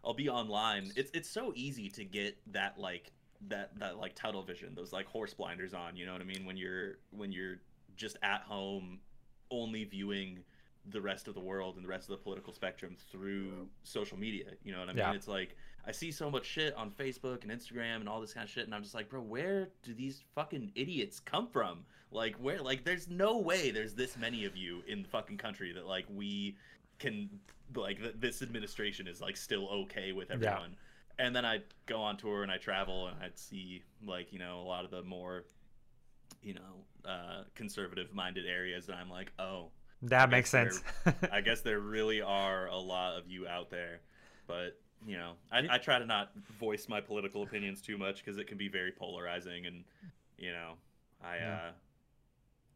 I'll 0.05 0.15
be 0.15 0.29
online. 0.29 0.93
It's 0.97 1.11
it's 1.15 1.29
so 1.29 1.53
easy 1.55 1.89
to 1.91 2.05
get 2.05 2.37
that 2.53 2.79
like 2.79 3.13
that 3.49 3.79
that 3.79 3.99
like 3.99 4.15
tunnel 4.15 4.43
vision, 4.43 4.75
those 4.75 4.93
like 4.93 5.07
horse 5.07 5.35
blinders 5.35 5.75
on. 5.75 5.97
You 5.97 6.07
know 6.07 6.13
what 6.13 6.23
I 6.23 6.25
mean? 6.25 6.45
When 6.45 6.57
you're 6.57 6.99
when 7.11 7.33
you're 7.33 7.57
just 7.97 8.17
at 8.23 8.43
home, 8.43 9.01
only 9.51 9.85
viewing 9.85 10.41
the 10.91 11.01
rest 11.01 11.29
of 11.29 11.35
the 11.35 11.41
world 11.41 11.77
and 11.77 11.85
the 11.85 11.89
rest 11.89 12.05
of 12.11 12.11
the 12.19 12.23
political 12.23 12.53
spectrum 12.53 12.97
through 13.11 13.69
social 13.85 14.19
media. 14.19 14.45
You 14.63 14.73
know 14.73 14.81
what 14.81 14.89
I 14.89 14.93
mean? 14.93 14.99
Yeah. 14.99 15.13
It's 15.15 15.29
like 15.29 15.57
I 15.87 15.93
see 15.93 16.11
so 16.11 16.31
much 16.31 16.45
shit 16.47 16.75
on 16.77 16.91
Facebook 16.91 17.43
and 17.43 17.51
Instagram 17.51 17.97
and 17.97 18.09
all 18.09 18.21
this 18.21 18.33
kind 18.35 18.45
of 18.45 18.51
shit, 18.51 18.65
and 18.65 18.75
I'm 18.75 18.83
just 18.83 18.95
like, 18.95 19.09
bro, 19.09 19.21
where 19.21 19.69
do 19.83 19.95
these 19.95 20.23
fucking 20.35 20.73
idiots 20.75 21.21
come 21.21 21.47
from? 21.49 21.81
Like, 22.11 22.37
where? 22.37 22.61
Like, 22.61 22.85
there's 22.85 23.09
no 23.09 23.39
way 23.39 23.71
there's 23.71 23.95
this 23.95 24.17
many 24.17 24.45
of 24.45 24.57
you 24.57 24.83
in 24.87 25.03
the 25.03 25.09
fucking 25.09 25.39
country 25.39 25.73
that 25.73 25.87
like 25.87 26.07
we 26.11 26.57
can 26.99 27.29
like 27.75 27.99
th- 27.99 28.15
this 28.19 28.41
administration 28.43 29.07
is 29.09 29.21
like 29.21 29.37
still 29.37 29.69
okay 29.69 30.13
with 30.13 30.29
Yeah. 30.29 30.35
everyone. 30.37 30.77
And 31.19 31.35
then 31.35 31.45
I 31.45 31.61
go 31.87 32.01
on 32.01 32.17
tour 32.17 32.43
and 32.43 32.51
I 32.53 32.57
travel 32.59 33.07
and 33.09 33.17
I'd 33.23 33.39
see 33.39 33.83
like 34.07 34.33
you 34.33 34.39
know 34.39 34.61
a 34.61 34.67
lot 34.67 34.85
of 34.85 34.91
the 34.91 35.03
more 35.03 35.45
you 36.43 36.55
know 36.55 37.09
uh, 37.09 37.45
conservative 37.55 38.13
minded 38.15 38.47
areas, 38.47 38.89
and 38.89 38.97
I'm 38.97 39.11
like, 39.11 39.33
oh, 39.39 39.71
That 40.05 40.29
I 40.29 40.33
makes 40.33 40.53
guess 40.53 40.83
sense. 41.05 41.17
I 41.33 41.41
guess 41.41 41.61
there 41.63 41.81
really 41.81 42.21
are 42.21 42.67
a 42.67 42.77
lot 42.77 43.17
of 43.17 43.31
you 43.31 43.47
out 43.49 43.71
there, 43.71 44.01
but 44.47 44.79
you 45.07 45.17
know, 45.17 45.33
I, 45.53 45.67
I 45.71 45.79
try 45.79 45.99
to 45.99 46.07
not 46.07 46.33
voice 46.59 46.89
my 46.89 47.01
political 47.01 47.43
opinions 47.43 47.81
too 47.83 47.99
much 47.99 48.25
because 48.25 48.39
it 48.39 48.47
can 48.47 48.59
be 48.59 48.69
very 48.69 48.93
polarizing, 48.93 49.67
and 49.67 49.85
you 50.39 50.53
know, 50.53 50.75
I, 51.23 51.37
Yeah. 51.37 51.59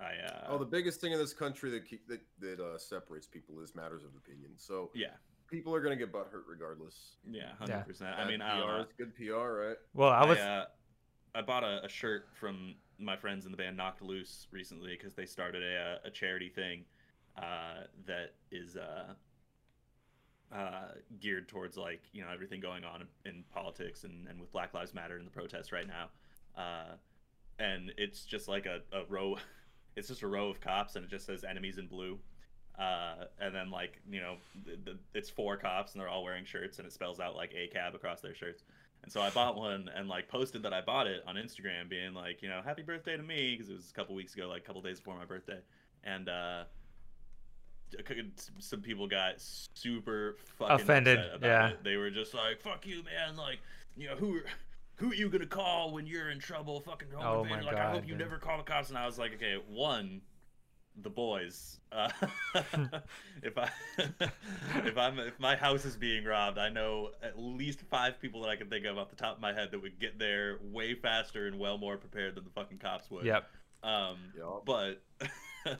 uh, 0.01 0.03
I, 0.05 0.27
uh, 0.27 0.47
Oh, 0.51 0.59
the 0.59 0.65
biggest 0.65 1.01
thing 1.01 1.13
in 1.13 1.19
this 1.19 1.33
country 1.35 1.71
that 1.71 1.85
keep, 1.87 2.07
that, 2.09 2.21
that 2.41 2.61
uh, 2.61 2.79
separates 2.79 3.27
people 3.27 3.61
is 3.61 3.75
matters 3.75 4.05
of 4.05 4.11
opinion. 4.17 4.53
So 4.57 4.91
yeah, 4.95 5.09
people 5.51 5.75
are 5.75 5.81
gonna 5.81 5.97
get 5.97 6.13
butthurt 6.13 6.45
regardless. 6.49 7.17
yeah, 7.31 7.53
hundred 7.59 7.85
percent. 7.87 8.15
I 8.17 8.27
mean, 8.27 8.41
I 8.41 8.61
PR 8.61 8.67
know. 8.67 8.81
is 8.81 8.93
good 8.97 9.15
PR, 9.17 9.35
right? 9.35 9.77
well, 9.95 10.11
I 10.11 10.25
was 10.25 10.39
uh, 10.39 10.67
I 11.35 11.43
bought 11.43 11.65
a, 11.65 11.85
a 11.85 11.89
shirt 11.89 12.29
from 12.35 12.75
my 12.99 13.17
friends 13.17 13.45
in 13.45 13.51
the 13.53 13.57
band 13.59 13.77
Knocked 13.77 14.03
Loose 14.03 14.47
recently 14.51 14.97
because 14.97 15.15
they 15.15 15.27
started 15.27 15.63
a, 15.63 15.99
a 16.05 16.11
charity 16.11 16.49
thing 16.49 16.85
uh, 17.39 17.85
that 18.07 18.35
is 18.51 18.77
uh, 18.77 19.15
uh, 20.55 20.89
geared 21.21 21.49
towards 21.49 21.77
like 21.77 22.03
you 22.13 22.23
know 22.23 22.29
everything 22.33 22.61
going 22.61 22.85
on 22.85 23.07
in, 23.25 23.45
politics 23.53 24.05
and, 24.05 24.27
and 24.29 24.41
with 24.41 24.51
Black 24.53 24.75
Lives 24.75 24.95
Matter 24.95 25.17
and 25.17 25.27
the 25.27 25.31
protests 25.31 25.73
right 25.73 25.87
now, 25.87 26.09
uh, 26.57 26.95
and 27.59 27.93
it's 27.97 28.25
just 28.25 28.49
like 28.49 28.67
a, 28.67 28.81
a 28.97 29.05
row, 29.09 29.37
it's 29.97 30.09
just 30.09 30.23
a 30.23 30.27
row 30.27 30.49
of 30.49 30.61
cops 30.61 30.97
and 30.97 31.05
it 31.05 31.11
just 31.11 31.27
says 31.27 31.45
enemies 31.45 31.79
in 31.79 31.87
blue, 31.87 32.19
uh, 32.79 33.25
and 33.41 33.55
then 33.55 33.71
like 33.71 34.01
you 34.11 34.21
know 34.21 34.37
the, 34.65 34.79
the, 34.85 34.99
it's 35.15 35.31
four 35.31 35.57
cops 35.57 35.93
and 35.93 36.01
they're 36.01 36.09
all 36.09 36.25
wearing 36.25 36.45
shirts 36.45 36.79
and 36.79 36.87
it 36.87 36.93
spells 36.93 37.21
out 37.21 37.37
like 37.37 37.53
ACAB 37.53 37.95
across 37.95 38.21
their 38.21 38.35
shirts. 38.35 38.65
And 39.05 39.13
so 39.13 39.21
I 39.21 39.31
bought 39.31 39.57
one 39.57 39.89
and 39.95 40.09
like 40.09 40.29
posted 40.29 40.65
that 40.65 40.73
I 40.73 40.81
bought 40.81 41.07
it 41.07 41.23
on 41.25 41.37
Instagram, 41.37 41.89
being 41.89 42.15
like, 42.15 42.43
you 42.43 42.49
know, 42.49 42.61
happy 42.65 42.83
birthday 42.83 43.17
to 43.17 43.23
me 43.23 43.55
because 43.55 43.71
it 43.71 43.75
was 43.75 43.91
a 43.91 43.95
couple 43.95 44.17
weeks 44.17 44.35
ago, 44.35 44.49
like 44.49 44.63
a 44.63 44.65
couple 44.67 44.83
days 44.83 44.99
before 44.99 45.17
my 45.17 45.25
birthday, 45.25 45.61
and 46.03 46.29
uh, 46.29 46.65
some 48.59 48.81
people 48.81 49.07
got 49.07 49.35
super 49.39 50.37
fucking 50.59 50.77
Offended, 50.77 51.19
upset 51.19 51.35
about 51.37 51.47
yeah. 51.49 51.69
it. 51.69 51.85
They 51.85 51.97
were 51.97 52.11
just 52.11 52.35
like, 52.35 52.61
"Fuck 52.61 52.87
you, 52.87 53.03
man!" 53.05 53.37
Like, 53.37 53.59
you 53.97 54.09
know, 54.09 54.17
who 54.17 54.41
who 54.97 55.11
are 55.11 55.15
you 55.15 55.29
gonna 55.29 55.47
call 55.47 55.93
when 55.93 56.07
you're 56.07 56.31
in 56.31 56.39
trouble? 56.39 56.81
Fucking 56.81 57.09
Oh 57.17 57.45
man. 57.45 57.51
my 57.51 57.61
like, 57.61 57.77
I 57.77 57.85
God, 57.85 57.95
hope 57.95 58.03
you 58.05 58.11
dude. 58.11 58.19
never 58.19 58.39
call 58.39 58.59
the 58.59 58.65
cops. 58.65 58.89
And 58.89 58.99
I 58.99 59.07
was 59.07 59.19
like, 59.19 59.35
okay, 59.35 59.57
one, 59.69 60.21
the 61.03 61.11
boys. 61.11 61.79
Uh, 61.93 62.11
if 63.43 63.57
I 63.57 63.71
if 64.85 64.99
I'm 64.99 65.19
if 65.21 65.39
my 65.39 65.57
house 65.57 65.85
is 65.85 65.97
being 65.97 66.25
robbed, 66.25 66.59
I 66.59 66.69
know 66.69 67.11
at 67.23 67.39
least 67.39 67.81
five 67.91 68.21
people 68.21 68.43
that 68.43 68.49
I 68.49 68.57
can 68.57 68.69
think 68.69 68.85
of 68.87 68.99
off 68.99 69.09
the 69.09 69.17
top 69.17 69.37
of 69.37 69.41
my 69.41 69.53
head 69.53 69.71
that 69.71 69.81
would 69.81 69.99
get 69.99 70.19
there 70.19 70.59
way 70.63 70.95
faster 70.95 71.47
and 71.47 71.59
well 71.59 71.79
more 71.79 71.97
prepared 71.97 72.35
than 72.35 72.45
the 72.45 72.51
fucking 72.51 72.79
cops 72.79 73.11
would. 73.11 73.25
Yep. 73.25 73.49
Um, 73.85 74.17
Yup. 74.37 74.65
but 74.67 75.03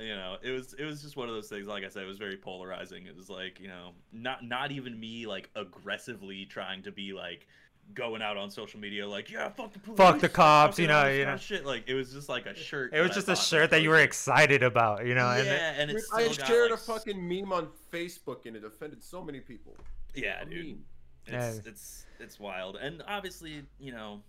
you 0.00 0.14
know, 0.14 0.36
it 0.42 0.50
was 0.50 0.74
it 0.74 0.84
was 0.84 1.02
just 1.02 1.16
one 1.16 1.28
of 1.28 1.34
those 1.34 1.48
things. 1.48 1.66
Like 1.66 1.84
I 1.84 1.88
said, 1.88 2.02
it 2.02 2.06
was 2.08 2.18
very 2.18 2.36
polarizing. 2.36 3.06
It 3.06 3.16
was 3.16 3.28
like 3.30 3.60
you 3.60 3.68
know, 3.68 3.90
not 4.12 4.44
not 4.44 4.72
even 4.72 4.98
me 4.98 5.26
like 5.26 5.50
aggressively 5.56 6.44
trying 6.46 6.82
to 6.82 6.92
be 6.92 7.12
like 7.12 7.46
going 7.92 8.22
out 8.22 8.38
on 8.38 8.50
social 8.50 8.80
media 8.80 9.06
like 9.06 9.30
yeah 9.30 9.46
fuck 9.50 9.70
the 9.74 9.78
police, 9.78 9.98
Fuck 9.98 10.18
the 10.20 10.28
cops, 10.28 10.76
fucking 10.76 10.84
you 10.84 10.88
know, 10.88 11.06
you 11.06 11.24
know. 11.26 11.36
shit. 11.36 11.66
Like 11.66 11.84
it 11.86 11.92
was 11.94 12.12
just 12.12 12.28
like 12.28 12.46
a 12.46 12.54
shirt. 12.54 12.94
It 12.94 13.00
was 13.02 13.10
just 13.12 13.28
a 13.28 13.36
shirt 13.36 13.70
that 13.70 13.82
you 13.82 13.90
were 13.90 14.00
excited 14.00 14.62
about, 14.62 15.04
you 15.06 15.14
know. 15.14 15.28
and 15.28 15.40
it- 15.40 15.46
yeah, 15.46 15.74
and 15.78 15.88
Dude, 15.90 15.98
it's 15.98 16.12
I 16.12 16.22
still 16.28 16.36
got, 16.36 16.46
shared 16.48 16.70
like, 16.70 16.80
a 16.80 16.82
fucking 16.82 17.28
meme 17.28 17.52
on 17.52 17.68
Facebook 17.92 18.46
and 18.46 18.56
it 18.56 18.64
offended 18.64 19.02
so 19.04 19.22
many 19.22 19.40
people. 19.40 19.76
yeah, 20.14 20.40
A 20.40 20.46
dude. 20.46 20.66
meme. 20.66 20.84
It's 21.26 21.32
Yeah. 21.32 21.70
it's 21.70 22.06
it's 22.20 22.40
wild, 22.40 22.76
and 22.76 23.02
obviously, 23.06 23.62
you 23.78 23.92
know, 23.92 24.22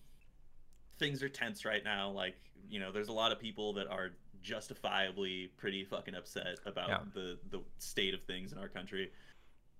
things 0.99 1.21
are 1.23 1.29
tense 1.29 1.65
right 1.65 1.83
now. 1.83 2.09
Like, 2.09 2.35
you 2.69 2.79
know, 2.79 2.91
there's 2.91 3.09
a 3.09 3.13
lot 3.13 3.31
of 3.31 3.39
people 3.39 3.73
that 3.73 3.87
are 3.87 4.11
justifiably 4.45 5.47
pretty 5.57 5.83
fucking 5.83 6.13
upset 6.15 6.59
about 6.65 6.89
Yeah. 6.89 6.99
the 7.13 7.39
the 7.49 7.61
state 7.79 8.13
of 8.13 8.23
things 8.23 8.51
in 8.53 8.59
our 8.59 8.69
country. 8.69 9.11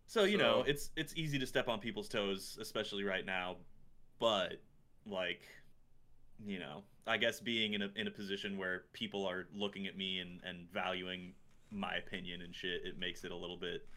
So 0.08 0.24
you 0.24 0.38
know, 0.38 0.64
it's 0.68 0.90
it's 0.96 1.14
easy 1.16 1.38
to 1.40 1.46
step 1.46 1.68
on 1.70 1.80
people's 1.80 2.10
toes, 2.10 2.58
especially 2.60 3.04
right 3.04 3.26
now. 3.26 3.58
But 4.20 4.62
like, 5.06 5.42
you 6.46 6.58
know, 6.60 6.84
I 7.06 7.18
guess 7.18 7.40
being 7.40 7.74
in 7.74 7.84
a 7.84 7.90
in 7.96 8.08
a 8.08 8.12
position 8.12 8.58
where 8.58 8.86
people 8.94 9.26
are 9.26 9.48
looking 9.54 9.86
at 9.88 9.96
me 9.96 10.20
and 10.20 10.42
and 10.44 10.68
valuing 10.72 11.34
my 11.72 11.96
opinion 11.96 12.42
and 12.42 12.54
shit, 12.56 12.82
it 12.86 12.98
makes 12.98 13.24
it 13.24 13.32
a 13.32 13.36
little 13.36 13.58
bit 13.58 13.88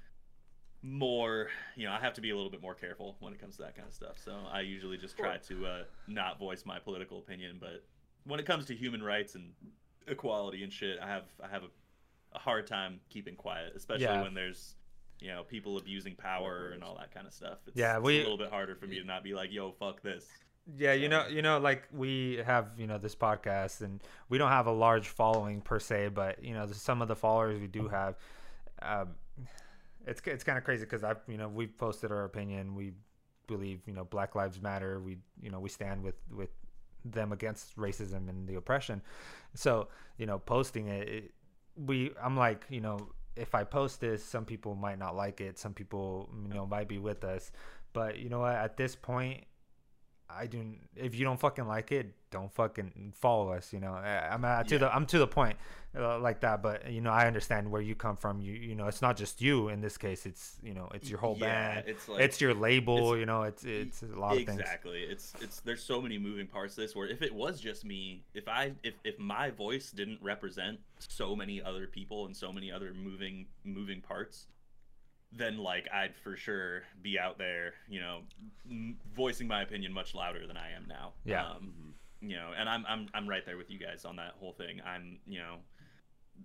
more 0.81 1.49
you 1.75 1.85
know 1.85 1.93
i 1.93 1.99
have 1.99 2.14
to 2.14 2.21
be 2.21 2.31
a 2.31 2.37
little 2.37 2.53
bit 2.53 2.62
more 2.62 2.73
careful 2.73 3.16
when 3.19 3.33
it 3.33 3.41
comes 3.41 3.57
to 3.57 3.62
that 3.62 3.75
kind 3.75 3.89
of 3.89 3.93
stuff 3.93 4.16
so 4.16 4.33
i 4.53 4.61
usually 4.61 4.97
just 4.97 5.19
try 5.19 5.37
to 5.37 5.66
uh, 5.66 5.83
not 6.07 6.39
voice 6.39 6.64
my 6.64 6.79
political 6.79 7.19
opinion 7.19 7.57
but 7.61 7.83
when 8.23 8.39
it 8.39 8.47
comes 8.47 8.64
to 8.64 8.77
human 8.77 9.03
rights 9.03 9.35
and 9.35 9.51
equality 10.11 10.63
and 10.65 10.73
shit 10.73 10.99
i 11.03 11.07
have 11.07 11.25
i 11.43 11.49
have 11.49 11.63
a, 11.63 11.69
a 12.35 12.39
hard 12.39 12.67
time 12.67 13.01
keeping 13.11 13.35
quiet 13.35 13.73
especially 13.77 14.05
Yeah. 14.05 14.23
when 14.23 14.35
there's 14.35 14.75
you 15.21 15.29
know 15.29 15.43
people 15.43 15.79
abusing 15.79 16.15
power 16.15 16.71
and 16.75 16.83
all 16.85 16.97
that 16.99 17.13
kind 17.13 17.27
of 17.27 17.33
stuff 17.33 17.59
it's, 17.67 17.77
Yeah, 17.77 17.97
it's 17.99 18.05
a 18.07 18.11
little 18.11 18.39
bit 18.39 18.51
harder 18.51 18.75
for 18.77 18.87
me 18.87 18.99
to 19.01 19.05
not 19.05 19.23
be 19.25 19.35
like 19.35 19.53
yo 19.53 19.73
fuck 19.73 20.03
this 20.03 20.27
Yeah, 20.77 20.93
you 20.93 21.09
know, 21.09 21.27
you 21.27 21.41
know, 21.41 21.59
like 21.59 21.85
we 21.93 22.43
have, 22.45 22.67
you 22.77 22.87
know, 22.87 22.99
this 22.99 23.15
podcast, 23.17 23.81
and 23.81 24.03
we 24.29 24.37
don't 24.37 24.51
have 24.51 24.67
a 24.67 24.73
large 24.73 25.09
following 25.09 25.63
per 25.63 25.81
se, 25.81 26.09
but 26.09 26.45
you 26.45 26.53
know, 26.53 26.67
some 26.73 27.01
of 27.01 27.09
the 27.09 27.17
followers 27.17 27.59
we 27.59 27.67
do 27.69 27.89
have, 27.89 28.17
um, 28.83 29.15
it's 30.07 30.21
it's 30.27 30.45
kind 30.45 30.59
of 30.59 30.65
crazy 30.65 30.85
because 30.85 31.03
I've, 31.05 31.23
you 31.27 31.39
know, 31.39 31.49
we've 31.49 31.75
posted 31.79 32.13
our 32.13 32.25
opinion. 32.25 32.75
We 32.75 32.93
believe, 33.47 33.81
you 33.87 33.95
know, 33.95 34.05
Black 34.05 34.35
Lives 34.35 34.61
Matter. 34.61 35.01
We, 35.01 35.17
you 35.41 35.51
know, 35.51 35.59
we 35.59 35.71
stand 35.71 36.03
with 36.03 36.17
with 36.31 36.51
them 37.05 37.32
against 37.32 37.76
racism 37.76 38.28
and 38.28 38.49
the 38.49 38.57
oppression. 38.57 39.03
So, 39.55 39.88
you 40.16 40.26
know, 40.26 40.38
posting 40.38 40.88
it, 40.88 41.09
it 41.09 41.34
we, 41.76 42.12
I'm 42.22 42.36
like, 42.36 42.64
you 42.68 42.80
know, 42.80 43.11
if 43.36 43.55
I 43.55 43.64
post 43.64 44.01
this, 44.01 44.24
some 44.24 44.44
people 44.44 44.74
might 44.74 44.99
not 44.99 45.14
like 45.14 45.40
it. 45.40 45.59
Some 45.59 45.72
people, 45.72 46.28
you 46.49 46.55
know, 46.55 46.66
might 46.66 46.88
be 46.88 46.99
with 46.99 47.24
us. 47.24 47.53
But 47.92 48.18
you 48.18 48.28
know 48.28 48.40
what? 48.40 48.55
At 48.55 48.76
this 48.76 48.96
point, 48.96 49.44
I 50.31 50.47
do. 50.47 50.74
If 50.97 51.14
you 51.14 51.24
don't 51.24 51.41
fucking 51.41 51.66
like 51.66 51.91
it, 51.93 52.12
don't 52.31 52.53
fucking 52.53 53.12
follow 53.16 53.53
us. 53.53 53.72
You 53.72 53.81
know, 53.81 53.93
I'm 53.93 54.45
uh, 54.45 54.62
to 54.64 54.74
Yeah. 54.74 54.79
the 54.79 54.95
I'm 54.95 55.07
to 55.07 55.18
the 55.18 55.26
point 55.26 55.57
uh, 55.99 56.18
like 56.18 56.41
that. 56.41 56.62
But 56.62 56.91
you 56.91 57.01
know, 57.01 57.11
I 57.11 57.26
understand 57.26 57.70
where 57.70 57.81
you 57.81 57.95
come 57.95 58.16
from. 58.16 58.41
You 58.43 58.53
you 58.53 58.74
know, 58.74 58.89
it's 58.89 59.01
not 59.01 59.16
just 59.16 59.41
you 59.41 59.68
in 59.70 59.81
this 59.81 59.97
case. 59.97 60.26
It's 60.26 60.57
you 60.62 60.74
know, 60.74 60.89
it's 60.93 61.09
your 61.09 61.18
whole 61.18 61.37
yeah, 61.39 61.74
band. 61.76 61.89
it's 61.89 62.09
like 62.09 62.20
it's 62.20 62.41
your 62.41 62.53
label. 62.55 62.99
it's- 62.99 63.20
you 63.20 63.26
know, 63.26 63.43
it's 63.45 63.64
it's 63.64 64.03
a 64.03 64.07
lot 64.07 64.37
of 64.37 64.45
things. 64.45 64.61
exactly 64.61 65.01
it's 65.03 65.33
it's 65.41 65.61
there's 65.61 65.83
so 65.83 66.01
many 66.03 66.18
moving 66.18 66.47
parts 66.47 66.74
to 66.74 66.83
this 66.83 66.95
where 66.95 67.09
if 67.09 67.22
it 67.22 67.35
was 67.35 67.61
just 67.61 67.85
me 67.85 68.22
if 68.35 68.47
i 68.49 68.72
if, 68.83 68.95
if 69.05 69.18
my 69.18 69.51
voice 69.51 69.91
didn't 69.91 70.18
represent 70.22 70.79
so 70.99 71.35
many 71.35 71.62
other 71.62 71.87
people 71.87 72.26
and 72.26 72.37
so 72.37 72.53
many 72.53 72.70
other 72.70 72.93
moving 72.95 73.47
moving 73.64 74.01
parts 74.01 74.47
then 75.33 75.59
like 75.59 75.87
i'd 75.93 76.14
for 76.24 76.37
sure 76.37 76.83
be 77.03 77.18
out 77.18 77.37
there 77.39 77.74
you 77.89 78.01
know 78.01 78.20
m- 78.68 78.97
voicing 79.14 79.47
my 79.47 79.62
opinion 79.62 79.93
much 79.93 80.14
louder 80.14 80.47
than 80.47 80.57
i 80.57 80.70
am 80.70 80.87
now 80.89 81.12
Yeah. 81.24 81.47
um, 81.47 81.95
you 82.20 82.35
know 82.37 82.51
and 82.59 82.68
I'm, 82.68 82.85
I'm 82.89 83.09
i'm 83.14 83.29
right 83.29 83.45
there 83.45 83.57
with 83.59 83.70
you 83.70 83.79
guys 83.79 84.05
on 84.05 84.16
that 84.16 84.35
whole 84.41 84.53
thing 84.53 84.81
i'm 84.87 85.18
you 85.26 85.39
know 85.39 85.57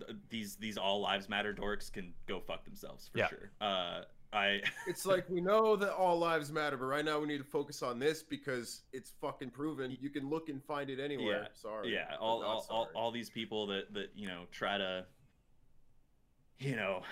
th- 0.06 0.18
these 0.28 0.56
these 0.56 0.76
all 0.76 1.00
lives 1.00 1.28
matter 1.28 1.54
dorks 1.54 1.90
can 1.90 2.12
go 2.26 2.40
fuck 2.40 2.64
themselves 2.64 3.08
for 3.10 3.18
Yeah. 3.18 3.28
sure 3.28 3.50
uh 3.60 4.02
i 4.34 4.60
It's 4.86 5.06
like 5.06 5.30
we 5.30 5.40
know 5.40 5.76
that 5.76 5.94
all 5.94 6.18
lives 6.18 6.50
matter, 6.52 6.76
but 6.76 6.86
right 6.86 7.04
now 7.04 7.18
we 7.20 7.26
need 7.26 7.38
to 7.38 7.44
focus 7.44 7.82
on 7.82 7.98
this 8.00 8.22
because 8.22 8.82
it's 8.92 9.12
fucking 9.20 9.50
proven. 9.50 9.96
You 10.00 10.10
can 10.10 10.28
look 10.28 10.48
and 10.48 10.60
find 10.64 10.90
it 10.90 10.98
anywhere. 10.98 11.42
Yeah. 11.42 11.48
Sorry. 11.54 11.92
yeah 11.94 12.06
but 12.10 12.18
all 12.20 12.40
not 12.40 12.48
all, 12.48 12.66
all, 12.68 12.88
all 12.96 13.10
these 13.12 13.30
people 13.30 13.66
that 13.68 13.94
that 13.94 14.10
you 14.16 14.26
know 14.26 14.42
try 14.50 14.76
to 14.76 15.06
you 16.58 16.74
know 16.76 17.02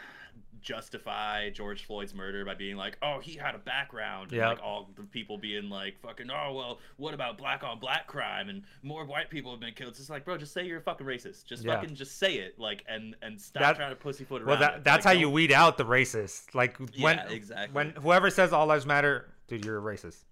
justify 0.60 1.50
George 1.50 1.84
Floyd's 1.84 2.14
murder 2.14 2.44
by 2.44 2.54
being 2.54 2.76
like 2.76 2.96
oh 3.02 3.18
he 3.20 3.34
had 3.36 3.54
a 3.54 3.58
background 3.58 4.30
and 4.30 4.38
Yep. 4.38 4.48
like 4.48 4.62
all 4.62 4.88
the 4.96 5.02
people 5.02 5.36
being 5.36 5.68
like 5.68 5.98
fucking 6.00 6.30
oh 6.30 6.52
well 6.54 6.78
what 6.98 7.14
about 7.14 7.36
black 7.36 7.64
on 7.64 7.80
black 7.80 8.06
crime 8.06 8.48
and 8.48 8.62
more 8.82 9.04
white 9.04 9.28
people 9.28 9.50
have 9.50 9.58
been 9.58 9.74
killed 9.74 9.90
it's 9.90 9.98
just 9.98 10.08
like 10.10 10.24
bro 10.24 10.38
just 10.38 10.52
say 10.54 10.64
you're 10.64 10.78
a 10.78 10.82
fucking 10.82 11.04
racist 11.06 11.46
just 11.46 11.64
Yeah. 11.64 11.74
fucking 11.80 11.96
just 11.96 12.16
say 12.18 12.34
it 12.36 12.60
like 12.60 12.84
and 12.88 13.16
and 13.22 13.40
stop 13.40 13.62
That- 13.62 13.76
trying 13.76 13.90
to 13.90 13.96
pussyfoot 13.96 14.40
around 14.42 14.48
Well, 14.50 14.58
that, 14.60 14.84
that's 14.84 15.04
Like, 15.04 15.16
how 15.16 15.20
you 15.20 15.28
weed 15.28 15.50
out 15.50 15.76
the 15.78 15.84
racists. 15.84 16.54
Like 16.54 16.76
when 16.78 17.16
Yeah, 17.16 17.28
exactly. 17.28 17.74
when 17.74 17.90
whoever 18.00 18.30
says 18.30 18.52
all 18.52 18.66
lives 18.66 18.86
matter, 18.86 19.30
dude, 19.48 19.64
you're 19.64 19.78
a 19.78 19.82
racist. 19.82 20.24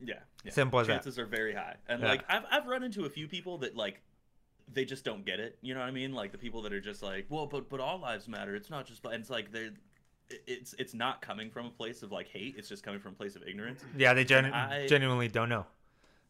Yeah, 0.00 0.14
yeah. 0.44 0.50
Simple 0.52 0.80
as 0.80 0.86
that. 0.86 0.94
Chances 0.94 1.18
are 1.18 1.26
very 1.26 1.54
high, 1.54 1.76
and 1.88 2.02
like 2.02 2.24
I've 2.28 2.42
I've 2.50 2.66
run 2.66 2.82
into 2.82 3.04
a 3.04 3.10
few 3.10 3.28
people 3.28 3.58
that 3.58 3.76
like 3.76 4.00
they 4.72 4.84
just 4.84 5.04
don't 5.04 5.24
get 5.24 5.40
it. 5.40 5.58
You 5.62 5.74
know 5.74 5.80
what 5.80 5.86
I 5.88 5.92
mean? 5.92 6.12
Like 6.12 6.32
the 6.32 6.38
people 6.38 6.62
that 6.62 6.72
are 6.72 6.80
just 6.80 7.02
like, 7.02 7.26
well, 7.28 7.46
but 7.46 7.68
but 7.68 7.80
all 7.80 7.98
lives 7.98 8.28
matter. 8.28 8.54
It's 8.54 8.70
not 8.70 8.86
just, 8.86 9.04
and 9.04 9.14
it's 9.14 9.30
like 9.30 9.52
they're. 9.52 9.70
It's 10.46 10.74
it's 10.78 10.94
not 10.94 11.20
coming 11.20 11.50
from 11.50 11.66
a 11.66 11.70
place 11.70 12.02
of 12.02 12.10
like 12.10 12.28
hate. 12.28 12.54
It's 12.56 12.68
just 12.68 12.82
coming 12.82 12.98
from 12.98 13.12
a 13.12 13.14
place 13.14 13.36
of 13.36 13.42
ignorance. 13.46 13.84
Yeah, 13.96 14.14
they 14.14 14.24
gen- 14.24 14.46
I- 14.46 14.86
genuinely 14.86 15.28
don't 15.28 15.50
know. 15.50 15.66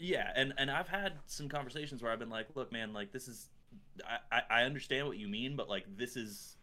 Yeah, 0.00 0.32
and 0.34 0.52
and 0.58 0.68
I've 0.68 0.88
had 0.88 1.12
some 1.26 1.48
conversations 1.48 2.02
where 2.02 2.10
I've 2.10 2.18
been 2.18 2.28
like, 2.30 2.48
look, 2.56 2.72
man, 2.72 2.92
like 2.92 3.12
this 3.12 3.28
is, 3.28 3.48
I 4.04 4.18
I, 4.36 4.42
I 4.50 4.62
understand 4.64 5.06
what 5.06 5.16
you 5.16 5.28
mean, 5.28 5.54
but 5.54 5.68
like 5.68 5.84
this 5.96 6.16
is 6.16 6.56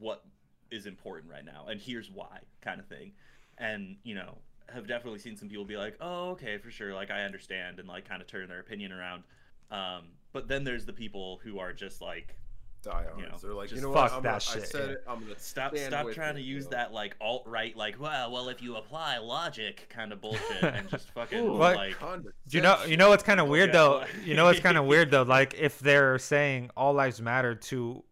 what 0.00 0.24
is 0.72 0.86
important 0.86 1.32
right 1.32 1.44
now, 1.44 1.66
and 1.68 1.80
here's 1.80 2.10
why, 2.10 2.40
kind 2.60 2.80
of 2.80 2.86
thing, 2.86 3.12
and 3.58 3.96
you 4.02 4.16
know 4.16 4.38
have 4.74 4.88
definitely 4.88 5.20
seen 5.20 5.36
some 5.36 5.48
people 5.48 5.64
be 5.64 5.76
like, 5.76 5.96
oh, 6.00 6.30
okay, 6.30 6.58
for 6.58 6.72
sure, 6.72 6.92
like 6.92 7.12
I 7.12 7.22
understand, 7.22 7.78
and 7.78 7.86
like 7.88 8.08
kind 8.08 8.20
of 8.20 8.26
turn 8.26 8.48
their 8.48 8.58
opinion 8.58 8.90
around. 8.90 9.22
Um, 9.70 10.08
but 10.36 10.48
then 10.48 10.64
there's 10.64 10.84
the 10.84 10.92
people 10.92 11.40
who 11.42 11.58
are 11.58 11.72
just 11.72 12.02
like, 12.02 12.36
diehards. 12.82 13.18
you 13.18 13.22
know, 13.26 13.36
They're 13.40 13.54
like, 13.54 13.70
just 13.70 13.80
you 13.80 13.88
know 13.88 13.94
fuck 13.94 14.10
what? 14.10 14.18
I'm 14.18 14.22
that 14.24 14.28
gonna, 14.28 14.36
I 14.36 14.60
shit, 14.60 14.68
said 14.68 14.88
yeah. 14.88 14.92
it. 14.92 15.04
I'm 15.08 15.20
gonna 15.20 15.38
stop 15.38 15.74
stop 15.74 16.12
trying 16.12 16.32
it, 16.32 16.40
to 16.40 16.42
you 16.42 16.54
use 16.56 16.64
know? 16.64 16.72
that 16.72 16.92
like 16.92 17.16
alt 17.22 17.44
right, 17.46 17.74
like, 17.74 17.98
well, 17.98 18.30
well, 18.30 18.50
if 18.50 18.60
you 18.60 18.76
apply 18.76 19.16
logic 19.16 19.86
kind 19.88 20.12
of 20.12 20.20
bullshit, 20.20 20.62
and 20.62 20.90
just 20.90 21.08
fucking 21.12 21.56
What? 21.56 21.76
like. 21.76 21.98
Do 21.98 22.22
you 22.50 22.60
know? 22.60 22.84
You 22.84 22.98
know 22.98 23.08
what's 23.08 23.22
kind 23.22 23.40
of 23.40 23.48
weird 23.48 23.70
Yeah, 23.70 23.72
though. 23.72 24.04
You 24.26 24.34
know 24.34 24.44
what's 24.44 24.60
kind 24.60 24.76
of 24.76 24.84
weird 24.92 25.10
though. 25.10 25.22
Like 25.22 25.54
if 25.54 25.78
they're 25.78 26.18
saying 26.18 26.70
all 26.76 26.92
lives 26.92 27.22
matter 27.22 27.54
to 27.54 28.04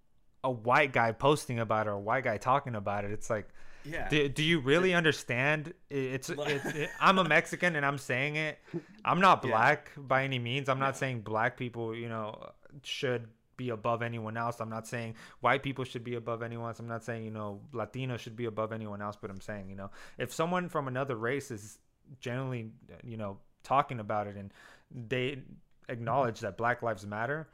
a 0.43 0.51
white 0.51 0.95
guy 0.95 1.13
posting 1.13 1.59
about 1.59 1.87
it 1.87 1.91
or 1.91 1.93
a 1.93 2.01
white 2.01 2.25
guy 2.25 2.39
talking 2.39 2.75
about 2.75 3.05
it, 3.05 3.11
it's 3.11 3.29
like 3.29 3.49
Yeah. 3.85 4.09
Do, 4.09 4.29
do 4.29 4.43
you 4.43 4.61
really 4.61 4.95
understand? 4.95 5.75
It's, 5.91 6.29
it's 6.37 6.65
it, 6.67 6.91
I'm 7.01 7.19
a 7.19 7.25
Mexican 7.25 7.77
and 7.77 7.85
I'm 7.85 7.99
saying 7.99 8.37
it. 8.37 8.59
I'm 9.05 9.21
not 9.21 9.43
Yeah. 9.45 9.51
black 9.51 9.91
by 9.97 10.25
any 10.25 10.39
means. 10.39 10.69
I'm 10.69 10.79
not 10.79 10.95
No. 10.95 10.99
saying 10.99 11.21
black 11.21 11.57
people, 11.57 11.95
you 11.95 12.09
know, 12.09 12.51
should 12.83 13.29
be 13.57 13.69
above 13.69 14.03
anyone 14.03 14.37
else. 14.37 14.59
I'm 14.61 14.69
not 14.71 14.87
saying 14.87 15.15
white 15.41 15.63
people 15.63 15.85
should 15.85 16.03
be 16.03 16.17
above 16.17 16.43
anyone 16.43 16.69
else. 16.69 16.81
I'm 16.81 16.89
not 16.89 17.05
saying, 17.05 17.25
you 17.25 17.31
know, 17.31 17.61
Latino 17.73 18.17
should 18.17 18.35
be 18.37 18.47
above 18.47 18.73
anyone 18.73 19.01
else, 19.01 19.17
but 19.21 19.31
I'm 19.31 19.41
saying, 19.41 19.69
you 19.71 19.77
know, 19.77 19.91
if 20.19 20.33
someone 20.35 20.69
from 20.69 20.89
another 20.89 21.15
race 21.17 21.51
is 21.53 21.79
generally, 22.21 22.71
you 23.05 23.17
know, 23.17 23.39
talking 23.63 24.01
about 24.01 24.27
it 24.27 24.37
and 24.37 24.53
they 24.91 25.43
acknowledge 25.89 26.41
that 26.41 26.57
black 26.57 26.83
lives 26.83 27.07
matter, 27.07 27.49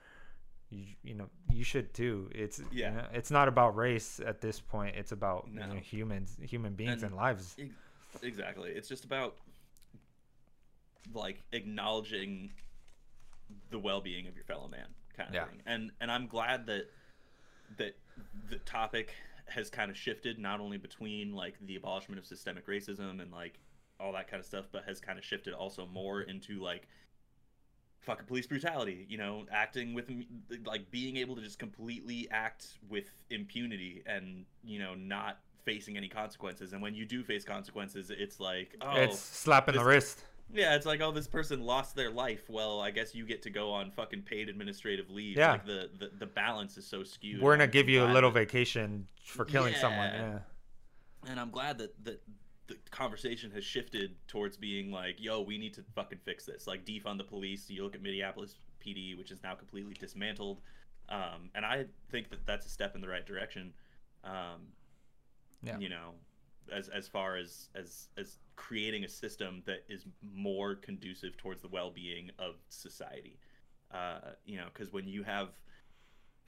you, 0.71 0.85
you 1.03 1.14
know, 1.14 1.29
you 1.53 1.64
should 1.64 1.93
too. 1.95 2.31
It's 2.35 2.61
Yeah. 2.73 2.91
you 2.91 2.97
know, 2.99 3.07
it's 3.12 3.31
not 3.31 3.49
about 3.49 3.77
race 3.77 4.21
at 4.25 4.41
this 4.41 4.61
point. 4.61 4.97
It's 4.97 5.12
about 5.12 5.49
you 5.53 5.59
know, 5.61 5.75
humans, 5.75 6.37
human 6.41 6.75
beings, 6.75 7.03
And- 7.03 7.12
and 7.12 7.14
lives. 7.16 7.57
Ex- 7.59 8.23
Exactly. 8.23 8.71
It's 8.71 8.89
just 8.89 9.05
about 9.05 9.37
like 11.14 11.43
acknowledging 11.53 12.53
the 13.71 13.79
well-being 13.79 14.27
of 14.29 14.35
your 14.35 14.45
fellow 14.45 14.68
man 14.68 14.87
kind 15.16 15.29
of 15.29 15.35
Yeah. 15.35 15.47
thing. 15.47 15.62
And 15.66 15.93
and 16.01 16.11
I'm 16.11 16.27
glad 16.27 16.66
that 16.66 16.91
that 17.77 17.97
the 18.49 18.59
topic 18.61 19.14
has 19.47 19.71
kind 19.71 19.91
of 19.91 19.97
shifted 19.97 20.39
not 20.39 20.61
only 20.61 20.77
between 20.79 21.33
like 21.35 21.57
the 21.61 21.77
abolishment 21.77 22.18
of 22.18 22.27
systemic 22.27 22.66
racism 22.66 23.21
and 23.21 23.33
like 23.33 23.59
all 23.99 24.12
that 24.12 24.29
kind 24.29 24.41
of 24.41 24.47
stuff, 24.47 24.66
but 24.73 24.85
has 24.85 25.01
kind 25.01 25.18
of 25.18 25.25
shifted 25.25 25.53
also 25.53 25.87
more 25.87 26.23
into 26.23 26.61
like 26.61 26.89
fucking 28.01 28.27
police 28.27 28.47
brutality, 28.47 29.07
you 29.09 29.19
know, 29.19 29.45
acting 29.53 29.95
with 29.95 30.11
like 30.65 30.91
being 30.91 31.17
able 31.17 31.37
to 31.37 31.43
just 31.43 31.59
completely 31.59 32.29
act 32.31 32.79
with 32.89 33.05
impunity 33.31 34.03
and, 34.07 34.45
you 34.65 34.79
know, 34.79 34.95
not 34.95 35.39
facing 35.65 35.97
any 35.97 36.09
consequences. 36.09 36.73
And 36.73 36.81
when 36.81 36.95
you 36.95 37.05
do 37.05 37.23
face 37.23 37.45
consequences, 37.45 38.11
it's 38.11 38.41
like, 38.41 38.77
oh, 38.81 38.97
it's 38.97 39.19
slapping 39.19 39.75
the 39.75 39.85
wrist. 39.85 40.25
yeah, 40.53 40.75
it's 40.75 40.87
like, 40.87 41.01
oh, 41.03 41.13
this 41.13 41.29
person 41.29 41.61
lost 41.61 41.95
their 41.95 42.11
life. 42.11 42.49
Well, 42.49 42.81
I 42.81 42.91
guess 42.91 43.15
you 43.15 43.27
get 43.27 43.43
to 43.43 43.51
go 43.51 43.71
on 43.71 43.91
fucking 43.91 44.23
paid 44.23 44.49
administrative 44.49 45.11
leave. 45.11 45.37
Yeah. 45.37 45.53
Like 45.53 45.67
the, 45.67 45.91
the, 45.99 46.11
the 46.19 46.27
balance 46.27 46.77
is 46.79 46.87
so 46.87 47.05
skewed. 47.05 47.43
We're 47.43 47.53
gonna 47.57 47.67
give 47.67 47.89
you 47.89 48.05
a 48.05 48.11
little 48.13 48.31
vacation 48.31 49.07
for 49.23 49.45
killing 49.45 49.75
someone. 49.75 50.11
Yeah. 50.13 50.39
Yeah. 51.25 51.31
and 51.31 51.39
I'm 51.39 51.51
glad 51.51 51.79
that, 51.79 52.05
that 52.05 52.23
the 52.75 52.91
conversation 52.91 53.51
has 53.53 53.64
shifted 53.64 54.14
towards 54.29 54.57
being 54.57 54.91
like, 54.91 55.16
yo, 55.18 55.41
we 55.41 55.59
need 55.59 55.75
to 55.75 55.85
fucking 55.95 56.18
fix 56.25 56.45
this. 56.47 56.66
Like 56.66 56.85
defund 56.85 57.18
the 57.18 57.25
police. 57.25 57.68
You 57.68 57.83
look 57.85 57.95
at 57.95 58.03
Minneapolis 58.03 58.57
PD, 58.85 59.16
which 59.16 59.31
is 59.31 59.43
now 59.43 59.55
completely 59.55 59.95
dismantled. 59.95 60.61
Um, 61.09 61.51
and 61.55 61.64
I 61.66 61.87
think 62.11 62.31
that 62.31 62.47
that's 62.47 62.66
a 62.66 62.68
step 62.68 62.95
in 62.95 63.01
the 63.01 63.09
right 63.09 63.27
direction. 63.27 63.73
Um, 64.25 64.68
Yeah. 65.62 65.79
You 65.79 65.91
know, 65.91 66.14
as 66.73 66.89
as 66.89 67.09
far 67.09 67.37
as 67.37 67.68
as 67.75 68.09
as 68.16 68.39
creating 68.57 69.05
a 69.05 69.09
system 69.09 69.62
that 69.66 69.85
is 69.89 70.07
more 70.23 70.75
conducive 70.75 71.37
towards 71.37 71.61
the 71.61 71.68
well-being 71.68 72.31
of 72.39 72.55
society. 72.68 73.39
Uh, 73.91 74.21
you 74.45 74.57
know, 74.57 74.66
because 74.73 74.93
when 74.93 75.09
you 75.09 75.23
have 75.23 75.49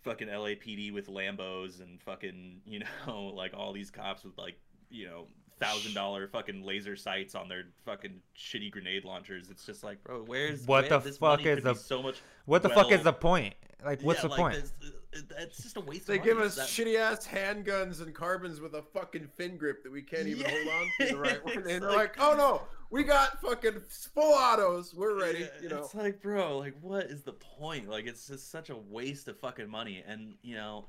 fucking 0.02 0.28
LAPD 0.28 0.92
with 0.92 1.08
Lambos 1.08 1.80
and 1.80 2.00
fucking 2.02 2.60
you 2.64 2.80
know 3.06 3.32
like 3.34 3.52
all 3.54 3.72
these 3.72 3.90
cops 3.90 4.24
with 4.24 4.36
like 4.38 4.58
you 4.90 5.06
know 5.06 5.26
thousand 5.62 5.94
dollar 5.94 6.28
fucking 6.28 6.62
laser 6.62 6.96
sights 6.96 7.34
on 7.34 7.48
their 7.48 7.64
fucking 7.84 8.20
shitty 8.36 8.70
grenade 8.70 9.04
launchers. 9.04 9.50
It's 9.50 9.64
just 9.64 9.82
like, 9.84 10.02
bro, 10.04 10.22
where's 10.26 10.66
What 10.66 10.82
where- 10.82 10.90
the 10.90 10.98
this 11.00 11.18
fuck 11.18 11.38
money 11.40 11.48
is 11.50 11.54
could 11.56 11.64
the- 11.64 11.72
be 11.74 11.78
so 11.78 12.02
much? 12.02 12.16
What 12.46 12.62
the 12.62 12.68
fuck 12.70 12.90
is 12.92 13.02
the 13.02 13.12
point? 13.12 13.54
Like, 13.84 14.00
what's 14.02 14.18
Yeah, 14.18 14.22
the 14.22 14.28
like, 14.28 14.38
point? 14.38 14.72
It's, 15.12 15.62
just 15.62 15.76
a 15.76 15.80
waste. 15.80 16.06
They 16.06 16.18
of 16.18 16.24
give 16.24 16.38
us 16.38 16.54
That- 16.56 16.68
shitty 16.68 16.96
ass 16.98 17.26
handguns 17.26 18.00
and 18.00 18.14
carbines 18.14 18.60
with 18.60 18.74
a 18.74 18.82
fucking 18.82 19.26
fin 19.36 19.56
grip 19.56 19.82
that 19.82 19.90
we 19.92 20.02
can't 20.02 20.26
even 20.28 20.42
Yeah, 20.42 20.50
hold 20.50 20.68
on 20.68 20.90
to 21.00 21.06
the 21.14 21.18
right 21.18 21.44
way. 21.44 21.52
it's 21.54 21.68
And 21.68 21.82
they're 21.82 21.90
like- 21.90 22.16
like, 22.16 22.20
oh 22.20 22.36
no, 22.36 22.62
we 22.90 23.02
got 23.02 23.40
fucking 23.40 23.80
full 24.14 24.34
autos. 24.34 24.94
We're 24.94 25.18
ready. 25.18 25.40
Yeah, 25.40 25.48
You 25.62 25.68
know, 25.68 25.78
It's 25.80 25.94
like, 25.94 26.22
bro, 26.22 26.58
like, 26.58 26.74
what 26.80 27.06
is 27.06 27.22
the 27.22 27.32
point? 27.32 27.88
Like, 27.88 28.06
it's 28.06 28.28
just 28.28 28.50
such 28.50 28.70
a 28.70 28.76
waste 28.76 29.26
of 29.28 29.38
fucking 29.40 29.68
money. 29.68 30.02
And 30.06 30.34
you 30.42 30.54
know, 30.54 30.86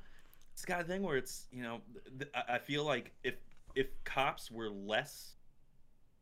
it's 0.52 0.60
the 0.62 0.68
kind 0.68 0.80
of 0.80 0.86
thing 0.86 1.02
where 1.02 1.16
it's, 1.16 1.46
you 1.50 1.62
know, 1.64 1.80
th- 2.18 2.30
I 2.34 2.54
I 2.54 2.58
feel 2.58 2.84
like 2.84 3.10
if 3.24 3.34
if 3.74 3.86
cops 4.04 4.50
were 4.50 4.68
less 4.70 5.36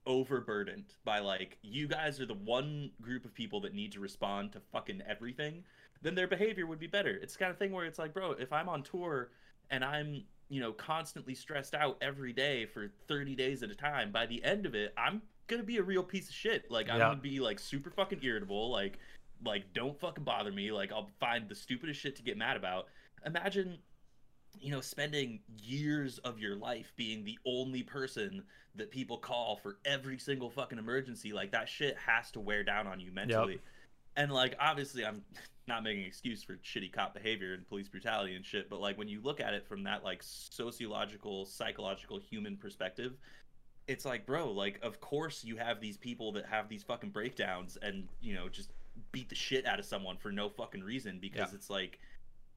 overburdened 0.05 0.95
by 1.05 1.21
like 1.21 1.59
you 1.63 1.87
guys 1.87 2.19
are 2.21 2.27
the 2.27 2.35
one 2.35 2.91
group 3.01 3.25
of 3.25 3.33
people 3.33 3.61
that 3.61 3.73
need 3.73 3.93
to 3.93 4.01
respond 4.01 4.51
to 4.53 4.61
fucking 4.73 5.01
everything 5.09 5.63
then 6.03 6.17
their 6.17 6.27
behavior 6.27 6.67
would 6.67 6.81
be 6.81 6.89
better. 6.89 7.11
It's 7.23 7.35
the 7.35 7.39
kind 7.39 7.53
of 7.53 7.59
thing 7.59 7.71
where 7.71 7.85
it's 7.87 8.01
like 8.01 8.13
bro 8.13 8.33
if 8.33 8.53
i'm 8.53 8.69
on 8.69 8.83
tour 8.83 9.31
and 9.71 9.85
i'm 9.85 10.25
you 10.49 10.61
know 10.61 10.73
constantly 10.73 11.35
stressed 11.37 11.75
out 11.75 11.97
every 12.03 12.33
day 12.33 12.67
for 12.67 12.91
30 13.07 13.37
days 13.37 13.63
at 13.63 13.71
a 13.71 13.75
time 13.77 14.11
by 14.11 14.27
the 14.27 14.43
end 14.43 14.67
of 14.67 14.75
it 14.75 14.93
i'm 14.99 15.23
gonna 15.47 15.63
be 15.63 15.77
a 15.77 15.83
real 15.83 16.03
piece 16.03 16.29
of 16.29 16.35
shit. 16.35 16.69
Like 16.71 16.89
i'm 16.91 16.99
Yeah. 16.99 17.09
gonna 17.11 17.21
be 17.21 17.39
like 17.39 17.59
super 17.61 17.91
fucking 17.91 18.21
irritable. 18.23 18.71
Like 18.71 18.99
like 19.45 19.73
don't 19.73 19.99
fucking 20.01 20.25
bother 20.25 20.51
me. 20.51 20.73
Like 20.73 20.91
i'll 20.91 21.11
find 21.21 21.49
the 21.49 21.55
stupidest 21.55 22.01
shit 22.01 22.17
to 22.17 22.23
get 22.23 22.37
mad 22.37 22.57
about. 22.57 22.87
Imagine 23.25 23.79
you 24.61 24.71
know 24.71 24.81
spending 24.81 25.41
years 25.63 26.19
of 26.19 26.39
your 26.39 26.55
life 26.57 26.93
being 26.97 27.25
the 27.25 27.39
only 27.47 27.83
person 27.83 28.43
that 28.75 28.91
people 28.91 29.19
call 29.19 29.57
for 29.63 29.79
every 29.85 30.19
single 30.19 30.51
fucking 30.51 30.79
emergency 30.79 31.33
like 31.33 31.51
that 31.53 31.69
shit 31.69 31.97
has 31.99 32.31
to 32.31 32.41
wear 32.41 32.63
down 32.63 32.87
on 32.87 33.01
you 33.01 33.11
mentally 33.13 33.59
and 34.17 34.31
like 34.33 34.55
obviously 34.61 35.05
i'm 35.05 35.23
not 35.69 35.83
making 35.85 36.01
an 36.03 36.07
excuse 36.09 36.43
for 36.43 36.55
shitty 36.57 36.93
cop 36.93 37.15
behavior 37.15 37.55
and 37.55 37.67
police 37.69 37.89
brutality 37.89 38.35
and 38.35 38.45
shit 38.45 38.69
but 38.69 38.81
like 38.81 38.99
when 38.99 39.09
you 39.09 39.21
look 39.23 39.41
at 39.41 39.55
it 39.55 39.67
from 39.67 39.85
that 39.85 40.03
like 40.05 40.21
sociological 40.23 41.45
psychological 41.47 42.19
human 42.19 42.57
perspective 42.57 43.13
it's 43.89 44.05
like 44.05 44.27
bro 44.27 44.51
like 44.51 44.79
of 44.83 45.01
course 45.01 45.45
you 45.45 45.57
have 45.57 45.81
these 45.81 45.97
people 45.97 46.33
that 46.33 46.47
have 46.47 46.69
these 46.69 46.83
fucking 46.83 47.11
breakdowns 47.11 47.77
and 47.83 48.09
you 48.21 48.35
know 48.35 48.49
just 48.49 48.71
beat 49.13 49.29
the 49.29 49.35
shit 49.35 49.67
out 49.67 49.79
of 49.79 49.85
someone 49.85 50.17
for 50.17 50.31
no 50.31 50.49
fucking 50.49 50.83
reason 50.83 51.19
because 51.21 51.51
Yeah. 51.51 51.57
it's 51.57 51.71
like 51.71 51.99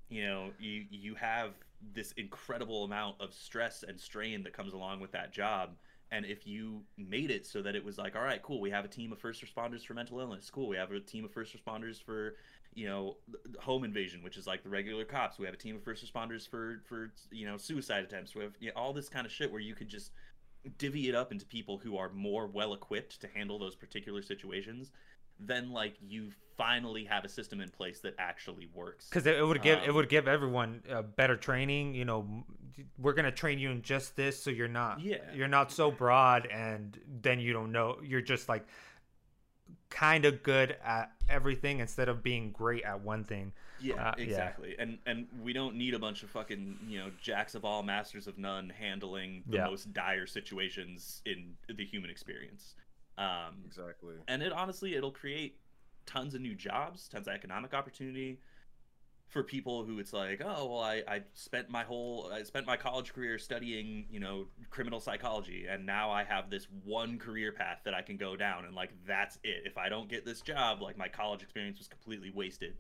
you 0.10 0.24
know 0.26 0.52
you 0.60 0.86
you 0.92 1.16
have 1.16 1.52
this 1.94 2.12
incredible 2.14 2.84
amount 2.84 3.20
of 3.20 3.34
stress 3.34 3.84
and 3.88 4.00
strain 4.00 4.44
that 4.44 4.54
comes 4.54 4.74
along 4.74 5.00
with 5.00 5.12
that 5.12 5.34
job. 5.34 5.76
And 6.12 6.26
if 6.26 6.46
you 6.46 6.84
made 6.98 7.32
it 7.32 7.46
so 7.46 7.62
that 7.62 7.76
it 7.76 7.84
was 7.84 7.98
like 7.98 8.16
all 8.16 8.22
right 8.22 8.42
cool 8.42 8.62
we 8.62 8.70
have 8.70 8.86
a 8.86 8.88
team 8.88 9.12
of 9.12 9.20
first 9.20 9.44
responders 9.44 9.86
for 9.86 9.94
mental 9.94 10.20
illness. 10.20 10.50
Cool 10.50 10.68
we 10.68 10.78
have 10.78 10.92
a 10.92 11.00
team 11.00 11.26
of 11.26 11.32
first 11.32 11.56
responders 11.56 12.02
for 12.02 12.36
you 12.74 12.88
know 12.88 13.18
home 13.60 13.84
invasion 13.84 14.22
which 14.24 14.38
is 14.38 14.48
like 14.48 14.64
the 14.64 14.70
regular 14.70 15.04
cops. 15.04 15.40
We 15.40 15.46
have 15.46 15.56
a 15.56 15.58
team 15.58 15.76
of 15.76 15.84
first 15.84 16.06
responders 16.06 16.48
for 16.48 16.82
for 16.88 17.12
you 17.32 17.46
know 17.46 17.58
suicide 17.58 18.04
attempts. 18.04 18.36
We 18.36 18.44
have 18.44 18.54
you 18.60 18.68
know, 18.68 18.74
all 18.76 18.94
this 18.94 19.10
kind 19.10 19.26
of 19.26 19.32
shit 19.32 19.52
where 19.52 19.62
you 19.62 19.76
could 19.76 19.90
just 19.90 20.12
divvy 20.78 21.10
it 21.10 21.16
up 21.16 21.32
into 21.32 21.46
people 21.46 21.78
who 21.78 21.98
are 21.98 22.10
more 22.10 22.48
well 22.48 22.74
equipped 22.74 23.22
to 23.22 23.28
handle 23.34 23.60
those 23.60 23.76
particular 23.76 24.22
situations. 24.22 24.92
Then 25.40 25.72
like 25.72 25.96
you 26.02 26.32
finally 26.58 27.04
have 27.06 27.26
a 27.26 27.30
system 27.30 27.60
in 27.62 27.70
place 27.70 28.00
that 28.00 28.14
actually 28.18 28.68
works 28.74 29.10
because 29.10 29.26
it, 29.26 29.36
it 29.36 29.44
would 29.46 29.62
give 29.62 29.80
it 29.84 29.90
Um, 29.90 29.96
would 29.96 30.10
give 30.10 30.28
everyone 30.28 30.82
uh, 30.90 31.02
better 31.02 31.36
training 31.36 31.94
you 31.96 32.06
know 32.06 32.46
we're 32.98 33.14
gonna 33.14 33.32
train 33.32 33.60
you 33.60 33.72
in 33.72 33.82
just 33.82 34.16
this 34.16 34.42
so 34.42 34.50
you're 34.50 34.68
not 34.68 35.00
Yeah. 35.02 35.18
you're 35.34 35.48
not 35.48 35.72
so 35.72 35.92
broad 35.92 36.46
and 36.48 37.00
then 37.22 37.40
you 37.40 37.54
don't 37.54 37.72
know 37.72 37.98
you're 38.04 38.22
just 38.22 38.48
like 38.50 38.66
kind 39.90 40.26
of 40.26 40.44
good 40.44 40.76
at 40.84 41.12
everything 41.30 41.80
instead 41.80 42.10
of 42.10 42.22
being 42.22 42.52
great 42.52 42.84
at 42.84 43.02
one 43.02 43.24
thing 43.24 43.52
Yeah, 43.80 43.96
Uh, 43.96 44.14
yeah. 44.18 44.24
exactly. 44.24 44.76
And 44.80 45.00
and 45.06 45.28
we 45.42 45.52
don't 45.54 45.76
need 45.76 45.94
a 45.94 46.00
bunch 46.00 46.24
of 46.24 46.30
fucking 46.30 46.78
you 46.88 47.00
know 47.00 47.12
jacks 47.22 47.56
of 47.56 47.66
all, 47.66 47.84
masters 47.84 48.28
of 48.28 48.38
none, 48.38 48.70
handling 48.70 49.44
the 49.48 49.58
Yeah. 49.58 49.66
most 49.66 49.92
dire 49.94 50.26
situations 50.28 51.22
in 51.26 51.58
the 51.68 51.84
human 51.86 52.10
experience. 52.10 52.76
Um, 53.18 53.64
exactly. 53.66 54.16
and 54.28 54.42
it 54.44 54.52
honestly, 54.52 54.96
it'll 54.96 55.12
create 55.12 55.58
tons 56.06 56.34
of 56.34 56.42
new 56.42 56.56
jobs, 56.56 57.08
tons 57.08 57.28
of 57.28 57.34
economic 57.34 57.74
opportunity 57.74 58.40
for 59.28 59.44
people 59.44 59.84
who 59.84 60.00
it's 60.00 60.14
like, 60.14 60.42
oh 60.44 60.66
well, 60.66 60.80
I, 60.82 61.04
I 61.08 61.22
spent 61.34 61.70
my 61.70 61.84
whole 61.84 62.32
I 62.34 62.44
spent 62.44 62.66
my 62.66 62.78
college 62.78 63.14
career 63.14 63.38
studying 63.38 64.06
you 64.10 64.20
know 64.20 64.48
criminal 64.70 65.00
psychology, 65.00 65.66
and 65.70 65.86
now 65.86 66.12
I 66.12 66.24
have 66.24 66.50
this 66.50 66.68
one 66.84 67.18
career 67.18 67.52
path 67.52 67.80
that 67.86 67.94
I 67.94 68.02
can 68.02 68.18
go 68.18 68.36
down, 68.36 68.66
and 68.66 68.76
like 68.76 68.92
that's 69.08 69.38
it. 69.44 69.64
If 69.66 69.78
I 69.78 69.90
don't 69.90 70.10
get 70.10 70.26
this 70.26 70.42
job, 70.42 70.82
like 70.82 70.98
my 70.98 71.08
college 71.08 71.42
experience 71.42 71.80
was 71.80 71.88
completely 71.88 72.32
wasted. 72.34 72.76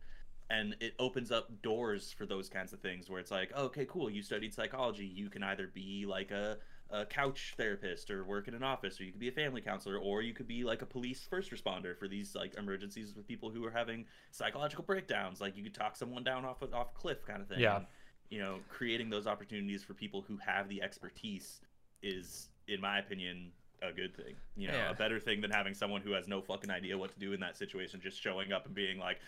And 0.48 0.76
it 0.80 0.94
opens 1.00 1.32
up 1.32 1.50
doors 1.64 2.14
for 2.16 2.28
those 2.28 2.50
kinds 2.50 2.72
of 2.72 2.80
things 2.80 3.10
where 3.10 3.20
it's 3.20 3.32
like, 3.32 3.52
oh, 3.56 3.64
okay, 3.66 3.86
cool, 3.86 4.12
you 4.12 4.22
studied 4.22 4.54
psychology. 4.54 5.06
You 5.06 5.28
can 5.28 5.42
either 5.42 5.72
be 5.74 6.06
like 6.08 6.30
a 6.30 6.58
a 6.92 7.06
couch 7.06 7.54
therapist 7.58 8.12
or 8.12 8.24
work 8.24 8.48
in 8.48 8.54
an 8.54 8.64
office, 8.64 9.00
or 9.00 9.04
you 9.04 9.12
could 9.12 9.20
be 9.20 9.28
a 9.28 9.32
family 9.32 9.62
counselor, 9.62 9.98
or 9.98 10.22
you 10.22 10.34
could 10.34 10.48
be 10.48 10.64
like 10.64 10.82
a 10.82 10.86
police 10.86 11.26
first 11.30 11.52
responder 11.52 11.98
for 11.98 12.08
these 12.08 12.36
like 12.36 12.56
emergencies 12.58 13.16
with 13.16 13.28
people 13.28 13.50
who 13.50 13.66
are 13.66 13.72
having 13.72 14.06
psychological 14.32 14.84
breakdowns. 14.84 15.42
Like 15.42 15.58
you 15.58 15.64
could 15.64 15.74
talk 15.74 15.96
someone 15.96 16.24
down 16.24 16.46
off 16.46 16.62
a, 16.62 16.72
off 16.74 16.94
cliff, 16.94 17.26
kind 17.26 17.42
of 17.42 17.48
thing. 17.48 17.60
Yeah. 17.60 17.78
And, 17.78 17.86
you 18.30 18.40
know, 18.40 18.58
creating 18.70 19.10
those 19.10 19.28
opportunities 19.28 19.84
for 19.84 19.94
people 19.94 20.24
who 20.28 20.38
have 20.38 20.70
the 20.70 20.82
expertise 20.82 21.62
is, 22.02 22.50
in 22.68 22.82
my 22.82 23.00
opinion, 23.00 23.52
a 23.82 23.92
good 23.92 24.16
thing. 24.16 24.36
You 24.56 24.70
know, 24.70 24.76
Yeah. 24.76 24.90
a 24.92 24.96
better 24.96 25.20
thing 25.20 25.42
than 25.42 25.52
having 25.52 25.74
someone 25.74 26.02
who 26.02 26.12
has 26.12 26.28
no 26.28 26.42
fucking 26.42 26.72
idea 26.72 26.98
what 26.98 27.12
to 27.14 27.20
do 27.20 27.34
in 27.34 27.40
that 27.42 27.58
situation 27.58 28.00
just 28.02 28.22
showing 28.22 28.52
up 28.52 28.66
and 28.66 28.74
being 28.74 28.98
like, 29.00 29.20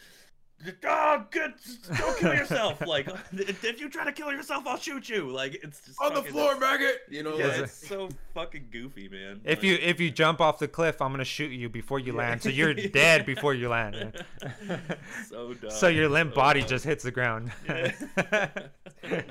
oh, 0.86 1.26
good, 1.32 1.54
don't 1.98 2.18
kill 2.18 2.34
yourself. 2.42 2.82
like, 2.82 3.08
if 3.32 3.80
you 3.80 3.90
try 3.90 4.04
to 4.06 4.12
kill 4.12 4.32
yourself, 4.32 4.66
I'll 4.68 4.78
shoot 4.78 5.08
you. 5.10 5.30
Like, 5.30 5.56
it's 5.64 5.82
just 5.86 6.02
On 6.02 6.10
the 6.14 6.18
fucking- 6.22 6.32
floor, 6.34 6.58
maggot. 6.60 7.02
You 7.10 7.24
know, 7.24 7.38
Yeah, 7.38 7.48
like, 7.48 7.58
it's 7.62 7.88
so 7.88 8.10
fucking 8.34 8.68
goofy, 8.72 9.08
man. 9.10 9.42
If 9.44 9.60
Like- 9.60 9.64
you 9.64 9.78
if 9.82 10.00
you 10.00 10.10
jump 10.12 10.42
off 10.42 10.60
the 10.60 10.68
cliff, 10.68 11.02
I'm 11.02 11.12
gonna 11.12 11.24
shoot 11.26 11.52
you 11.52 11.70
before 11.70 12.00
you 12.00 12.14
Yeah. 12.14 12.18
land, 12.20 12.44
so 12.44 12.50
you're 12.50 12.74
dead 12.92 13.26
before 13.26 13.54
you 13.54 13.70
land. 13.70 14.24
so 15.30 15.54
dumb. 15.54 15.70
so 15.72 15.88
your 15.88 16.10
limp 16.10 16.32
so 16.32 16.36
body 16.36 16.60
dumb. 16.62 16.70
just 16.70 16.86
hits 16.86 17.04
the 17.04 17.12
ground. 17.12 17.52
Yeah. 17.68 19.24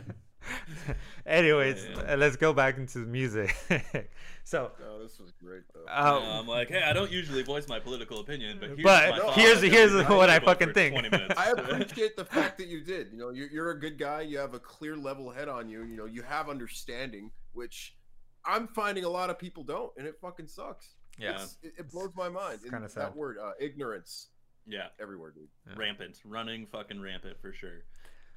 Anyways, 1.26 1.86
Yeah, 1.88 2.12
uh, 2.12 2.16
let's 2.16 2.36
go 2.36 2.52
back 2.52 2.76
into 2.78 2.98
the 3.00 3.06
music. 3.06 3.54
so, 4.44 4.70
no, 4.80 5.02
this 5.02 5.18
was 5.18 5.32
great 5.32 5.62
though. 5.74 5.80
uh, 5.90 6.20
Yeah, 6.22 6.38
I'm 6.38 6.46
like, 6.46 6.68
hey, 6.68 6.82
I 6.82 6.92
don't 6.92 7.10
usually 7.10 7.42
voice 7.42 7.68
my 7.68 7.78
political 7.80 8.20
opinion, 8.20 8.58
but 8.60 8.70
here's 8.70 8.82
But 8.82 9.10
my 9.26 9.32
here's- 9.32 9.62
here's 9.62 9.92
what 10.08 10.30
I 10.30 10.38
fucking 10.38 10.72
think. 10.72 10.96
I 11.36 11.50
appreciate 11.50 12.16
the 12.16 12.24
fact 12.24 12.58
that 12.58 12.68
you 12.68 12.80
did. 12.82 13.08
You 13.12 13.18
know, 13.18 13.30
you're, 13.30 13.48
you're 13.48 13.70
a 13.70 13.78
good 13.80 13.98
guy. 13.98 14.22
You 14.22 14.38
have 14.38 14.54
a 14.54 14.60
clear 14.60 14.96
level 14.96 15.30
head 15.30 15.48
on 15.48 15.68
you. 15.68 15.82
You 15.84 15.96
know, 15.96 16.06
you 16.06 16.22
have 16.22 16.48
understanding, 16.48 17.30
which 17.52 17.96
I'm 18.44 18.68
finding 18.68 19.04
a 19.04 19.08
lot 19.08 19.30
of 19.30 19.38
people 19.38 19.64
don't, 19.64 19.92
and 19.96 20.06
it 20.06 20.16
fucking 20.20 20.46
sucks. 20.48 20.94
yeah, 21.18 21.42
it, 21.62 21.72
it 21.78 21.90
blows 21.90 22.10
my 22.14 22.28
mind. 22.28 22.60
Kinda 22.62 22.88
that 22.94 23.16
word, 23.16 23.38
uh, 23.42 23.52
ignorance, 23.58 24.28
yeah, 24.68 24.88
everywhere, 25.00 25.30
dude. 25.30 25.48
Yeah. 25.66 25.74
rampant, 25.76 26.20
running 26.24 26.66
fucking 26.66 27.00
rampant 27.00 27.36
for 27.40 27.52
sure. 27.52 27.84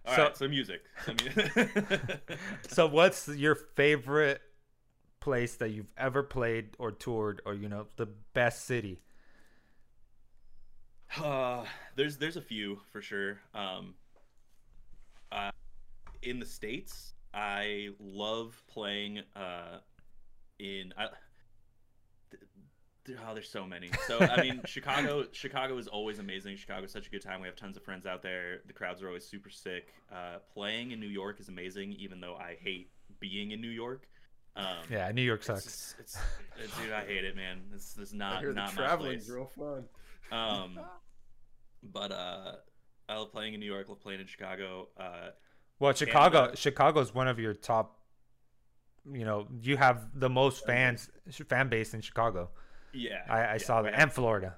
All 0.06 0.18
right, 0.18 0.36
So- 0.38 0.46
so, 0.46 0.50
music. 0.50 0.84
So 1.06 1.14
mu- 1.14 2.18
So, 2.70 2.88
what's 2.88 3.28
your 3.28 3.56
favorite 3.56 4.42
place 5.20 5.56
that 5.58 5.70
you've 5.70 5.92
ever 5.98 6.24
played 6.24 6.70
or 6.80 6.92
toured, 6.92 7.42
or 7.46 7.54
you 7.54 7.68
know, 7.70 7.88
the 7.98 8.08
best 8.34 8.66
city? 8.66 9.02
Uh, 11.24 11.66
there's 11.96 12.18
there's 12.18 12.38
a 12.38 12.42
few 12.42 12.80
for 12.92 13.02
sure. 13.02 13.40
Um, 13.56 13.96
uh, 15.32 15.50
in 16.22 16.40
the 16.40 16.46
states, 16.46 17.14
I 17.34 17.90
love 18.00 18.62
playing 18.68 19.22
uh, 19.36 19.80
in. 20.60 20.94
I, 20.98 21.08
oh, 23.28 23.34
there's 23.34 23.50
so 23.50 23.66
many. 23.66 23.90
So 24.08 24.20
I 24.20 24.42
mean, 24.42 24.62
Chicago. 24.66 25.26
Chicago 25.32 25.78
is 25.78 25.88
always 25.88 26.20
amazing. 26.20 26.56
Chicago's 26.58 26.92
such 26.92 27.08
a 27.08 27.10
good 27.10 27.22
time. 27.22 27.42
We 27.42 27.48
have 27.48 27.56
tons 27.56 27.78
of 27.78 27.84
friends 27.84 28.06
out 28.06 28.22
there. 28.22 28.62
The 28.68 28.74
crowds 28.74 29.02
are 29.02 29.08
always 29.08 29.26
super 29.26 29.50
sick. 29.50 29.94
Uh, 30.12 30.38
playing 30.54 30.92
in 30.92 31.00
New 31.00 31.08
York 31.08 31.40
is 31.40 31.50
amazing, 31.50 31.94
even 31.94 32.20
though 32.22 32.36
I 32.36 32.58
hate 32.62 32.92
being 33.20 33.52
in 33.52 33.62
New 33.62 33.70
York. 33.70 34.08
Um, 34.56 34.66
Yeah, 34.90 35.12
New 35.12 35.22
York 35.22 35.44
sucks. 35.44 35.64
just- 35.64 35.96
it's, 36.00 36.18
it's 36.64 36.78
dude, 36.78 36.92
I 36.92 37.06
hate 37.06 37.24
it, 37.24 37.36
man. 37.36 37.62
It's, 37.74 37.98
it's 37.98 38.14
I 38.14 38.18
not 38.18 38.40
hear 38.40 38.50
the 38.50 38.56
not 38.56 38.76
my 38.76 38.96
place. 38.96 39.30
real 39.30 39.46
fun. 39.46 39.86
Um, 40.32 40.80
but 41.84 42.12
uh, 42.12 42.54
I 43.08 43.16
love 43.18 43.32
playing 43.32 43.54
in 43.54 43.60
New 43.60 43.66
York. 43.72 43.88
Love 43.90 44.00
playing 44.02 44.20
in 44.22 44.28
Chicago. 44.28 44.90
Uh, 44.98 45.30
Well, 45.80 45.94
Chicago, 45.94 46.40
Canada. 46.42 46.58
Chicago's 46.58 47.14
one 47.14 47.28
of 47.28 47.40
your 47.40 47.54
top. 47.54 47.96
You 49.12 49.24
know, 49.26 49.48
you 49.62 49.78
have 49.78 50.08
the 50.20 50.30
most 50.30 50.66
fans, 50.66 51.10
fan 51.48 51.70
base 51.70 51.94
in 51.94 52.02
Chicago. 52.02 52.50
Yeah, 52.94 53.22
I, 53.30 53.40
I 53.40 53.52
yeah, 53.54 53.58
saw 53.58 53.82
that, 53.82 53.94
have- 53.94 54.04
and 54.04 54.12
Florida. 54.14 54.56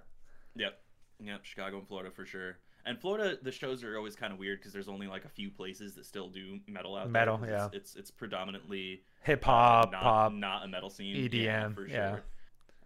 Yep, 0.56 0.80
yep. 1.24 1.40
Chicago 1.44 1.78
and 1.80 1.88
Florida 1.88 2.12
for 2.12 2.26
sure. 2.26 2.58
And 2.86 3.00
Florida, 3.00 3.38
the 3.42 3.52
shows 3.52 3.84
are 3.84 3.96
always 3.96 4.16
kind 4.16 4.34
of 4.34 4.40
weird 4.40 4.60
because 4.60 4.74
there's 4.74 4.88
only 4.90 5.06
like 5.08 5.24
a 5.26 5.30
few 5.30 5.52
places 5.52 5.94
that 5.96 6.06
still 6.06 6.30
do 6.30 6.60
metal 6.68 6.96
out 6.96 7.10
Metal, 7.12 7.38
there. 7.38 7.50
'cause 7.58 7.70
yeah. 7.74 7.78
It's, 7.78 7.92
it's 7.92 7.96
it's 7.96 8.12
predominantly 8.12 9.04
Hip 9.24 9.48
uh, 9.48 9.52
hop, 9.52 9.92
not, 9.92 10.02
pop. 10.02 10.34
not 10.34 10.66
a 10.66 10.68
metal 10.68 10.90
scene. 10.90 11.16
EDM, 11.16 11.76
for 11.76 11.88
yeah. 11.88 12.10
sure. 12.16 12.24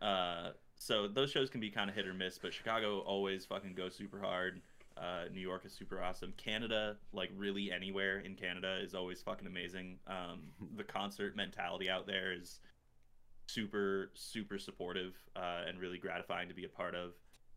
Uh, 0.01 0.49
so 0.77 1.07
those 1.07 1.31
shows 1.31 1.49
can 1.49 1.61
be 1.61 1.69
kind 1.71 1.89
of 1.89 1.95
hit 1.95 2.05
or 2.05 2.13
miss, 2.13 2.37
but 2.37 2.53
Chicago 2.53 2.99
always 2.99 3.45
fucking 3.45 3.73
goes 3.73 3.95
super 3.95 4.19
hard. 4.19 4.61
Uh, 4.97 5.23
New 5.33 5.41
York 5.41 5.65
is 5.65 5.73
super 5.73 6.01
awesome. 6.01 6.33
Canada, 6.37 6.97
like 7.13 7.29
really 7.35 7.71
anywhere 7.71 8.19
in 8.19 8.35
Canada, 8.35 8.77
is 8.81 8.93
always 8.93 9.21
fucking 9.21 9.47
amazing. 9.47 9.97
Um, 10.07 10.41
the 10.75 10.83
concert 10.83 11.35
mentality 11.35 11.89
out 11.89 12.05
there 12.05 12.33
is 12.33 12.59
super, 13.47 14.11
super 14.13 14.57
supportive 14.57 15.13
uh, 15.35 15.61
and 15.67 15.79
really 15.79 15.97
gratifying 15.97 16.47
to 16.49 16.53
be 16.55 16.65
a 16.65 16.69
part 16.69 16.95
of. 16.95 17.11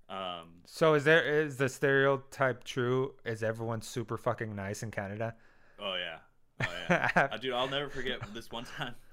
Um, 0.08 0.62
So 0.64 0.94
is 0.94 1.04
there 1.04 1.22
is 1.22 1.56
the 1.58 1.68
stereotype 1.68 2.64
true? 2.64 3.14
Is 3.24 3.42
everyone 3.42 3.82
super 3.82 4.16
fucking 4.16 4.54
nice 4.54 4.82
in 4.82 4.90
Canada? 4.90 5.34
oh 5.80 5.94
yeah, 5.96 6.18
oh 6.66 6.72
yeah. 6.88 7.28
uh, 7.32 7.36
dude, 7.36 7.52
I'll 7.52 7.68
never 7.68 7.88
forget 7.88 8.18
this 8.34 8.50
one 8.50 8.64
time. 8.64 8.94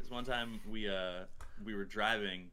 This 0.00 0.10
one 0.10 0.24
time 0.24 0.58
we 0.68 0.88
uh 0.88 1.26
we 1.64 1.74
were 1.76 1.84
driving 1.84 2.50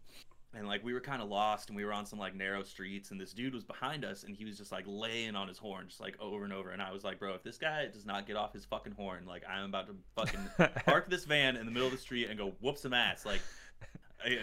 and 0.53 0.67
like 0.67 0.83
we 0.83 0.93
were 0.93 0.99
kind 0.99 1.21
of 1.21 1.29
lost 1.29 1.69
and 1.69 1.75
we 1.75 1.85
were 1.85 1.93
on 1.93 2.05
some 2.05 2.17
like 2.17 2.35
narrow 2.35 2.63
streets 2.63 3.11
and 3.11 3.21
this 3.21 3.33
dude 3.33 3.53
was 3.53 3.63
behind 3.63 4.03
us 4.03 4.23
and 4.23 4.35
he 4.35 4.45
was 4.45 4.57
just 4.57 4.71
like 4.71 4.83
laying 4.87 5.35
on 5.35 5.47
his 5.47 5.57
horn 5.57 5.85
just 5.87 5.99
like 5.99 6.15
over 6.19 6.43
and 6.43 6.51
over 6.51 6.71
and 6.71 6.81
I 6.81 6.91
was 6.91 7.03
like, 7.03 7.19
bro, 7.19 7.33
if 7.35 7.43
this 7.43 7.57
guy 7.57 7.85
does 7.85 8.05
not 8.05 8.25
get 8.25 8.35
off 8.35 8.53
his 8.53 8.65
fucking 8.65 8.93
horn, 8.93 9.25
like 9.27 9.43
I'm 9.47 9.65
about 9.65 9.87
to 9.87 9.95
fucking 10.15 10.49
park 10.85 11.09
this 11.09 11.25
van 11.25 11.55
in 11.55 11.65
the 11.65 11.71
middle 11.71 11.87
of 11.87 11.93
the 11.93 11.99
street 11.99 12.29
and 12.29 12.37
go 12.37 12.53
whoop 12.61 12.77
some 12.77 12.93
ass, 12.93 13.25
like. 13.25 13.41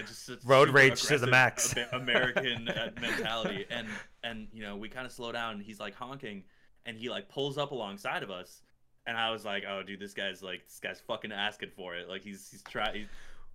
Just 0.06 0.30
Road 0.46 0.70
rage 0.70 1.02
to 1.02 1.18
the 1.18 1.26
max. 1.26 1.74
American 1.92 2.66
uh, 2.66 2.88
mentality, 2.98 3.66
and 3.68 3.86
and 4.24 4.48
you 4.50 4.62
know 4.62 4.74
we 4.74 4.88
kind 4.88 5.04
of 5.04 5.12
slow 5.12 5.32
down, 5.32 5.56
and 5.56 5.62
he's 5.62 5.78
like 5.78 5.94
honking, 5.94 6.44
and 6.86 6.96
he 6.96 7.10
like 7.10 7.28
pulls 7.28 7.58
up 7.58 7.72
alongside 7.72 8.22
of 8.22 8.30
us, 8.30 8.62
and 9.06 9.18
I 9.18 9.30
was 9.30 9.44
like, 9.44 9.64
oh 9.68 9.82
dude, 9.82 10.00
this 10.00 10.14
guy's 10.14 10.42
like 10.42 10.64
this 10.64 10.80
guy's 10.80 11.00
fucking 11.00 11.30
asking 11.30 11.72
for 11.76 11.94
it, 11.94 12.08
like 12.08 12.22
he's 12.22 12.48
he's 12.50 12.62
trying, 12.62 13.06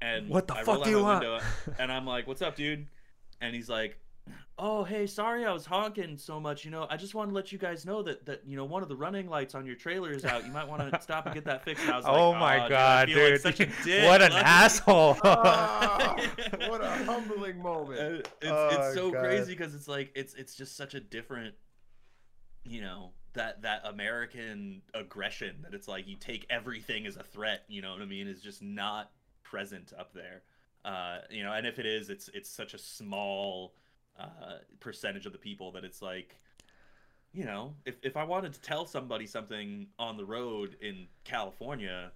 and 0.02 0.28
What 0.30 0.48
the 0.48 0.56
I 0.56 0.64
fuck 0.64 0.76
roll 0.76 0.84
do 0.84 0.90
you 0.90 0.98
my 0.98 1.02
want? 1.04 1.20
window, 1.22 1.40
and 1.80 1.92
I'm 1.92 2.06
like, 2.06 2.28
what's 2.28 2.42
up, 2.42 2.56
dude? 2.56 2.88
And 3.40 3.56
he's 3.56 3.70
like, 3.70 3.98
oh 4.60 4.84
hey, 4.84 5.08
sorry 5.08 5.46
I 5.46 5.52
was 5.52 5.66
honking 5.66 6.16
so 6.18 6.40
much, 6.40 6.64
you 6.64 6.70
know, 6.72 6.86
I 6.90 6.96
just 6.98 7.16
want 7.16 7.30
to 7.32 7.36
let 7.36 7.52
you 7.52 7.58
guys 7.58 7.86
know 7.86 8.04
that 8.04 8.26
that 8.28 8.42
you 8.46 8.56
know 8.56 8.66
one 8.66 8.84
of 8.84 8.90
the 8.90 8.96
running 8.96 9.28
lights 9.28 9.56
on 9.56 9.66
your 9.66 9.76
trailer 9.76 10.12
is 10.12 10.24
out, 10.26 10.46
you 10.46 10.52
might 10.52 10.68
want 10.68 10.92
to 10.92 11.02
stop 11.02 11.26
and 11.26 11.34
get 11.34 11.46
that 11.46 11.64
fixed. 11.66 11.84
And 11.84 11.92
I 11.94 11.98
was 11.98 12.06
like, 12.06 12.14
oh 12.16 12.34
my 12.34 12.60
"Aw, 12.60 12.70
god, 12.70 13.08
dude, 13.08 13.16
dude! 13.16 13.32
like 13.32 13.40
such 13.42 13.60
a 13.62 13.66
dick, 13.84 14.08
what 14.08 14.22
an 14.22 14.32
asshole! 14.36 15.18
Ah, 15.24 16.16
what 16.68 16.82
a 16.84 16.90
humbling 17.06 17.62
moment. 17.62 18.00
It's, 18.00 18.30
Oh, 18.52 18.70
it's 18.72 18.94
so 18.94 19.12
God. 19.12 19.24
crazy 19.24 19.54
because 19.56 19.74
it's 19.74 19.88
like 19.88 20.12
it's 20.16 20.34
it's 20.36 20.56
just 20.56 20.76
such 20.78 20.94
a 20.94 21.00
different 21.00 21.56
you 22.64 22.82
know 22.82 23.12
that 23.34 23.64
that 23.64 23.82
american 23.86 24.82
aggression 24.94 25.56
that 25.64 25.74
it's 25.74 25.88
like 25.88 26.08
you 26.08 26.16
take 26.16 26.46
everything 26.50 27.08
as 27.08 27.16
a 27.16 27.24
threat 27.24 27.64
you 27.68 27.82
know 27.82 27.92
what 27.94 28.02
i 28.02 28.06
mean 28.06 28.28
is 28.28 28.40
just 28.40 28.62
not 28.62 29.10
present 29.52 29.92
up 30.00 30.14
there. 30.14 30.42
Uh 30.84 31.20
you 31.30 31.44
know 31.44 31.52
and 31.52 31.68
if 31.68 31.78
it 31.78 31.86
is 31.86 32.10
it's 32.10 32.28
it's 32.34 32.50
such 32.50 32.74
a 32.74 32.78
small 32.78 33.76
uh 34.20 34.58
percentage 34.80 35.26
of 35.26 35.32
the 35.32 35.38
people 35.38 35.72
that 35.74 35.84
it's 35.84 36.02
like 36.02 36.40
you 37.34 37.46
know 37.46 37.76
if, 37.86 37.96
if 38.02 38.18
i 38.18 38.24
wanted 38.24 38.52
to 38.52 38.62
tell 38.62 38.86
somebody 38.86 39.28
something 39.28 39.88
on 40.00 40.18
the 40.18 40.26
road 40.26 40.76
in 40.82 41.08
california 41.24 42.12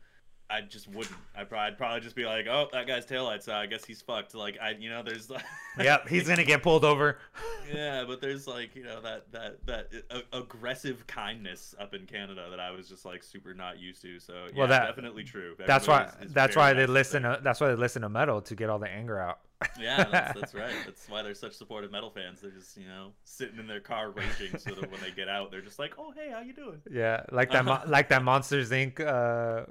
I 0.48 0.62
just 0.62 0.88
wouldn't. 0.88 1.16
I'd 1.36 1.50
probably, 1.50 1.66
I'd 1.68 1.78
probably 1.78 2.02
just 2.02 2.16
be 2.16 2.24
like, 2.26 2.46
"Oh, 2.48 2.68
that 2.72 2.86
guy's 2.86 3.06
taillights. 3.06 3.50
Uh, 3.50 3.54
I 3.54 3.66
guess 3.66 3.84
he's 3.84 4.02
fucked." 4.02 4.36
Like, 4.36 4.58
I, 4.62 4.72
you 4.72 4.92
know, 4.92 5.02
there's 5.02 5.28
like, 5.30 5.44
yep, 5.80 6.08
he's 6.08 6.28
gonna 6.28 6.44
get 6.44 6.62
pulled 6.62 6.86
over. 6.86 7.18
yeah, 7.74 8.04
but 8.08 8.22
there's 8.22 8.46
like 8.48 8.76
you 8.76 8.84
know 8.84 9.02
that 9.02 9.32
that 9.32 9.66
that 9.66 9.90
uh, 10.12 10.20
aggressive 10.34 11.06
kindness 11.08 11.74
up 11.80 11.96
in 11.96 12.06
Canada 12.06 12.46
that 12.52 12.60
I 12.60 12.70
was 12.70 12.88
just 12.88 13.06
like 13.06 13.24
super 13.24 13.56
not 13.56 13.80
used 13.80 14.04
to. 14.04 14.20
So 14.20 14.34
yeah, 14.34 14.52
Well, 14.56 14.68
that- 14.68 14.86
definitely 14.86 15.24
true. 15.24 15.56
That's 15.66 15.88
why. 15.88 16.04
Is- 16.22 16.28
is 16.28 16.34
That's 16.34 16.56
why 16.56 16.74
they 16.74 16.82
nice 16.82 16.90
up 16.90 16.94
listen. 16.94 17.24
To, 17.24 17.40
that's 17.44 17.60
why 17.60 17.70
they 17.70 17.76
listen 17.76 18.04
to 18.04 18.10
metal 18.10 18.42
to 18.42 18.56
get 18.56 18.70
all 18.70 18.78
the 18.80 18.90
anger 18.90 19.20
out. 19.20 19.40
Yeah, 19.80 20.04
that's, 20.12 20.40
that's 20.40 20.54
right. 20.54 20.76
That's 20.86 21.10
why 21.10 21.24
they're 21.24 21.34
such 21.34 21.54
supportive 21.54 21.92
metal 21.92 22.12
fans. 22.12 22.42
They're 22.42 22.52
just 22.52 22.78
you 22.78 22.88
know 22.88 23.14
sitting 23.24 23.58
in 23.58 23.66
their 23.66 23.80
car 23.80 24.12
raging, 24.12 24.60
so 24.60 24.76
that 24.76 24.92
when 24.92 25.02
they 25.02 25.10
get 25.12 25.28
out, 25.28 25.50
they're 25.50 25.62
just 25.62 25.80
like, 25.80 25.94
"Oh, 25.98 26.12
hey, 26.16 26.30
how 26.32 26.42
you 26.42 26.54
doing?" 26.54 26.82
Yeah, 26.92 27.24
like 27.32 27.52
that, 27.52 27.66
mo- 27.66 27.82
like 27.88 28.10
that 28.10 28.22
Monsters 28.24 28.70
Inc. 28.70 29.00
Uh, 29.00 29.66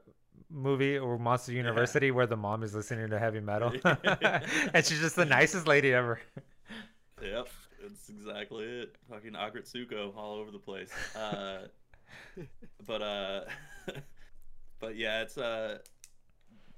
movie 0.51 0.99
or 0.99 1.19
Monster 1.19 1.53
University 1.53 2.11
where 2.11 2.27
the 2.27 2.37
mom 2.37 2.63
is 2.63 2.75
listening 2.75 3.11
to 3.11 3.19
heavy 3.19 3.41
metal, 3.41 3.73
and 3.85 4.85
she's 4.85 5.01
just 5.01 5.17
the 5.17 5.25
nicest 5.25 5.67
lady 5.67 5.93
ever. 5.93 6.21
Yep, 7.23 7.49
that's 7.83 8.09
exactly 8.09 8.65
it. 8.65 8.97
Fucking 9.11 9.33
Aggretsuko 9.33 10.17
all 10.17 10.35
over 10.35 10.51
the 10.51 10.59
place. 10.59 10.91
Uh, 11.17 11.69
but 12.87 13.03
uh, 13.03 13.41
but 14.81 14.97
yeah, 14.97 15.23
it's 15.23 15.39
uh, 15.39 15.79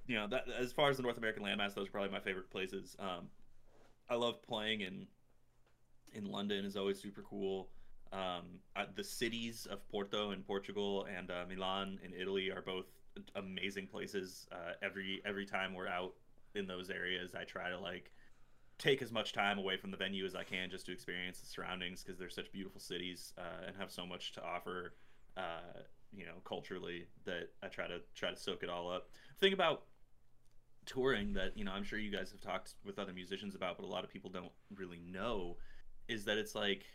you 0.07 0.17
know, 0.17 0.27
that 0.29 0.45
as 0.59 0.73
far 0.73 0.91
as 0.91 0.97
the 0.97 1.03
North 1.03 1.19
American 1.19 1.43
landmass, 1.43 1.75
those 1.75 1.89
are 1.89 1.91
probably 1.91 2.11
my 2.11 2.21
favorite 2.21 2.51
places. 2.51 2.97
Um, 2.99 3.29
I 4.09 4.15
love 4.15 4.43
playing 4.43 4.83
in 4.83 5.07
in 6.13 6.31
London 6.31 6.65
is 6.65 6.77
always 6.77 7.01
super 7.01 7.23
cool. 7.23 7.69
Um, 8.13 8.61
uh, 8.77 8.85
the 8.95 9.05
cities 9.05 9.67
of 9.67 9.87
Porto 9.89 10.31
in 10.31 10.43
Portugal 10.43 11.07
and 11.15 11.31
uh, 11.31 11.45
Milan 11.49 11.99
in 12.05 12.15
Italy 12.15 12.51
are 12.51 12.63
both 12.63 12.87
amazing 13.35 13.87
places. 13.87 14.47
Uh, 14.53 14.73
every 14.83 15.21
every 15.25 15.47
time 15.47 15.75
we're 15.75 15.89
out 15.89 16.15
in 16.55 16.67
those 16.67 16.91
areas, 16.91 17.35
I 17.35 17.45
try 17.45 17.71
to 17.71 17.79
like 17.79 18.13
take 18.79 19.01
as 19.03 19.11
much 19.11 19.33
time 19.33 19.59
away 19.59 19.77
from 19.77 19.91
the 19.91 19.97
venue 19.97 20.25
as 20.27 20.35
I 20.35 20.45
can 20.45 20.71
just 20.71 20.87
to 20.87 20.93
experience 20.93 21.41
the 21.41 21.47
surroundings 21.47 22.03
because 22.03 22.19
they're 22.19 22.29
such 22.29 22.53
beautiful 22.53 22.81
cities 22.81 23.33
uh, 23.39 23.67
and 23.67 23.77
have 23.77 23.91
so 23.91 24.07
much 24.07 24.33
to 24.33 24.45
offer. 24.45 24.95
Uh, 25.37 25.81
you 26.17 26.25
know, 26.25 26.33
culturally, 26.45 27.07
that 27.25 27.51
I 27.63 27.67
try 27.67 27.87
to 27.87 28.01
try 28.15 28.31
to 28.31 28.37
soak 28.37 28.63
it 28.63 28.71
all 28.71 28.91
up. 28.91 29.11
Think 29.39 29.53
about 29.53 29.83
touring 30.87 31.33
that 31.35 31.59
you 31.59 31.65
know 31.65 31.73
I'm 31.73 31.85
sure 31.85 31.99
you 31.99 32.11
guys 32.11 32.31
have 32.31 32.41
talked 32.41 32.75
with 32.85 32.99
other 32.99 33.13
musicians 33.13 33.55
about, 33.55 33.77
but 33.77 33.85
a 33.85 33.89
lot 33.89 34.05
of 34.05 34.11
people 34.11 34.31
don't 34.31 34.53
really 34.75 35.01
know 35.11 35.57
is 36.09 36.25
that 36.25 36.39
it's 36.39 36.55
like 36.55 36.87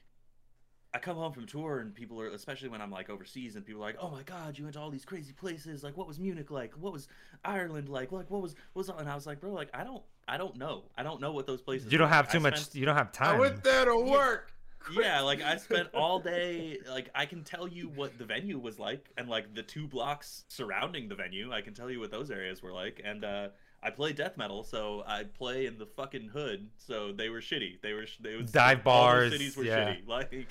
I 0.93 0.99
come 0.99 1.15
home 1.15 1.31
from 1.31 1.45
tour 1.45 1.79
and 1.79 1.95
people 1.95 2.19
are, 2.19 2.27
especially 2.27 2.67
when 2.69 2.81
I'm 2.81 2.91
like 2.91 3.09
overseas, 3.09 3.55
and 3.55 3.65
people 3.65 3.81
are 3.81 3.85
like, 3.85 3.95
"Oh 4.01 4.09
my 4.09 4.23
God, 4.23 4.57
you 4.57 4.65
went 4.65 4.73
to 4.75 4.81
all 4.81 4.89
these 4.89 5.05
crazy 5.05 5.31
places. 5.31 5.83
Like, 5.83 5.95
what 5.95 6.07
was 6.07 6.19
Munich 6.19 6.51
like? 6.51 6.73
What 6.73 6.91
was 6.91 7.07
Ireland 7.45 7.87
like? 7.87 8.11
Like, 8.11 8.29
what 8.29 8.41
was 8.41 8.55
what 8.73 8.85
was?" 8.87 8.89
And 8.89 9.07
I 9.09 9.15
was 9.15 9.25
like, 9.25 9.39
"Bro, 9.39 9.53
like, 9.53 9.69
I 9.73 9.83
don't, 9.85 10.03
I 10.27 10.35
don't 10.37 10.57
know. 10.57 10.83
I 10.97 11.03
don't 11.03 11.21
know 11.21 11.31
what 11.31 11.47
those 11.47 11.61
places. 11.61 11.91
You 11.91 11.97
don't 11.97 12.09
have 12.09 12.27
I 12.29 12.31
too 12.33 12.39
much. 12.41 12.59
spent- 12.59 12.75
You 12.75 12.85
don't 12.85 12.97
have 12.97 13.11
time. 13.13 13.27
I 13.27 13.31
time. 13.31 13.39
went 13.39 13.63
there 13.63 13.85
to 13.85 13.97
work. 13.97 14.51
yeah, 14.93 15.21
like 15.21 15.41
I 15.41 15.55
spent 15.57 15.89
all 15.93 16.19
day. 16.35 16.79
Like 16.89 17.09
I 17.15 17.25
can 17.25 17.43
tell 17.43 17.67
you 17.69 17.87
what 17.95 18.17
the 18.17 18.25
venue 18.25 18.59
was 18.59 18.77
like, 18.77 19.09
and 19.17 19.29
like 19.29 19.53
the 19.53 19.63
two 19.63 19.87
blocks 19.87 20.43
surrounding 20.49 21.07
the 21.07 21.15
venue. 21.15 21.53
I 21.53 21.61
can 21.61 21.73
tell 21.73 21.89
you 21.89 21.99
what 22.01 22.11
those 22.11 22.29
areas 22.31 22.61
were 22.61 22.73
like, 22.73 23.01
and 23.05 23.23
uh, 23.23 23.47
I 23.83 23.89
play 23.89 24.13
death 24.13 24.37
metal, 24.37 24.63
so 24.63 25.03
I 25.07 25.23
play 25.23 25.65
in 25.65 25.77
the 25.79 25.87
fucking 25.87 26.29
hood. 26.29 26.69
So 26.77 27.11
they 27.11 27.29
were 27.29 27.39
shitty. 27.41 27.81
They 27.81 27.93
were 27.93 28.05
they 28.19 28.35
was 28.35 28.51
Dive 28.51 28.85
all 28.85 29.01
those 29.05 29.11
bars, 29.13 29.31
cities 29.31 29.57
were 29.57 29.63
yeah. 29.63 29.93
shitty. 29.95 30.07
Like, 30.07 30.47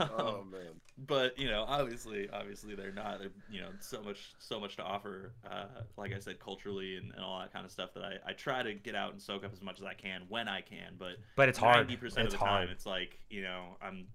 Oh 0.00 0.40
um, 0.40 0.50
man. 0.50 0.60
but 1.06 1.38
you 1.38 1.48
know, 1.48 1.64
obviously, 1.68 2.28
obviously 2.30 2.74
they're 2.74 2.92
not. 2.92 3.18
They're, 3.18 3.30
you 3.50 3.60
know, 3.60 3.68
so 3.80 4.02
much, 4.02 4.32
so 4.38 4.58
much 4.60 4.76
to 4.76 4.82
offer. 4.82 5.32
Uh, 5.48 5.64
like 5.96 6.12
I 6.14 6.18
said, 6.18 6.38
culturally 6.40 6.96
and, 6.96 7.12
and 7.14 7.22
all 7.24 7.38
that 7.40 7.52
kind 7.52 7.64
of 7.64 7.70
stuff 7.72 7.92
that 7.94 8.04
I, 8.04 8.30
I 8.30 8.32
try 8.32 8.62
to 8.62 8.74
get 8.74 8.94
out 8.94 9.12
and 9.12 9.20
soak 9.20 9.44
up 9.44 9.52
as 9.52 9.62
much 9.62 9.78
as 9.80 9.84
I 9.84 9.94
can 9.94 10.22
when 10.28 10.48
I 10.48 10.60
can. 10.62 10.94
But 10.98 11.16
but 11.36 11.48
it's 11.48 11.58
hard. 11.58 11.76
Ninety 11.88 11.96
percent 11.96 12.20
of 12.28 12.32
It's 12.32 12.34
the 12.34 12.38
time, 12.38 12.48
hard. 12.66 12.70
it's 12.70 12.86
like 12.86 13.18
you 13.28 13.42
know, 13.42 13.76
I'm 13.82 14.06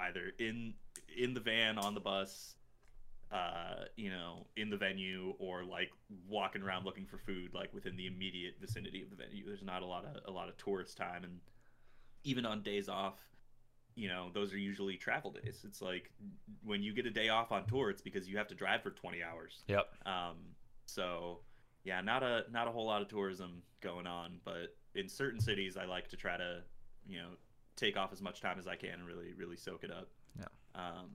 either 0.00 0.32
in 0.38 0.74
in 1.16 1.34
the 1.34 1.40
van 1.40 1.78
on 1.78 1.94
the 1.94 2.00
bus, 2.00 2.54
uh, 3.32 3.84
you 3.96 4.10
know, 4.10 4.46
in 4.56 4.70
the 4.70 4.76
venue, 4.76 5.34
or 5.38 5.64
like 5.64 5.90
walking 6.28 6.62
around 6.62 6.84
looking 6.84 7.06
for 7.06 7.18
food, 7.18 7.52
like 7.54 7.72
within 7.74 7.96
the 7.96 8.06
immediate 8.06 8.54
vicinity 8.60 9.02
of 9.02 9.10
the 9.10 9.16
venue. 9.16 9.44
There's 9.44 9.62
not 9.62 9.82
a 9.82 9.86
lot 9.86 10.04
of 10.04 10.22
a 10.26 10.30
lot 10.30 10.48
of 10.48 10.56
tourist 10.56 10.96
time, 10.96 11.24
and 11.24 11.40
even 12.22 12.46
on 12.46 12.62
days 12.62 12.88
off, 12.88 13.18
you 13.94 14.08
know, 14.08 14.30
those 14.32 14.52
are 14.52 14.58
usually 14.58 14.96
travel 14.96 15.30
days. 15.30 15.62
It's 15.64 15.80
like 15.80 16.10
when 16.64 16.82
you 16.82 16.92
get 16.92 17.06
a 17.06 17.10
day 17.10 17.28
off 17.28 17.52
on 17.52 17.66
tour, 17.66 17.90
it's 17.90 18.02
because 18.02 18.28
you 18.28 18.36
have 18.38 18.48
to 18.48 18.54
drive 18.54 18.82
for 18.82 18.90
20 18.90 19.22
hours. 19.22 19.62
Yep. 19.68 19.86
Um, 20.06 20.36
so 20.86 21.40
yeah, 21.84 22.00
not 22.00 22.22
a 22.22 22.44
not 22.50 22.66
a 22.66 22.70
whole 22.70 22.86
lot 22.86 23.02
of 23.02 23.08
tourism 23.08 23.62
going 23.80 24.06
on, 24.06 24.40
but 24.44 24.76
in 24.94 25.08
certain 25.08 25.40
cities, 25.40 25.76
I 25.76 25.84
like 25.84 26.08
to 26.08 26.16
try 26.16 26.36
to, 26.36 26.62
you 27.06 27.18
know, 27.18 27.28
take 27.76 27.96
off 27.96 28.12
as 28.12 28.22
much 28.22 28.40
time 28.40 28.58
as 28.58 28.66
I 28.66 28.76
can 28.76 28.94
and 28.94 29.06
really 29.06 29.34
really 29.36 29.56
soak 29.56 29.84
it 29.84 29.90
up. 29.90 30.08
Yeah. 30.38 30.46
Um, 30.74 31.10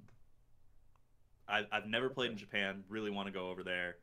I, 1.50 1.66
I've 1.72 1.88
never 1.88 2.10
played 2.10 2.32
in 2.32 2.38
Japan. 2.38 2.84
Really 2.90 3.10
want 3.12 3.28
to 3.28 3.34
go 3.34 3.50
over 3.50 3.64
there, 3.64 3.96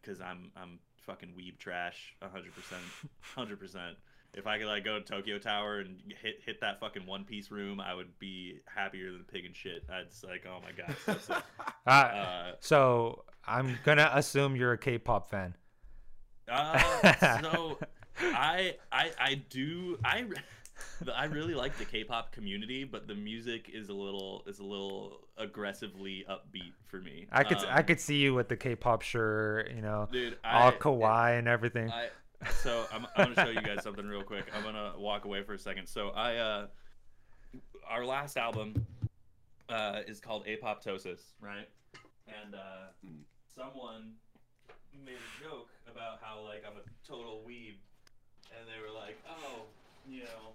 because 0.00 0.20
I'm 0.20 0.50
I'm 0.56 0.78
fucking 1.06 1.30
weeb 1.38 1.58
trash, 1.58 2.14
hundred 2.22 2.54
percent, 2.54 2.82
hundred 3.20 3.58
percent. 3.60 3.96
If 4.32 4.46
I 4.46 4.58
could 4.58 4.68
like 4.68 4.84
go 4.84 4.98
to 4.98 5.04
Tokyo 5.04 5.38
Tower 5.38 5.80
and 5.80 6.00
hit 6.22 6.40
hit 6.46 6.60
that 6.60 6.78
fucking 6.78 7.04
one 7.04 7.24
piece 7.24 7.50
room, 7.50 7.80
I 7.80 7.94
would 7.94 8.16
be 8.20 8.60
happier 8.66 9.10
than 9.10 9.22
a 9.22 9.32
pig 9.32 9.44
in 9.44 9.52
shit. 9.52 9.84
I'd 9.92 10.06
like, 10.22 10.46
oh 10.46 10.60
my 10.62 10.70
god. 10.72 10.96
So 11.04 11.16
sick. 11.34 11.42
Uh, 11.86 11.90
Uh, 11.90 12.52
so 12.60 13.24
I'm 13.46 13.78
gonna 13.84 14.10
assume 14.14 14.54
you're 14.54 14.72
a 14.72 14.78
K-pop 14.78 15.28
fan. 15.30 15.56
Uh, 16.48 17.40
so 17.42 17.78
I 18.20 18.76
I 18.92 19.10
I 19.18 19.34
do 19.48 19.98
I 20.04 20.24
I 21.14 21.24
really 21.26 21.54
like 21.54 21.76
the 21.78 21.84
K-pop 21.84 22.32
community, 22.32 22.84
but 22.84 23.06
the 23.06 23.14
music 23.14 23.70
is 23.72 23.88
a 23.88 23.94
little 23.94 24.42
is 24.46 24.58
a 24.58 24.64
little 24.64 25.20
aggressively 25.38 26.24
upbeat 26.28 26.72
for 26.86 26.98
me. 27.00 27.26
I 27.32 27.44
could 27.44 27.58
I 27.58 27.78
Um, 27.78 27.84
could 27.84 28.00
see 28.00 28.16
you 28.16 28.34
with 28.34 28.48
the 28.48 28.56
K-pop 28.56 29.02
shirt, 29.02 29.70
you 29.74 29.80
know, 29.82 30.08
dude 30.10 30.36
all 30.44 30.68
I, 30.68 30.72
kawaii 30.72 31.38
and 31.38 31.48
everything. 31.48 31.90
I 31.90 32.08
so 32.62 32.86
I'm, 32.92 33.06
I'm 33.16 33.34
gonna 33.34 33.46
show 33.46 33.50
you 33.50 33.62
guys 33.62 33.82
something 33.82 34.06
real 34.06 34.22
quick. 34.22 34.46
I'm 34.54 34.62
gonna 34.62 34.92
walk 34.98 35.24
away 35.24 35.42
for 35.42 35.54
a 35.54 35.58
second. 35.58 35.86
So 35.86 36.10
I 36.10 36.36
uh 36.36 36.66
our 37.88 38.04
last 38.04 38.36
album 38.36 38.86
uh 39.68 40.00
is 40.06 40.20
called 40.20 40.46
Apoptosis, 40.46 41.20
right? 41.40 41.68
And 42.28 42.54
uh 42.54 43.08
someone 43.54 44.14
made 45.04 45.14
a 45.16 45.42
joke 45.44 45.68
about 45.90 46.18
how 46.22 46.40
like 46.44 46.62
I'm 46.66 46.76
a 46.76 47.06
total 47.06 47.42
weeb 47.46 47.74
and 48.56 48.66
they 48.68 48.80
were 48.86 48.94
like, 48.94 49.18
Oh, 49.28 49.62
you 50.08 50.24
know 50.24 50.54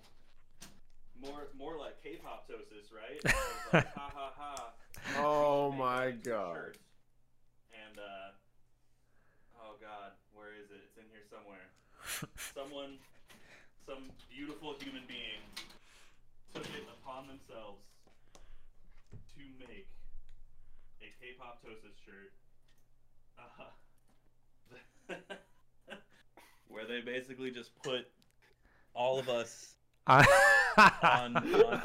more 1.22 1.48
more 1.58 1.78
like 1.78 2.02
K-poptosis, 2.04 2.92
right? 2.94 3.20
And 3.24 3.34
I 3.34 3.38
was 3.38 3.74
like, 3.74 3.94
ha 3.94 4.10
ha 4.14 4.32
ha. 4.38 4.74
Oh 5.18 5.72
my 5.72 6.06
it 6.06 6.16
into 6.16 6.30
a 6.30 6.34
god. 6.34 6.56
shirt. 6.56 6.78
And 7.74 8.00
uh 8.00 8.30
oh 9.62 9.76
god, 9.82 10.12
where 10.34 10.54
is 10.54 10.72
it? 10.72 10.82
It's 10.84 10.98
in 10.98 11.06
here 11.12 11.24
somewhere. 11.30 11.68
Someone 12.54 12.98
some 13.86 14.10
beautiful 14.34 14.76
human 14.82 15.04
being 15.08 15.42
took 16.54 16.66
it 16.66 16.88
upon 17.02 17.28
themselves 17.28 17.82
to 19.36 19.42
make 19.60 19.88
a 21.02 21.08
K-poptosis 21.22 21.96
shirt. 22.06 22.32
Uh, 23.38 23.70
where 26.68 26.86
they 26.86 27.02
basically 27.02 27.52
just 27.52 27.72
put 27.84 28.08
all 28.94 29.20
of 29.20 29.30
us 29.30 29.75
on, 30.08 30.26
on 31.04 31.34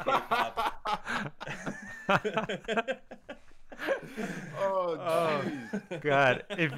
K-pop. 0.05 0.73
Oh, 4.59 4.97
Oh. 4.99 5.41
God, 6.01 6.43
if 6.51 6.71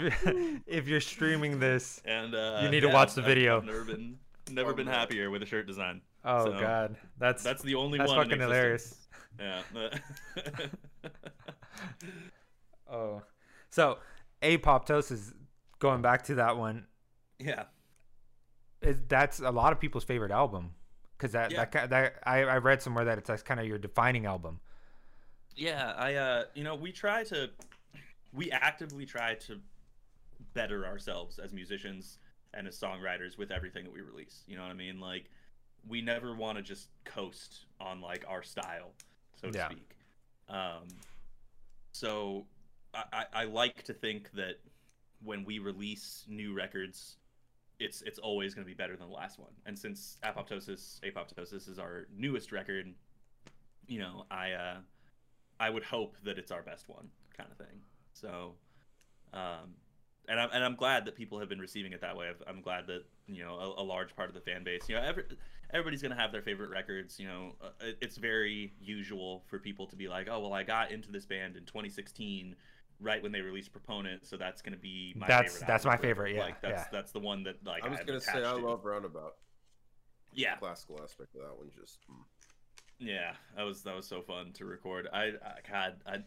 if 0.67 0.87
you're 0.87 1.01
streaming 1.01 1.59
this, 1.59 2.01
and 2.05 2.33
uh, 2.33 2.59
You 2.63 2.69
need 2.69 2.79
to 2.81 2.87
watch 2.87 3.13
the 3.13 3.21
I've- 3.21 3.31
I've 3.31 3.35
video. 3.37 3.61
never 3.61 3.83
been 3.83 4.17
never 4.51 4.71
Oh, 4.71 4.75
been 4.75 4.87
happier 4.87 5.29
with 5.29 5.41
a 5.43 5.45
shirt 5.45 5.67
design. 5.67 6.01
oh 6.23 6.45
So, 6.45 6.51
God, 6.59 6.95
that's 7.17 7.43
That's 7.43 7.61
the 7.61 7.75
only 7.75 7.97
that's 7.97 8.09
one. 8.11 8.19
in 8.21 8.25
fucking 8.29 8.41
hilarious. 8.41 8.95
Yeah. 9.39 9.61
Oh, 12.91 13.23
so 13.71 13.97
apoptosis. 14.43 15.33
Going 15.79 16.01
back 16.03 16.23
to 16.25 16.35
that 16.35 16.57
one, 16.57 16.85
yeah. 17.39 17.63
is 18.81 18.97
that's 19.07 19.39
a 19.39 19.49
lot 19.49 19.73
of 19.73 19.79
people's 19.79 20.03
favorite 20.03 20.31
album 20.31 20.75
because 21.23 21.31
that 21.31 21.49
Yeah. 21.51 21.65
that 21.71 21.89
that 21.89 22.15
I, 22.25 22.39
I 22.43 22.57
read 22.57 22.81
somewhere 22.81 23.05
that 23.05 23.17
it's 23.17 23.27
that's 23.29 23.43
kind 23.43 23.59
of 23.59 23.65
your 23.65 23.77
defining 23.77 24.25
album. 24.25 24.59
Yeah, 25.55 25.93
I 25.97 26.15
uh 26.15 26.43
you 26.53 26.63
know, 26.63 26.75
we 26.75 26.91
try 26.91 27.23
to 27.25 27.49
we 28.33 28.51
actively 28.51 29.05
try 29.05 29.35
to 29.35 29.59
better 30.53 30.85
ourselves 30.85 31.39
as 31.39 31.53
musicians 31.53 32.19
and 32.53 32.67
as 32.67 32.77
songwriters 32.77 33.37
with 33.37 33.51
everything 33.51 33.85
that 33.85 33.93
we 33.93 34.01
release. 34.01 34.43
You 34.47 34.57
know 34.57 34.63
what 34.63 34.71
I 34.71 34.75
mean? 34.75 34.99
Like 34.99 35.29
we 35.87 36.01
never 36.01 36.35
want 36.35 36.57
to 36.57 36.61
just 36.61 36.89
coast 37.05 37.65
on 37.79 38.01
like 38.01 38.25
our 38.27 38.43
style, 38.43 38.91
so 39.39 39.49
to 39.49 39.57
Yeah. 39.57 39.69
speak. 39.69 39.95
Um 40.49 40.99
so 41.93 42.47
I, 42.93 43.03
I, 43.13 43.25
I 43.33 43.43
like 43.45 43.83
to 43.83 43.93
think 43.93 44.31
that 44.33 44.59
when 45.23 45.45
we 45.45 45.59
release 45.59 46.25
new 46.27 46.53
records 46.53 47.17
it's 47.83 48.01
it's 48.03 48.19
always 48.19 48.53
going 48.53 48.65
to 48.65 48.69
be 48.69 48.75
better 48.75 48.95
than 48.95 49.07
the 49.07 49.13
last 49.13 49.39
one. 49.39 49.51
And 49.65 49.77
since 49.77 50.17
Apoptosis 50.23 50.99
Apoptosis 51.01 51.69
is 51.69 51.77
our 51.77 52.07
newest 52.15 52.51
record, 52.51 52.93
you 53.87 53.99
know, 53.99 54.25
I 54.31 54.51
uh 54.51 54.77
I 55.59 55.69
would 55.69 55.83
hope 55.83 56.15
that 56.23 56.37
it's 56.37 56.51
our 56.51 56.61
best 56.61 56.89
one, 56.89 57.09
kind 57.37 57.49
of 57.51 57.57
thing. 57.57 57.81
So, 58.13 58.53
um, 59.33 59.75
and 60.27 60.39
I'm 60.39 60.49
and 60.53 60.63
I'm 60.63 60.75
glad 60.75 61.05
that 61.05 61.15
people 61.15 61.39
have 61.39 61.49
been 61.49 61.59
receiving 61.59 61.93
it 61.93 62.01
that 62.01 62.15
way. 62.15 62.31
I'm 62.47 62.61
glad 62.61 62.87
that 62.87 63.03
you 63.27 63.43
know 63.43 63.55
a, 63.55 63.81
a 63.81 63.83
large 63.83 64.15
part 64.15 64.29
of 64.29 64.35
the 64.35 64.41
fan 64.41 64.63
base. 64.63 64.87
You 64.87 64.95
know, 64.95 65.01
every, 65.01 65.23
everybody's 65.71 66.01
gonna 66.01 66.15
have 66.15 66.31
their 66.31 66.41
favorite 66.41 66.69
records. 66.69 67.19
You 67.19 67.27
know, 67.27 67.55
uh, 67.61 67.69
it, 67.81 67.97
it's 68.01 68.17
very 68.17 68.73
usual 68.81 69.43
for 69.47 69.59
people 69.59 69.87
to 69.87 69.95
be 69.95 70.07
like, 70.07 70.27
oh 70.29 70.39
well, 70.39 70.53
I 70.53 70.63
got 70.63 70.91
into 70.91 71.11
this 71.11 71.25
band 71.25 71.57
in 71.57 71.65
2016, 71.65 72.55
right 72.99 73.21
when 73.21 73.31
they 73.31 73.41
released 73.41 73.71
Proponent, 73.71 74.25
so 74.25 74.37
that's 74.37 74.61
gonna 74.61 74.77
be 74.77 75.13
my 75.17 75.27
That's- 75.27 75.53
favorite. 75.53 75.67
that's 75.67 75.85
album 75.85 75.99
my 75.99 76.07
favorite, 76.07 76.35
yeah, 76.35 76.41
like 76.43 76.61
that's 76.61 76.83
yeah. 76.83 76.87
that's 76.91 77.11
the 77.11 77.19
one 77.19 77.43
that 77.43 77.63
like 77.65 77.83
I 77.83 77.89
was 77.89 77.99
gonna 77.99 78.21
say 78.21 78.43
I 78.43 78.51
love 78.53 78.85
Roundabout. 78.85 79.35
yeah 80.33 80.55
Classical 80.57 80.99
aspect 81.03 81.35
of 81.35 81.41
that 81.41 81.57
one 81.57 81.69
just. 81.79 81.99
mm. 82.09 82.15
Yeah, 82.99 83.33
that 83.57 83.63
was 83.63 83.83
that 83.83 83.95
was 83.95 84.07
so 84.07 84.21
fun 84.21 84.53
to 84.53 84.65
record. 84.65 85.07
I, 85.11 85.23
I 85.43 85.59
God, 85.69 85.95
I, 86.05 86.17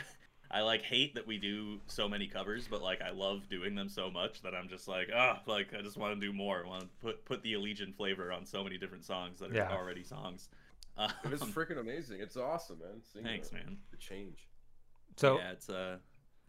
I 0.50 0.60
like 0.62 0.82
hate 0.82 1.14
that 1.16 1.26
we 1.26 1.36
do 1.38 1.80
so 1.86 2.08
many 2.08 2.26
covers, 2.28 2.66
but 2.68 2.80
like 2.82 3.02
I 3.02 3.10
love 3.10 3.48
doing 3.50 3.74
them 3.74 3.88
so 3.88 4.10
much 4.10 4.40
that 4.42 4.54
I'm 4.54 4.68
just 4.68 4.88
like, 4.88 5.10
ah, 5.14 5.42
like 5.46 5.74
I 5.76 5.82
just 5.82 5.96
want 5.98 6.18
to 6.18 6.26
do 6.26 6.32
more. 6.32 6.64
I 6.64 6.68
want 6.68 6.82
to 6.82 6.88
put 7.02 7.24
put 7.26 7.42
the 7.42 7.54
Allegaeon 7.54 7.94
flavor 7.96 8.32
on 8.32 8.46
so 8.46 8.62
many 8.64 8.78
different 8.78 9.04
songs 9.04 9.40
that 9.40 9.50
are 9.50 9.54
Yeah. 9.54 9.72
already 9.72 10.04
songs. 10.04 10.48
Um, 10.96 11.10
It 11.24 11.32
is 11.32 11.42
freaking 11.42 11.78
amazing. 11.78 12.20
It's 12.20 12.36
awesome, 12.36 12.78
man. 12.78 13.02
Seeing 13.02 13.24
thanks, 13.24 13.48
the, 13.48 13.56
man. 13.56 13.78
The 13.90 13.96
change. 13.96 14.48
So 15.16 15.38
yeah, 15.38 15.52
it's 15.52 15.68
uh, 15.68 15.96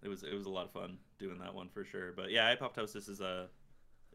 it 0.03 0.07
was 0.07 0.23
it 0.23 0.33
was 0.33 0.45
a 0.45 0.49
lot 0.49 0.65
of 0.65 0.71
fun 0.71 0.97
doing 1.19 1.39
that 1.39 1.53
one 1.53 1.69
for 1.69 1.83
sure. 1.83 2.11
But 2.15 2.31
yeah, 2.31 2.53
Apoptosis 2.55 3.09
is 3.09 3.21
a 3.21 3.47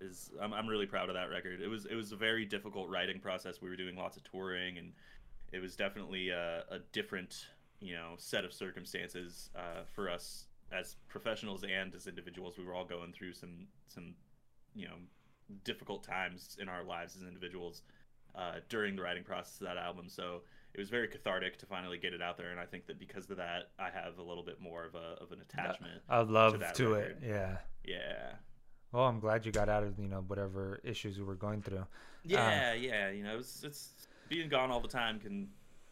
is 0.01 0.31
I'm 0.41 0.53
I'm 0.53 0.67
really 0.67 0.87
proud 0.87 1.09
of 1.09 1.15
that 1.15 1.31
record. 1.31 1.61
It 1.61 1.69
was 1.69 1.87
it 1.87 1.95
was 1.95 2.13
a 2.13 2.17
very 2.17 2.45
difficult 2.45 2.89
writing 2.89 3.21
process. 3.21 3.61
We 3.61 3.69
were 3.69 3.77
doing 3.77 3.97
lots 3.97 4.17
of 4.17 4.25
touring, 4.25 4.79
and 4.79 4.93
it 5.53 5.61
was 5.61 5.77
definitely 5.77 6.31
a, 6.31 6.65
a 6.71 6.79
different 6.93 7.47
you 7.81 7.95
know 7.95 8.15
set 8.17 8.45
of 8.45 8.53
circumstances 8.53 9.51
uh, 9.57 9.85
for 9.95 10.11
us 10.11 10.47
as 10.73 10.97
professionals 11.09 11.65
and 11.65 11.95
as 11.95 12.07
individuals. 12.07 12.57
We 12.59 12.65
were 12.65 12.75
all 12.75 12.85
going 12.85 13.13
through 13.13 13.35
some 13.35 13.67
some 13.89 14.15
you 14.75 14.87
know 14.87 14.97
difficult 15.65 16.05
times 16.05 16.57
in 16.61 16.69
our 16.69 16.85
lives 16.85 17.17
as 17.17 17.23
individuals 17.23 17.83
uh, 18.35 18.61
during 18.69 18.97
the 18.97 19.03
writing 19.03 19.25
process 19.25 19.61
of 19.61 19.67
that 19.67 19.77
album. 19.77 20.09
So 20.09 20.43
it 20.75 20.79
was 20.79 20.89
very 20.89 21.09
cathartic 21.09 21.59
to 21.59 21.67
finally 21.67 21.99
get 21.99 22.15
it 22.15 22.23
out 22.23 22.37
there, 22.37 22.51
and 22.51 22.61
I 22.61 22.65
think 22.65 22.87
that 22.87 22.99
because 22.99 23.29
of 23.31 23.37
that, 23.39 23.71
I 23.79 23.91
have 23.91 24.19
a 24.19 24.23
little 24.23 24.45
bit 24.45 24.61
more 24.61 24.85
of 24.85 24.95
a 24.95 25.23
of 25.23 25.33
an 25.33 25.41
attachment. 25.41 26.03
I 26.09 26.21
love 26.21 26.53
to, 26.75 26.89
that 26.89 27.01
it. 27.01 27.19
Yeah. 27.27 27.57
Yeah, 27.85 28.33
Well, 28.93 29.05
I'm 29.05 29.21
glad 29.21 29.47
you 29.47 29.53
got 29.53 29.69
out 29.69 29.83
of 29.83 29.99
you 29.99 30.09
know 30.09 30.23
whatever 30.27 30.81
issues 30.85 31.19
we 31.19 31.25
were 31.25 31.35
going 31.35 31.63
through. 31.63 31.87
yeah, 32.25 32.73
um, 32.75 32.83
yeah. 32.83 33.11
You 33.11 33.25
know, 33.25 33.39
it's, 33.39 33.63
it's 33.65 33.91
being 34.29 34.49
gone 34.49 34.71
all 34.71 34.81
the 34.81 34.89
time 34.89 35.19
can 35.19 35.49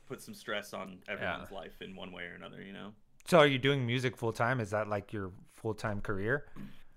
put 0.06 0.20
some 0.20 0.34
stress 0.34 0.72
on 0.74 0.98
everyone's 1.08 1.50
life 1.50 1.80
in 1.80 1.96
one 1.96 2.12
way 2.12 2.24
or 2.24 2.34
another. 2.34 2.62
You 2.62 2.72
know. 2.72 2.92
So, 3.26 3.38
are 3.38 3.46
you 3.46 3.58
doing 3.58 3.86
music 3.86 4.16
full 4.16 4.32
time? 4.32 4.60
Is 4.60 4.70
that 4.70 4.88
like 4.88 5.12
your 5.12 5.32
full 5.56 5.74
time 5.74 6.00
career? 6.00 6.44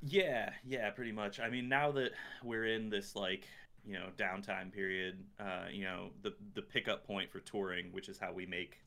Yeah, 0.03 0.51
yeah, 0.65 0.89
pretty 0.89 1.11
much. 1.11 1.39
I 1.39 1.49
mean, 1.49 1.69
now 1.69 1.91
that 1.91 2.11
we're 2.43 2.65
in 2.65 2.89
this 2.89 3.15
like 3.15 3.47
you 3.85 3.93
know 3.93 4.07
downtime 4.17 4.71
period, 4.71 5.23
uh, 5.39 5.65
you 5.71 5.83
know 5.83 6.09
the 6.21 6.33
the 6.55 6.61
pickup 6.61 7.05
point 7.05 7.31
for 7.31 7.39
touring, 7.39 7.91
which 7.91 8.09
is 8.09 8.17
how 8.17 8.31
we 8.31 8.45
make 8.45 8.79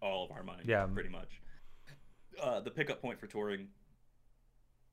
all 0.00 0.24
of 0.24 0.30
our 0.30 0.42
money. 0.42 0.62
Yeah. 0.64 0.86
pretty 0.86 1.08
much. 1.08 1.40
Uh, 2.42 2.60
the 2.60 2.70
pickup 2.70 3.02
point 3.02 3.18
for 3.18 3.26
touring 3.26 3.68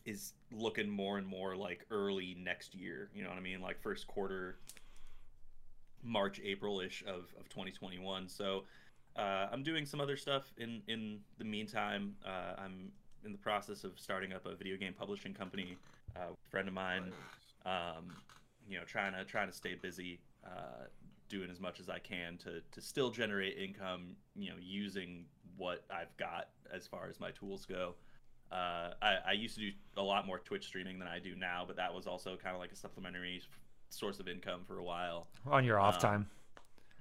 is 0.05 0.33
looking 0.51 0.89
more 0.89 1.17
and 1.17 1.27
more 1.27 1.55
like 1.55 1.85
early 1.91 2.35
next 2.39 2.73
year. 2.75 3.09
You 3.13 3.23
know 3.23 3.29
what 3.29 3.37
I 3.37 3.41
mean? 3.41 3.61
Like 3.61 3.81
first 3.81 4.07
quarter, 4.07 4.57
March, 6.03 6.39
April 6.43 6.79
ish 6.79 7.03
of 7.03 7.33
of 7.39 7.49
2021. 7.49 8.29
So. 8.29 8.63
Uh, 9.17 9.47
I'm 9.49 9.63
doing 9.63 9.85
some 9.85 10.01
other 10.01 10.17
stuff 10.17 10.51
in 10.57 10.81
in 10.89 11.21
the 11.37 11.45
meantime. 11.45 12.17
Uh, 12.25 12.59
I'm 12.61 12.91
in 13.25 13.31
the 13.31 13.37
process 13.37 13.83
of 13.83 13.93
starting 13.97 14.33
up 14.33 14.45
a 14.45 14.55
video 14.55 14.77
game 14.77 14.93
publishing 14.93 15.33
company. 15.33 15.77
Uh, 16.15 16.31
a 16.31 16.49
friend 16.49 16.67
of 16.67 16.73
mine, 16.73 17.11
um, 17.65 18.15
you 18.67 18.77
know, 18.77 18.83
trying 18.85 19.13
to 19.13 19.23
trying 19.25 19.47
to 19.47 19.53
stay 19.53 19.75
busy, 19.75 20.19
uh, 20.45 20.85
doing 21.29 21.49
as 21.49 21.59
much 21.59 21.79
as 21.79 21.89
I 21.89 21.99
can 21.99 22.37
to 22.39 22.61
to 22.71 22.81
still 22.81 23.09
generate 23.11 23.57
income. 23.57 24.15
You 24.35 24.49
know, 24.51 24.55
using 24.59 25.25
what 25.57 25.83
I've 25.89 26.15
got 26.17 26.49
as 26.73 26.87
far 26.87 27.07
as 27.09 27.19
my 27.19 27.31
tools 27.31 27.65
go. 27.65 27.95
Uh, 28.51 28.91
I, 29.01 29.15
I 29.29 29.31
used 29.31 29.55
to 29.55 29.61
do 29.61 29.71
a 29.97 30.03
lot 30.03 30.27
more 30.27 30.37
Twitch 30.39 30.65
streaming 30.67 30.99
than 30.99 31.07
I 31.07 31.17
do 31.19 31.35
now, 31.35 31.63
but 31.65 31.75
that 31.77 31.93
was 31.93 32.05
also 32.07 32.37
kind 32.37 32.53
of 32.55 32.59
like 32.61 32.71
a 32.71 32.75
supplementary 32.75 33.41
source 33.89 34.19
of 34.19 34.27
income 34.27 34.61
for 34.67 34.77
a 34.77 34.83
while. 34.83 35.27
On 35.47 35.63
your 35.65 35.79
off 35.79 35.95
Um, 35.95 36.01
time? 36.01 36.29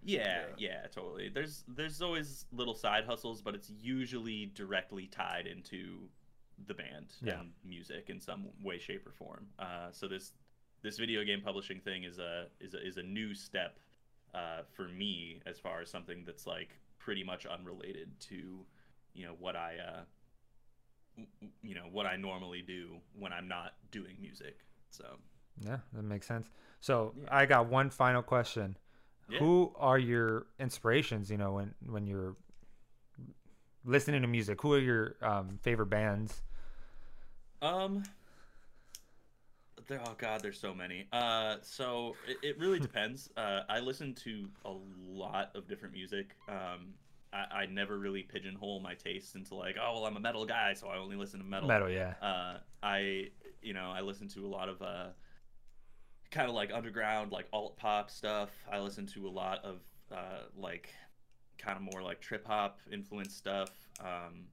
Yeah, 0.03 0.45
yeah, 0.59 0.87
totally. 0.91 1.29
There's 1.29 1.65
there's 1.69 2.01
always 2.03 2.47
little 2.53 2.75
side 2.75 3.05
hustles, 3.05 3.41
but 3.43 3.55
it's 3.55 3.71
usually 3.81 4.47
directly 4.55 5.07
tied 5.07 5.47
into 5.47 6.09
the 6.67 6.75
band 6.75 7.15
Yeah. 7.23 7.41
and 7.41 7.53
music 7.65 8.11
in 8.11 8.21
some 8.21 8.47
way, 8.62 8.79
shape, 8.79 9.07
or 9.07 9.12
form. 9.12 9.47
Uh, 9.59 9.91
so 9.91 10.07
this 10.07 10.33
this 10.85 10.99
video 10.99 11.24
game 11.24 11.41
publishing 11.41 11.80
thing 11.80 12.05
is 12.05 12.18
a 12.18 12.47
is 12.61 12.74
a, 12.74 12.87
is 12.87 12.99
a 12.99 13.03
new 13.03 13.35
step 13.35 13.78
uh, 14.35 14.61
for 14.72 14.87
me 14.87 15.41
as 15.47 15.59
far 15.59 15.80
as 15.80 15.91
something 15.91 16.22
that's 16.24 16.47
like 16.47 16.76
pretty 16.99 17.24
much 17.24 17.47
unrelated 17.47 18.09
to 18.20 18.64
you 19.14 19.26
know 19.26 19.35
what 19.41 19.57
I 19.57 19.76
uh, 19.78 20.01
w- 21.16 21.53
you 21.62 21.74
know 21.74 21.87
what 21.91 22.07
I 22.07 22.16
normally 22.16 22.62
do 22.62 22.99
when 23.18 23.32
I'm 23.32 23.49
not 23.49 23.74
doing 23.91 24.16
music. 24.20 24.59
So 24.91 25.05
Yeah, 25.61 25.78
that 25.93 26.03
makes 26.03 26.26
sense. 26.26 26.49
So, 26.80 27.14
Yeah. 27.16 27.28
I 27.30 27.47
got 27.47 27.66
one 27.66 27.91
final 27.91 28.22
question. 28.22 28.76
Yeah. 29.28 29.39
Who 29.39 29.72
are 29.76 29.99
your 29.99 30.47
inspirations? 30.61 31.30
You 31.30 31.39
know, 31.39 31.53
when 31.55 31.74
when 31.87 32.07
you're 32.07 32.37
listening 33.85 34.20
to 34.22 34.28
music, 34.28 34.61
who 34.61 34.74
are 34.74 34.78
your 34.78 35.16
um, 35.22 35.59
favorite 35.62 35.87
bands? 35.87 36.43
Um. 37.62 38.05
There, 39.87 40.01
oh 40.07 40.14
God, 40.16 40.41
there's 40.43 40.59
so 40.59 40.74
many. 40.74 41.07
Uh, 41.12 41.57
so 41.62 42.16
it, 42.26 42.39
it 42.43 42.59
really 42.59 42.80
depends. 42.89 43.30
Uh, 43.37 43.61
I 43.68 43.80
listen 43.80 44.14
to 44.24 44.49
a 44.64 44.74
lot 45.07 45.51
of 45.55 45.68
different 45.68 45.95
music. 45.95 46.37
Um, 46.49 46.95
I, 47.32 47.62
I 47.62 47.66
never 47.66 47.99
really 47.99 48.22
pigeonhole 48.22 48.80
my 48.80 48.95
tastes 48.95 49.35
into 49.35 49.55
like, 49.55 49.76
oh 49.80 49.95
well, 49.95 50.07
I'm 50.07 50.16
a 50.16 50.20
metal 50.20 50.47
guy, 50.47 50.74
so 50.74 50.89
I 50.89 50.97
only 50.97 51.16
listen 51.16 51.41
to 51.41 51.47
metal. 51.47 51.68
Metal, 51.68 51.91
yeah. 51.91 52.14
Uh, 52.22 52.59
I, 52.82 53.28
you 53.61 53.74
know, 53.74 53.93
I 53.95 54.01
listen 54.01 54.28
to 54.28 54.47
a 54.47 54.49
lot 54.49 54.68
of 54.68 54.80
uh, 54.80 55.09
kind 56.30 56.49
of 56.49 56.55
like 56.55 56.70
underground, 56.72 57.32
like 57.32 57.47
alt 57.53 57.76
pop 57.76 58.11
stuff. 58.11 58.51
I 58.70 58.80
listen 58.80 59.07
to 59.09 59.26
a 59.26 59.30
lot 59.30 59.64
of 59.64 59.80
uh, 60.12 60.45
like 60.57 60.91
kind 61.59 61.76
of 61.76 61.82
more 61.93 62.03
like 62.03 62.20
trip 62.20 62.47
hop 62.47 62.78
influenced 62.93 63.37
stuff. 63.37 63.70
Um, 64.01 64.47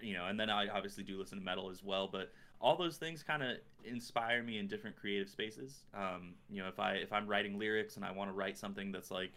you 0.00 0.14
know, 0.14 0.26
and 0.26 0.38
then 0.38 0.50
I 0.50 0.68
obviously 0.68 1.04
do 1.04 1.18
listen 1.18 1.38
to 1.38 1.44
metal 1.44 1.70
as 1.70 1.82
well, 1.82 2.08
but 2.10 2.32
all 2.64 2.76
those 2.76 2.96
things 2.96 3.22
kind 3.22 3.42
of 3.42 3.58
inspire 3.84 4.42
me 4.42 4.58
in 4.58 4.66
different 4.66 4.96
creative 4.96 5.28
spaces. 5.28 5.84
Um, 5.92 6.32
you 6.48 6.62
know, 6.62 6.68
if 6.68 6.80
I 6.80 6.94
if 6.94 7.12
I'm 7.12 7.26
writing 7.26 7.58
lyrics 7.58 7.96
and 7.96 8.04
I 8.04 8.10
want 8.10 8.30
to 8.30 8.32
write 8.32 8.56
something 8.56 8.90
that's 8.90 9.10
like 9.10 9.32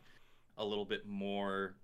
a 0.58 0.64
little 0.64 0.86
bit 0.86 1.06
more 1.06 1.76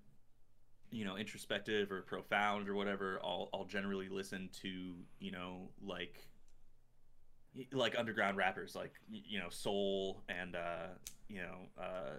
you 0.89 1.03
know 1.03 1.17
introspective 1.17 1.91
or 1.91 2.03
profound 2.03 2.69
or 2.69 2.75
whatever 2.75 3.19
I'll 3.23 3.49
I'll 3.53 3.65
generally 3.65 4.07
listen 4.09 4.49
to 4.61 4.93
you 5.19 5.31
know 5.31 5.69
like 5.83 6.29
like 7.71 7.95
underground 7.97 8.37
rappers 8.37 8.75
like 8.75 8.93
you 9.09 9.39
know 9.39 9.49
soul 9.49 10.23
and 10.29 10.55
uh 10.55 10.87
you 11.27 11.41
know 11.41 11.57
uh 11.81 12.17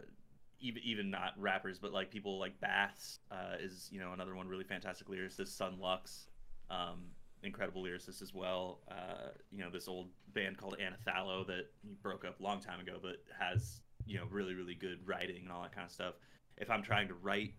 even 0.60 0.82
even 0.84 1.10
not 1.10 1.34
rappers 1.36 1.78
but 1.78 1.92
like 1.92 2.10
people 2.10 2.38
like 2.38 2.60
Baths 2.60 3.20
uh 3.30 3.56
is 3.60 3.88
you 3.92 4.00
know 4.00 4.12
another 4.12 4.34
one 4.34 4.48
really 4.48 4.64
fantastic 4.64 5.08
lyricist 5.08 5.56
Son 5.56 5.78
Lux 5.80 6.26
um 6.68 7.04
incredible 7.44 7.82
lyricist 7.82 8.22
as 8.22 8.32
well 8.34 8.80
uh 8.90 9.28
you 9.52 9.62
know 9.62 9.70
this 9.70 9.86
old 9.86 10.08
band 10.32 10.56
called 10.56 10.76
Anathallo 10.78 11.46
that 11.46 11.66
broke 12.02 12.24
up 12.24 12.40
a 12.40 12.42
long 12.42 12.60
time 12.60 12.80
ago 12.80 12.98
but 13.00 13.16
has 13.38 13.80
you 14.06 14.16
know 14.16 14.24
really 14.30 14.54
really 14.54 14.74
good 14.74 14.98
writing 15.04 15.42
and 15.42 15.52
all 15.52 15.62
that 15.62 15.74
kind 15.74 15.84
of 15.84 15.92
stuff 15.92 16.14
if 16.56 16.70
I'm 16.70 16.82
trying 16.82 17.08
to 17.08 17.14
write 17.14 17.54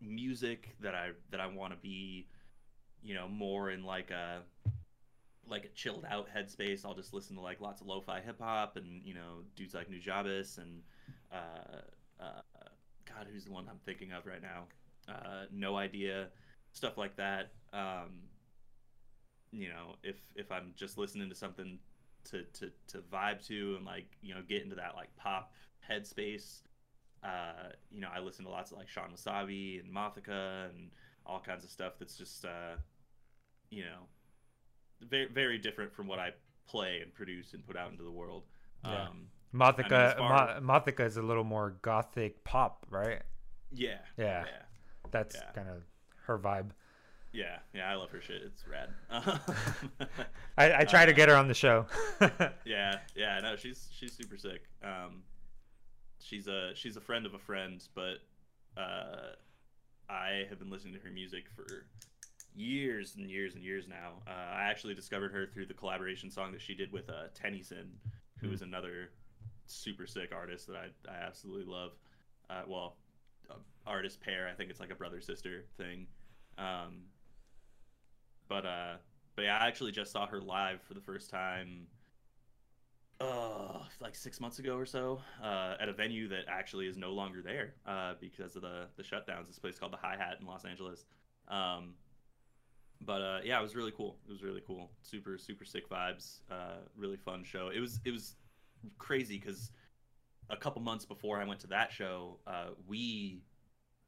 music 0.00 0.76
that 0.80 0.94
I 0.94 1.10
that 1.30 1.40
I 1.40 1.46
want 1.46 1.72
to 1.72 1.78
be, 1.78 2.28
you 3.02 3.14
know, 3.14 3.28
more 3.28 3.70
in 3.70 3.84
like 3.84 4.10
a 4.10 4.42
like 5.46 5.64
a 5.64 5.68
chilled 5.68 6.04
out 6.08 6.28
headspace. 6.34 6.84
I'll 6.84 6.94
just 6.94 7.12
listen 7.12 7.36
to 7.36 7.42
like 7.42 7.60
lots 7.60 7.80
of 7.80 7.86
lo-fi 7.86 8.20
hip 8.20 8.40
hop 8.40 8.76
and 8.76 9.02
you 9.04 9.14
know 9.14 9.42
dudes 9.56 9.74
like 9.74 9.88
Nujabes 9.90 10.58
and 10.58 10.82
uh, 11.32 11.80
uh, 12.20 12.40
God, 13.06 13.26
who's 13.32 13.44
the 13.44 13.52
one 13.52 13.66
I'm 13.68 13.80
thinking 13.84 14.12
of 14.12 14.26
right 14.26 14.42
now? 14.42 14.64
Uh, 15.08 15.44
no 15.52 15.76
idea, 15.76 16.28
stuff 16.72 16.96
like 16.96 17.16
that. 17.16 17.52
Um, 17.72 18.22
you 19.54 19.68
know, 19.68 19.96
if 20.02 20.16
if 20.34 20.50
I'm 20.50 20.72
just 20.76 20.98
listening 20.98 21.28
to 21.28 21.34
something 21.34 21.78
to 22.30 22.42
to 22.54 22.70
to 22.88 22.98
vibe 22.98 23.46
to 23.48 23.76
and 23.76 23.84
like 23.84 24.06
you 24.22 24.34
know 24.34 24.42
get 24.48 24.62
into 24.62 24.76
that 24.76 24.94
like 24.96 25.14
pop 25.16 25.52
headspace 25.88 26.62
uh, 27.24 27.70
you 27.90 28.00
know, 28.00 28.08
I 28.14 28.20
listen 28.20 28.44
to 28.44 28.50
lots 28.50 28.70
of 28.70 28.78
like 28.78 28.88
Shawn 28.88 29.10
Wasabi 29.10 29.80
and 29.80 29.90
Mothica 29.92 30.68
and 30.68 30.90
all 31.24 31.40
kinds 31.40 31.64
of 31.64 31.70
stuff 31.70 31.94
that's 31.98 32.18
just, 32.18 32.44
uh, 32.44 32.76
you 33.70 33.84
know, 33.84 34.06
very 35.00 35.26
very 35.26 35.58
different 35.58 35.92
from 35.92 36.06
what 36.06 36.18
I 36.18 36.32
play 36.66 37.00
and 37.02 37.12
produce 37.14 37.54
and 37.54 37.66
put 37.66 37.76
out 37.76 37.90
into 37.90 38.04
the 38.04 38.10
world. 38.10 38.44
Yeah. 38.84 39.04
Um, 39.04 39.28
Mothica, 39.54 40.20
I 40.20 40.56
mean, 40.58 40.66
Mothica 40.68 41.06
is 41.06 41.16
a 41.16 41.22
little 41.22 41.44
more 41.44 41.76
gothic 41.82 42.44
pop, 42.44 42.86
right? 42.90 43.22
yeah, 43.72 43.98
Yeah. 44.18 44.44
yeah, 44.44 44.62
That's 45.10 45.36
Yeah. 45.36 45.50
kind 45.54 45.68
of 45.68 45.82
her 46.26 46.38
vibe. 46.38 46.70
Yeah, 47.34 47.58
yeah. 47.74 47.90
I 47.90 47.94
love 47.94 48.10
her 48.10 48.20
shit. 48.22 48.42
It's 48.44 48.64
rad. 48.66 48.88
I, 50.56 50.80
I 50.80 50.84
try 50.84 51.04
to 51.04 51.12
Uh, 51.12 51.14
get 51.14 51.28
her 51.28 51.34
on 51.36 51.48
the 51.48 51.54
show. 51.54 51.86
yeah, 52.64 52.98
yeah. 53.14 53.40
No, 53.40 53.56
she's 53.56 53.88
she's 53.92 54.12
super 54.12 54.36
sick. 54.36 54.62
Um, 54.82 55.22
she's 56.20 56.46
a 56.46 56.72
she's 56.74 56.96
a 56.96 57.00
friend 57.00 57.26
of 57.26 57.34
a 57.34 57.38
friend, 57.38 57.86
but 57.94 58.18
uh, 58.76 59.32
I 60.08 60.44
have 60.48 60.58
been 60.58 60.70
listening 60.70 60.94
to 60.94 61.00
her 61.00 61.10
music 61.10 61.44
for 61.54 61.86
years 62.54 63.16
and 63.16 63.28
years 63.30 63.54
and 63.54 63.64
years 63.64 63.86
now. 63.88 64.22
Uh, 64.26 64.30
I 64.54 64.62
actually 64.70 64.94
discovered 64.94 65.32
her 65.32 65.46
through 65.46 65.66
the 65.66 65.74
collaboration 65.74 66.30
song 66.30 66.52
that 66.52 66.60
she 66.60 66.74
did 66.74 66.92
with 66.92 67.10
uh, 67.10 67.24
Tennyson, 67.34 67.90
who 68.40 68.48
Hmm. 68.48 68.62
another 68.64 69.10
super 69.66 70.06
sick 70.06 70.30
artist 70.32 70.66
that 70.68 70.76
I 70.76 71.10
I 71.10 71.16
absolutely 71.26 71.70
love. 71.72 71.92
Uh, 72.48 72.62
well, 72.68 72.96
uh, 73.50 73.54
artist 73.86 74.20
pair. 74.20 74.48
I 74.48 74.52
think 74.54 74.70
it's 74.70 74.80
like 74.80 74.90
a 74.92 74.94
brother 74.94 75.20
sister 75.20 75.64
thing. 75.76 76.06
Um, 76.58 77.02
but 78.48 78.66
uh, 78.66 78.94
but 79.36 79.42
yeah, 79.42 79.58
I 79.58 79.66
actually 79.66 79.92
just 79.92 80.12
saw 80.12 80.26
her 80.26 80.40
live 80.40 80.82
for 80.82 80.94
the 80.94 81.00
first 81.00 81.30
time 81.30 81.86
uh 83.20 83.78
like 84.00 84.16
six 84.16 84.40
months 84.40 84.58
ago 84.58 84.76
or 84.76 84.84
so 84.84 85.20
uh 85.40 85.76
at 85.78 85.88
a 85.88 85.92
venue 85.92 86.26
that 86.26 86.40
actually 86.48 86.88
is 86.88 86.96
no 86.96 87.12
longer 87.12 87.40
there 87.42 87.74
uh 87.86 88.14
because 88.20 88.56
of 88.56 88.62
the 88.62 88.86
the 88.96 89.04
shutdowns. 89.04 89.46
This 89.46 89.58
place 89.58 89.78
called 89.78 89.92
the 89.92 89.96
hi-hat 89.96 90.38
in 90.40 90.46
los 90.48 90.64
angeles. 90.64 91.04
Um 91.46 91.94
but 93.00 93.22
uh 93.22 93.38
yeah 93.44 93.56
it 93.58 93.62
was 93.62 93.76
really 93.76 93.92
cool. 93.92 94.16
It 94.28 94.32
was 94.32 94.42
really 94.42 94.62
cool. 94.66 94.90
Super 95.02 95.38
super 95.38 95.64
sick 95.64 95.88
vibes 95.88 96.40
uh 96.50 96.78
really 96.96 97.16
fun 97.16 97.44
show. 97.44 97.70
It 97.72 97.78
was 97.78 98.00
it 98.04 98.10
was 98.10 98.34
crazy 98.98 99.38
because 99.38 99.70
a 100.50 100.56
couple 100.56 100.82
months 100.82 101.06
before 101.06 101.40
i 101.40 101.44
went 101.44 101.60
to 101.60 101.66
that 101.66 101.90
show 101.90 102.38
uh 102.46 102.66
we 102.86 103.40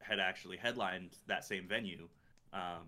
had 0.01 0.21
actually 0.21 0.57
headlined 0.57 1.17
that 1.27 1.45
same 1.45 1.67
venue 1.67 2.09
um 2.53 2.85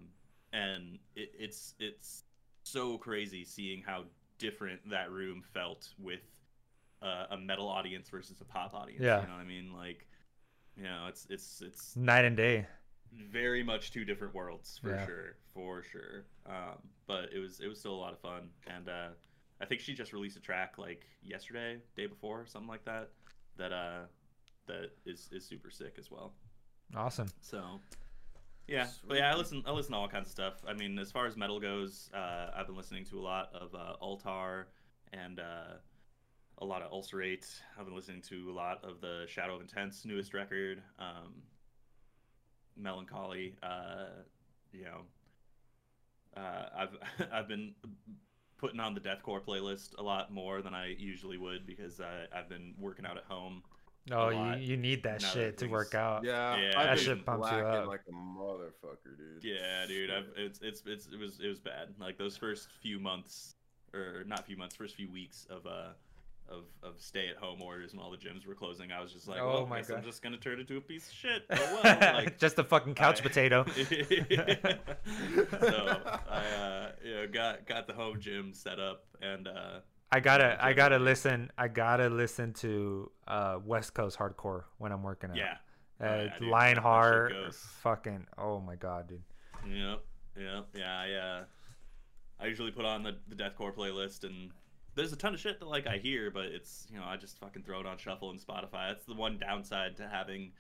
it's 1.49 1.75
it's 1.79 2.25
so 2.65 2.99
crazy 2.99 3.45
seeing 3.45 3.83
how 3.83 4.05
different 4.39 4.81
that 4.91 5.11
room 5.11 5.43
felt 5.55 5.89
with 5.99 6.21
uh, 7.03 7.27
a 7.31 7.37
metal 7.37 7.69
audience 7.69 8.09
versus 8.11 8.37
a 8.41 8.45
pop 8.45 8.75
audience. 8.75 9.03
Yeah. 9.03 9.21
You 9.23 9.27
know 9.29 9.35
what 9.35 9.41
I 9.43 9.45
mean? 9.47 9.73
Like 9.73 10.07
You 10.77 10.85
know, 10.85 11.07
it's 11.09 11.27
it's 11.31 11.63
it's 11.63 11.97
Night 11.97 12.25
and 12.25 12.37
day. 12.37 12.67
very 13.13 13.63
much 13.63 13.91
two 13.91 14.05
different 14.05 14.35
worlds 14.35 14.79
for 14.83 14.91
Yeah. 14.91 15.07
sure, 15.07 15.37
for 15.55 15.83
sure. 15.83 16.25
Um, 16.47 16.79
but 17.07 17.31
it 17.35 17.39
was 17.39 17.61
it 17.61 17.69
was 17.69 17.79
still 17.79 17.95
a 17.95 18.03
lot 18.07 18.13
of 18.13 18.21
fun, 18.21 18.51
and 18.67 18.89
uh, 18.89 19.09
I 19.61 19.65
think 19.65 19.81
she 19.81 19.95
just 19.95 20.13
released 20.13 20.37
a 20.37 20.41
track 20.41 20.79
like 20.79 21.03
yesterday, 21.23 21.79
day 21.97 22.07
before, 22.07 22.47
something 22.47 22.69
like 22.69 22.85
that. 22.85 23.11
That 23.57 23.73
uh, 23.73 24.03
that 24.67 24.91
is 25.07 25.29
is 25.33 25.45
super 25.45 25.71
sick 25.71 25.95
as 25.99 26.11
well. 26.11 26.33
Awesome. 26.95 27.29
So, 27.41 27.81
yeah, 28.69 28.85
Sweet. 28.85 29.09
but 29.09 29.19
yeah, 29.19 29.33
I 29.33 29.37
listen. 29.37 29.63
I 29.67 29.73
listen 29.73 29.93
to 29.93 29.99
all 29.99 30.09
kinds 30.09 30.27
of 30.27 30.33
stuff. 30.33 30.55
I 30.69 30.75
mean, 30.75 30.99
as 30.99 31.11
far 31.11 31.27
as 31.27 31.37
metal 31.37 31.59
goes, 31.59 32.11
uh, 32.15 32.51
I've 32.55 32.67
been 32.67 32.77
listening 32.77 33.05
to 33.07 33.19
a 33.19 33.23
lot 33.23 33.51
of 33.55 33.75
uh, 33.75 33.95
Altar 34.01 34.69
and 35.13 35.41
uh, 35.41 35.79
a 36.59 36.65
lot 36.65 36.83
of 36.83 36.93
Ulcerate. 36.93 37.47
I've 37.79 37.87
been 37.87 37.97
listening 37.97 38.23
to 38.29 38.51
a 38.51 38.53
lot 38.53 38.85
of 38.85 39.01
the 39.01 39.25
Shadow 39.27 39.55
of 39.57 39.63
Intent's 39.63 40.05
newest 40.05 40.35
record, 40.35 40.83
um, 40.99 41.43
Melancholy. 42.77 43.57
Uh, 43.63 44.07
you 44.73 44.85
know, 44.85 45.01
uh, 46.37 46.69
I've 46.77 46.97
I've 47.33 47.49
been 47.49 47.75
putting 48.59 48.81
on 48.81 48.93
the 48.93 49.01
deathcore 49.01 49.43
playlist 49.43 49.97
a 49.99 50.03
lot 50.03 50.33
more 50.33 50.63
than 50.63 50.75
I 50.75 50.95
usually 50.99 51.39
would 51.39 51.67
because 51.67 52.01
I, 52.01 52.27
I've 52.37 52.49
been 52.49 52.75
working 52.79 53.07
out 53.07 53.17
at 53.17 53.25
home. 53.25 53.63
Oh, 54.13 54.29
you, 54.31 54.57
you 54.61 54.77
need 54.77 55.03
that 55.05 55.21
Now 55.23 55.29
that 55.29 55.35
shit 55.35 55.57
to 55.59 55.65
things- 55.65 55.73
work 55.73 55.95
out. 55.95 56.25
Yeah, 56.25 56.57
Yeah. 56.57 56.67
I've 56.69 56.75
That 56.75 56.95
been 56.97 57.05
shit 57.05 57.27
pumps 57.27 57.51
you 57.51 57.59
blacking 57.59 57.81
up. 57.81 57.87
like 57.89 58.01
a 58.09 58.13
motherfucker, 58.13 59.17
dude. 59.17 59.45
Yeah, 59.45 59.87
dude, 59.87 60.11
I've, 60.11 60.27
it's 60.37 60.61
it's 60.63 60.83
it's 60.87 61.07
it 61.13 61.19
was 61.19 61.39
it 61.43 61.49
was 61.49 61.61
bad. 61.61 61.89
Like 62.01 62.19
those 62.19 62.37
first 62.37 62.69
few 62.83 62.99
months, 62.99 63.55
or 63.95 64.25
not 64.27 64.47
few 64.47 64.57
months, 64.57 64.75
first 64.77 64.95
few 64.97 65.11
weeks 65.11 65.47
of 65.51 65.67
uh 65.67 65.91
of 66.51 66.65
of 66.83 66.95
stay 66.99 67.29
at 67.29 67.37
home 67.37 67.61
orders 67.61 67.93
and 67.93 68.01
all 68.01 68.11
the 68.11 68.17
gyms 68.17 68.47
were 68.47 68.55
closing. 68.55 68.91
I 68.91 69.03
was 69.03 69.13
just 69.13 69.29
like, 69.29 69.39
Oh 69.41 69.49
well, 69.53 69.67
my 69.67 69.81
guess 69.83 69.91
I'm 69.91 70.03
just 70.03 70.23
gonna 70.23 70.39
turn 70.39 70.59
into 70.61 70.79
a 70.79 70.81
piece 70.81 71.07
of 71.09 71.13
shit. 71.15 71.45
Oh 71.51 71.81
well, 71.85 72.15
like. 72.15 72.39
Just 72.39 72.59
a 72.59 72.65
fucking 72.65 72.95
couch 72.95 73.21
I- 73.21 73.23
potato. 73.23 73.67
so 73.77 73.85
I 76.31 76.45
uh, 76.59 76.91
you 77.05 77.15
know, 77.15 77.27
got 77.31 77.67
got 77.67 77.87
the 77.87 77.93
home 77.93 78.19
gym 78.21 78.53
set 78.55 78.81
up 78.81 79.05
and 79.21 79.47
uh, 79.49 79.81
I 80.11 80.21
gotta, 80.21 80.57
I 80.65 80.73
gotta 80.73 80.99
listen. 80.99 81.51
I 81.59 81.69
gotta 81.69 82.09
listen 82.09 82.53
to 82.55 83.11
uh, 83.27 83.59
West 83.65 83.95
Coast 83.95 84.19
hardcore 84.19 84.65
when 84.79 84.91
I'm 84.91 85.03
working 85.03 85.31
out. 85.31 85.37
yeah, 85.37 85.57
uh, 86.01 86.05
yeah, 86.05 86.23
dude, 86.23 86.31
that 86.31 86.39
shit 86.39 86.49
Lionheart, 86.49 87.55
fucking. 87.55 88.27
Oh 88.39 88.61
my 88.61 88.77
god, 88.77 89.09
dude. 89.09 89.23
Yep, 89.71 90.05
yep, 90.39 90.67
yeah. 90.75 90.99
I 90.99 91.13
uh, 91.13 91.45
I 92.41 92.47
usually 92.47 92.71
put 92.71 92.85
on 92.85 93.03
the 93.03 93.17
the 93.29 93.35
deathcore 93.35 93.75
playlist, 93.75 94.25
and 94.25 94.51
there's 94.95 95.13
a 95.13 95.17
ton 95.17 95.35
of 95.35 95.41
shit 95.41 95.61
that 95.61 95.69
like 95.69 95.87
I 95.87 95.99
hear, 95.99 96.31
but 96.31 96.47
it's 96.47 96.87
you 96.91 96.99
know 96.99 97.05
I 97.07 97.17
just 97.17 97.39
fucking 97.39 97.63
throw 97.63 97.81
it 97.81 97.87
on 97.87 97.99
shuffle 97.99 98.31
and 98.31 98.41
Spotify. 98.41 98.89
That's 98.89 99.05
the 99.05 99.15
one 99.15 99.39
downside 99.39 99.97
to 99.99 100.09
having 100.09 100.53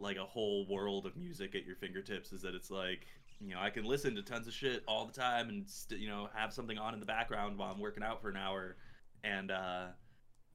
like 0.00 0.16
a 0.16 0.24
whole 0.24 0.66
world 0.68 1.06
of 1.06 1.16
music 1.16 1.54
at 1.54 1.64
your 1.64 1.74
fingertips 1.76 2.32
is 2.32 2.40
that 2.42 2.54
it's 2.54 2.70
like 2.70 3.06
you 3.40 3.54
know 3.54 3.60
I 3.60 3.70
can 3.70 3.84
listen 3.84 4.14
to 4.14 4.22
tons 4.22 4.46
of 4.46 4.54
shit 4.54 4.82
all 4.86 5.04
the 5.06 5.12
time 5.12 5.48
and 5.48 5.68
st- 5.68 6.00
you 6.00 6.08
know 6.08 6.28
have 6.34 6.52
something 6.52 6.78
on 6.78 6.94
in 6.94 7.00
the 7.00 7.06
background 7.06 7.58
while 7.58 7.72
I'm 7.72 7.80
working 7.80 8.02
out 8.02 8.20
for 8.20 8.28
an 8.28 8.36
hour, 8.36 8.76
and 9.24 9.50
uh 9.50 9.86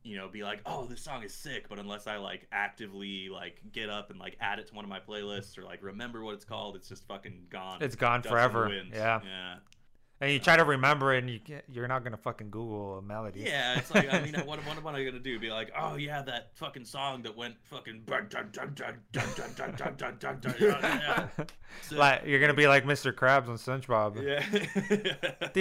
you 0.03 0.17
know 0.17 0.27
be 0.27 0.43
like 0.43 0.59
oh 0.65 0.85
this 0.85 1.01
song 1.01 1.23
is 1.23 1.33
sick 1.33 1.67
but 1.69 1.79
unless 1.79 2.07
i 2.07 2.17
like 2.17 2.47
actively 2.51 3.29
like 3.29 3.61
get 3.71 3.89
up 3.89 4.09
and 4.09 4.19
like 4.19 4.35
add 4.41 4.59
it 4.59 4.67
to 4.67 4.75
one 4.75 4.83
of 4.83 4.89
my 4.89 4.99
playlists 4.99 5.57
or 5.57 5.63
like 5.63 5.81
remember 5.81 6.23
what 6.23 6.33
it's 6.33 6.45
called 6.45 6.75
it's 6.75 6.89
just 6.89 7.07
fucking 7.07 7.45
gone 7.49 7.77
it's 7.81 7.95
gone 7.95 8.21
forever 8.21 8.69
yeah 8.91 9.19
yeah 9.23 9.55
and 10.21 10.31
you 10.31 10.39
try 10.39 10.55
to 10.55 10.63
remember 10.63 11.13
it 11.13 11.19
and 11.19 11.29
you 11.29 11.39
can't, 11.39 11.63
you're 11.69 11.87
not 11.87 12.03
gonna 12.03 12.17
fucking 12.17 12.49
google 12.49 12.97
a 12.97 13.01
melody 13.01 13.41
yeah 13.41 13.77
it's 13.77 13.93
like 13.93 14.13
i 14.13 14.21
mean 14.21 14.33
what, 14.45 14.59
what, 14.65 14.77
am 14.77 14.87
i 14.87 15.03
gonna 15.03 15.19
do 15.19 15.39
be 15.39 15.49
like 15.49 15.71
oh 15.77 15.95
yeah 15.95 16.21
that 16.21 16.49
fucking 16.55 16.85
song 16.85 17.21
that 17.21 17.35
went 17.35 17.55
fucking 17.63 18.03
like 21.91 22.21
you're 22.25 22.39
gonna 22.39 22.53
be 22.53 22.67
like 22.67 22.85
mr 22.85 23.13
krabs 23.13 23.47
on 23.47 23.57
spongebob 23.57 24.21
yeah 24.21 25.53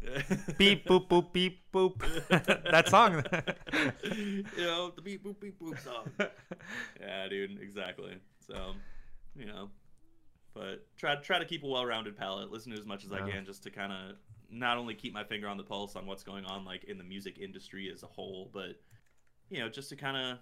dee-dee. 0.00 0.52
Beep 0.58 0.86
boop 0.86 1.08
boop 1.08 1.32
beep 1.32 1.60
boop. 1.72 1.98
that 2.70 2.88
song. 2.88 3.22
you 4.02 4.44
know 4.58 4.90
the 4.94 5.02
beep 5.02 5.24
boop 5.24 5.38
beep 5.40 5.58
boop 5.60 5.78
song. 5.82 6.10
Yeah, 7.00 7.28
dude, 7.28 7.60
exactly. 7.60 8.16
So, 8.46 8.72
you 9.36 9.46
know, 9.46 9.70
but 10.54 10.86
try 10.96 11.16
try 11.16 11.38
to 11.38 11.44
keep 11.44 11.62
a 11.64 11.66
well-rounded 11.66 12.16
palette. 12.16 12.50
Listen 12.50 12.72
to 12.72 12.78
as 12.78 12.86
much 12.86 13.04
as 13.04 13.12
I 13.12 13.28
can, 13.28 13.44
just 13.44 13.62
to 13.64 13.70
kind 13.70 13.92
of 13.92 14.16
not 14.50 14.78
only 14.78 14.94
keep 14.94 15.12
my 15.12 15.24
finger 15.24 15.48
on 15.48 15.56
the 15.56 15.62
pulse 15.62 15.96
on 15.96 16.06
what's 16.06 16.22
going 16.24 16.44
on, 16.44 16.64
like 16.64 16.84
in 16.84 16.98
the 16.98 17.04
music 17.04 17.38
industry 17.38 17.90
as 17.92 18.02
a 18.02 18.06
whole, 18.06 18.50
but 18.52 18.80
you 19.48 19.58
know, 19.60 19.68
just 19.68 19.88
to 19.90 19.96
kind 19.96 20.16
of 20.16 20.38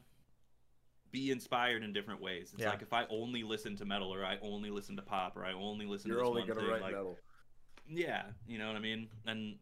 be 1.11 1.30
inspired 1.30 1.82
in 1.82 1.92
different 1.92 2.20
ways. 2.20 2.50
It's 2.52 2.62
Yeah. 2.62 2.70
like 2.70 2.82
if 2.82 2.92
I 2.92 3.06
only 3.09 3.42
listen 3.42 3.76
to 3.76 3.84
metal, 3.84 4.12
or 4.12 4.24
I 4.24 4.38
only 4.42 4.70
listen 4.70 4.96
to 4.96 5.02
pop, 5.02 5.36
or 5.36 5.44
I 5.44 5.52
only 5.52 5.86
listen 5.86 6.11
to 6.11 6.16
You're 6.16 6.24
to 6.24 6.24
this 6.24 6.28
only 6.28 6.40
one 6.42 6.48
gonna 6.48 6.61
thing, 6.61 6.70
write 6.70 6.82
like, 6.82 6.92
metal. 6.94 7.18
Yeah, 7.89 8.22
you 8.47 8.59
know 8.59 8.66
what 8.66 8.76
I 8.76 8.80
mean? 8.80 9.09
And 9.26 9.57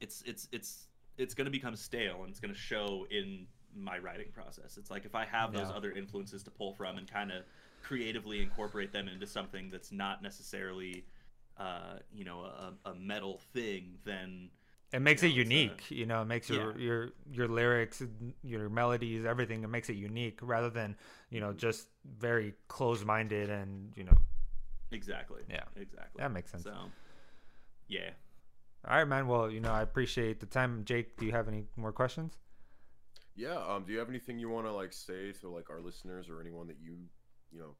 it's 0.00 0.22
it's 0.26 0.48
it's 0.52 0.86
it's 1.16 1.34
going 1.34 1.46
to 1.46 1.50
become 1.50 1.76
stale 1.76 2.20
and 2.22 2.30
it's 2.30 2.40
going 2.40 2.52
to 2.52 2.58
show 2.58 3.06
in 3.10 3.46
my 3.74 3.98
writing 3.98 4.28
process. 4.32 4.76
It's 4.76 4.90
like 4.90 5.04
if 5.04 5.14
I 5.14 5.24
have 5.24 5.52
those 5.52 5.70
Yeah. 5.70 5.76
other 5.76 5.92
influences 5.92 6.42
to 6.44 6.50
pull 6.50 6.72
from 6.72 6.98
and 6.98 7.10
kind 7.10 7.30
of 7.32 7.44
creatively 7.82 8.42
incorporate 8.42 8.92
them 8.92 9.08
into 9.08 9.26
something 9.26 9.70
that's 9.70 9.92
not 9.92 10.22
necessarily 10.22 11.04
uh, 11.56 11.98
you 12.12 12.24
know, 12.24 12.40
a, 12.42 12.90
a 12.90 12.94
metal 12.94 13.40
thing, 13.52 13.98
then 14.04 14.50
It 14.92 15.00
makes 15.00 15.22
You 15.22 15.28
it 15.28 15.28
know, 15.28 15.34
uh, 15.34 15.38
unique. 15.40 15.90
you 15.90 16.06
know, 16.06 16.22
it 16.22 16.24
makes 16.24 16.48
your 16.48 16.72
yeah. 16.72 16.72
your 16.78 17.10
your 17.30 17.48
lyrics, 17.48 18.02
your 18.42 18.70
melodies, 18.70 19.24
everything. 19.26 19.62
It 19.62 19.68
makes 19.68 19.90
it 19.90 19.96
unique 19.96 20.38
rather 20.42 20.70
than 20.70 20.96
you 21.30 21.40
know 21.40 21.52
just 21.52 21.88
very 22.18 22.54
close-minded 22.68 23.50
and 23.50 23.92
you 23.96 24.04
know. 24.04 24.16
exactly. 24.92 25.42
Yeah. 25.50 25.64
Exactly. 25.76 26.22
That 26.22 26.32
makes 26.32 26.50
sense. 26.50 26.64
So 26.64 26.70
yeah. 27.88 28.10
All 28.86 28.96
right, 28.96 29.04
man. 29.08 29.26
Well, 29.26 29.50
you 29.50 29.60
know, 29.60 29.72
I 29.72 29.82
appreciate 29.82 30.40
the 30.40 30.46
time. 30.46 30.84
Jake, 30.84 31.16
do 31.18 31.26
you 31.26 31.32
have 31.32 31.48
any 31.48 31.64
more 31.76 31.92
questions? 31.92 32.38
Yeah. 33.34 33.56
Um. 33.56 33.84
Do 33.84 33.92
you 33.92 33.98
have 33.98 34.08
anything 34.08 34.38
you 34.38 34.48
want 34.48 34.66
to 34.66 34.72
like 34.72 34.92
say 34.92 35.32
to 35.40 35.48
like 35.48 35.70
our 35.70 35.80
listeners 35.80 36.28
or 36.28 36.40
anyone 36.40 36.66
that 36.68 36.76
you, 36.80 36.96
you 37.52 37.58
know, 37.58 37.74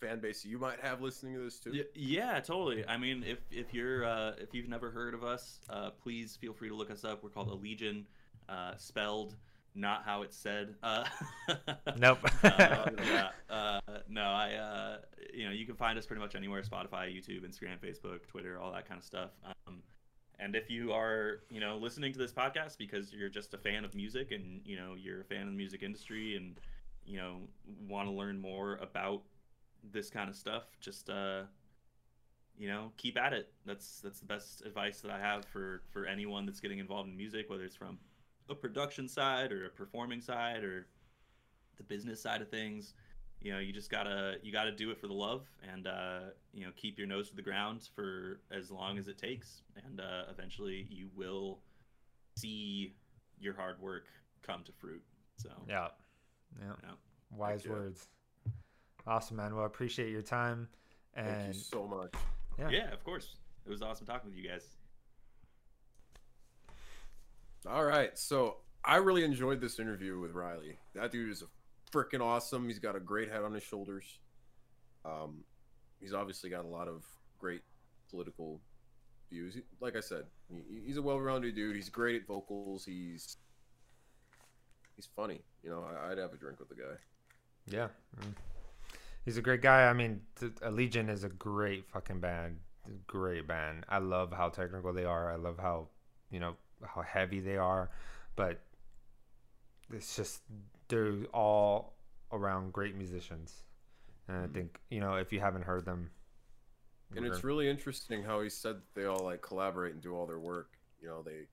fan 0.00 0.20
base 0.20 0.44
you 0.44 0.58
might 0.58 0.80
have 0.80 1.00
listening 1.00 1.34
to 1.34 1.40
this 1.40 1.58
too? 1.58 1.72
Y- 1.72 1.84
Yeah, 1.94 2.40
totally. 2.40 2.86
I 2.86 2.96
mean, 2.98 3.24
if 3.26 3.38
if 3.50 3.72
you're 3.74 4.04
uh, 4.04 4.32
if 4.38 4.54
you've 4.54 4.68
never 4.68 4.90
heard 4.90 5.14
of 5.14 5.24
us, 5.24 5.60
uh, 5.70 5.90
please 5.90 6.36
feel 6.36 6.52
free 6.52 6.68
to 6.68 6.74
look 6.74 6.90
us 6.90 7.04
up. 7.04 7.22
We're 7.22 7.30
called 7.30 7.48
Allegaeon, 7.48 8.04
uh, 8.48 8.76
spelled 8.76 9.36
not 9.74 10.04
how 10.04 10.22
it's 10.22 10.36
said. 10.36 10.74
Uh, 10.82 11.04
Nope. 11.96 12.18
uh, 12.42 12.90
yeah, 13.04 13.28
uh, 13.50 13.80
no, 14.08 14.22
I 14.22 14.54
uh, 14.54 14.96
you 15.32 15.46
know 15.46 15.52
you 15.52 15.66
can 15.66 15.76
find 15.76 15.98
us 15.98 16.06
pretty 16.06 16.22
much 16.22 16.34
anywhere: 16.34 16.62
Spotify, 16.62 17.14
YouTube, 17.14 17.44
Instagram, 17.44 17.78
Facebook, 17.82 18.26
Twitter, 18.26 18.58
all 18.58 18.72
that 18.72 18.88
kind 18.88 18.98
of 18.98 19.04
stuff. 19.04 19.30
Um, 19.44 19.82
and 20.38 20.56
if 20.56 20.70
you 20.70 20.92
are 20.92 21.40
you 21.50 21.60
know 21.60 21.76
listening 21.76 22.12
to 22.12 22.18
this 22.18 22.32
podcast 22.32 22.78
because 22.78 23.12
you're 23.12 23.28
just 23.28 23.54
a 23.54 23.58
fan 23.58 23.84
of 23.84 23.94
music 23.94 24.32
and 24.32 24.60
you 24.64 24.76
know 24.76 24.94
you're 24.96 25.20
a 25.20 25.24
fan 25.24 25.42
of 25.42 25.48
the 25.48 25.56
music 25.56 25.82
industry 25.82 26.36
and 26.36 26.58
you 27.04 27.16
know 27.16 27.36
want 27.88 28.08
to 28.08 28.12
learn 28.12 28.40
more 28.40 28.76
about 28.76 29.22
this 29.92 30.10
kind 30.10 30.30
of 30.30 30.36
stuff, 30.36 30.64
just 30.80 31.10
uh, 31.10 31.42
you 32.58 32.68
know, 32.68 32.92
keep 32.96 33.18
at 33.18 33.32
it. 33.32 33.52
That's 33.66 34.00
that's 34.00 34.20
the 34.20 34.26
best 34.26 34.62
advice 34.64 35.00
that 35.00 35.10
I 35.10 35.18
have 35.18 35.44
for 35.44 35.82
for 35.90 36.06
anyone 36.06 36.46
that's 36.46 36.60
getting 36.60 36.78
involved 36.78 37.08
in 37.08 37.16
music, 37.16 37.50
whether 37.50 37.64
it's 37.64 37.76
from 37.76 37.98
a 38.48 38.54
production 38.54 39.08
side 39.08 39.52
or 39.52 39.66
a 39.66 39.70
performing 39.70 40.20
side 40.20 40.62
or 40.64 40.86
the 41.76 41.82
business 41.82 42.20
side 42.20 42.42
of 42.42 42.48
things. 42.48 42.94
You 43.40 43.52
know, 43.52 43.58
you 43.58 43.72
just 43.72 43.90
gotta 43.90 44.36
you 44.42 44.52
gotta 44.52 44.72
do 44.72 44.90
it 44.90 44.98
for 44.98 45.06
the 45.06 45.14
love, 45.14 45.46
and 45.70 45.86
uh, 45.86 46.20
you 46.52 46.64
know, 46.64 46.72
keep 46.76 46.98
your 46.98 47.06
nose 47.06 47.28
to 47.28 47.36
the 47.36 47.42
ground 47.42 47.88
for 47.94 48.40
as 48.50 48.70
long 48.70 48.96
as 48.96 49.08
it 49.08 49.18
takes, 49.18 49.62
and 49.84 50.00
uh, 50.00 50.24
eventually 50.30 50.86
you 50.88 51.08
will 51.14 51.58
see 52.36 52.94
your 53.38 53.54
hard 53.54 53.80
work 53.80 54.06
come 54.42 54.62
to 54.64 54.72
fruit. 54.72 55.02
So 55.36 55.50
yeah. 55.68 55.88
Yeah. 56.60 56.72
Yeah. 56.82 56.90
Wise 57.36 57.64
yeah. 57.64 57.72
words. 57.72 58.08
Awesome, 59.06 59.36
man. 59.36 59.54
Well, 59.54 59.64
I 59.64 59.66
appreciate 59.66 60.10
your 60.10 60.22
time. 60.22 60.68
Thank 61.14 61.28
And 61.28 61.54
you 61.54 61.60
so 61.60 61.86
much. 61.86 62.14
Yeah. 62.58 62.70
yeah, 62.70 62.92
of 62.92 63.04
course, 63.04 63.36
it 63.66 63.70
was 63.70 63.82
awesome 63.82 64.06
talking 64.06 64.30
with 64.30 64.38
you 64.38 64.48
guys. 64.48 64.64
All 67.68 67.84
right. 67.84 68.16
So 68.18 68.58
I 68.84 68.96
really 68.96 69.24
enjoyed 69.24 69.60
this 69.60 69.78
interview 69.78 70.18
with 70.20 70.32
Riley. 70.32 70.78
That 70.94 71.10
dude 71.10 71.30
is 71.30 71.42
freaking 71.92 72.20
awesome. 72.20 72.66
He's 72.66 72.78
got 72.78 72.96
a 72.96 73.00
great 73.00 73.30
head 73.30 73.42
on 73.42 73.54
his 73.54 73.62
shoulders. 73.62 74.18
Um, 75.04 75.44
he's 76.00 76.12
obviously 76.12 76.50
got 76.50 76.64
a 76.64 76.68
lot 76.68 76.88
of 76.88 77.04
great 77.38 77.62
political 78.10 78.60
views. 79.30 79.56
Like 79.80 79.96
I 79.96 80.00
said, 80.00 80.24
he, 80.48 80.82
he's 80.86 80.96
a 80.96 81.02
well-rounded 81.02 81.54
dude. 81.54 81.76
He's 81.76 81.88
great 81.88 82.16
at 82.16 82.26
vocals. 82.26 82.84
He's 82.84 83.36
he's 84.96 85.08
funny. 85.16 85.40
You 85.62 85.70
know, 85.70 85.84
I, 85.84 86.10
I'd 86.10 86.18
have 86.18 86.32
a 86.32 86.36
drink 86.36 86.58
with 86.60 86.68
the 86.68 86.74
guy. 86.74 86.96
Yeah. 87.66 87.88
mm. 88.20 88.34
He's 89.24 89.38
a 89.38 89.42
great 89.42 89.62
guy. 89.62 89.86
I 89.86 89.94
mean, 89.94 90.20
Allegaeon 90.40 91.08
is 91.08 91.24
a 91.24 91.30
great 91.30 91.86
fucking 91.88 92.20
band. 92.20 92.58
Great 93.06 93.48
band. 93.48 93.86
I 93.88 93.98
love 93.98 94.32
how 94.32 94.50
technical 94.50 94.92
they 94.92 95.04
are. 95.04 95.32
I 95.32 95.36
love 95.36 95.58
how, 95.58 95.88
you 96.30 96.40
know, 96.40 96.56
how 96.86 97.02
heavy 97.02 97.40
they 97.40 97.56
are. 97.56 97.90
But 98.36 98.62
it's 99.92 100.16
just, 100.16 100.42
they're 100.88 101.24
all 101.32 101.94
around 102.32 102.72
great 102.72 102.96
musicians. 102.96 103.64
And 104.28 104.38
I 104.38 104.46
Mhm. 104.46 104.52
think 104.54 104.80
you 104.90 105.00
know 105.00 105.14
if 105.16 105.32
you 105.32 105.40
haven't 105.40 105.62
heard 105.62 105.84
them, 105.84 106.10
and 107.16 107.26
it's 107.26 107.44
really 107.44 107.68
interesting 107.68 108.22
how 108.22 108.40
he 108.40 108.48
said 108.48 108.80
they 108.94 109.04
all 109.04 109.22
like 109.24 109.42
collaborate 109.42 109.92
and 109.92 110.02
do 110.02 110.14
all 110.14 110.26
their 110.26 110.38
work 110.40 110.78
you 111.00 111.06
know 111.08 111.22
they 111.22 111.46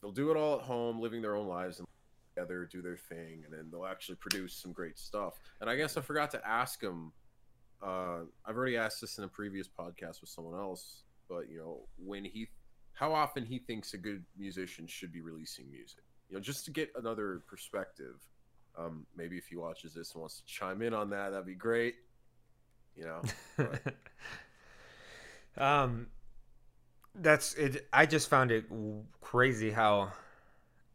they'll 0.00 0.12
do 0.12 0.30
it 0.30 0.36
all 0.36 0.56
at 0.58 0.62
home 0.62 1.00
living 1.00 1.22
their 1.22 1.34
own 1.36 1.46
lives 1.48 1.78
and 1.78 1.88
together 2.36 2.66
do 2.70 2.82
their 2.82 2.96
thing 2.96 3.42
and 3.44 3.52
then 3.52 3.68
they'll 3.70 3.86
actually 3.86 4.14
produce 4.16 4.54
some 4.54 4.72
great 4.72 4.98
stuff 4.98 5.40
and 5.60 5.68
i 5.70 5.76
guess 5.76 5.96
i 5.96 6.00
forgot 6.00 6.30
to 6.30 6.46
ask 6.46 6.82
him 6.82 7.12
uh 7.82 8.20
i've 8.46 8.56
already 8.56 8.76
asked 8.76 9.00
this 9.00 9.18
in 9.18 9.24
a 9.24 9.28
previous 9.28 9.68
podcast 9.68 10.20
with 10.20 10.30
someone 10.30 10.58
else 10.58 11.04
but 11.28 11.48
you 11.48 11.58
know 11.58 11.88
when 11.96 12.24
he 12.24 12.48
how 12.94 13.12
often 13.12 13.44
he 13.44 13.58
thinks 13.58 13.94
a 13.94 13.98
good 13.98 14.24
musician 14.38 14.86
should 14.86 15.12
be 15.12 15.20
releasing 15.20 15.70
music 15.70 16.04
you 16.28 16.34
know 16.36 16.40
just 16.40 16.64
to 16.64 16.70
get 16.70 16.90
another 16.96 17.42
perspective 17.46 18.16
um 18.78 19.06
maybe 19.16 19.36
if 19.36 19.46
he 19.46 19.56
watches 19.56 19.92
this 19.94 20.12
and 20.12 20.20
wants 20.20 20.38
to 20.40 20.44
chime 20.46 20.82
in 20.82 20.94
on 20.94 21.10
that 21.10 21.30
that'd 21.30 21.46
be 21.46 21.54
great 21.54 21.94
you 22.96 23.04
know 23.04 23.22
but- 23.56 23.94
um, 25.56 26.06
that's 27.14 27.54
it. 27.54 27.86
I 27.92 28.06
just 28.06 28.30
found 28.30 28.50
it 28.50 28.64
crazy 29.20 29.70
how 29.70 30.12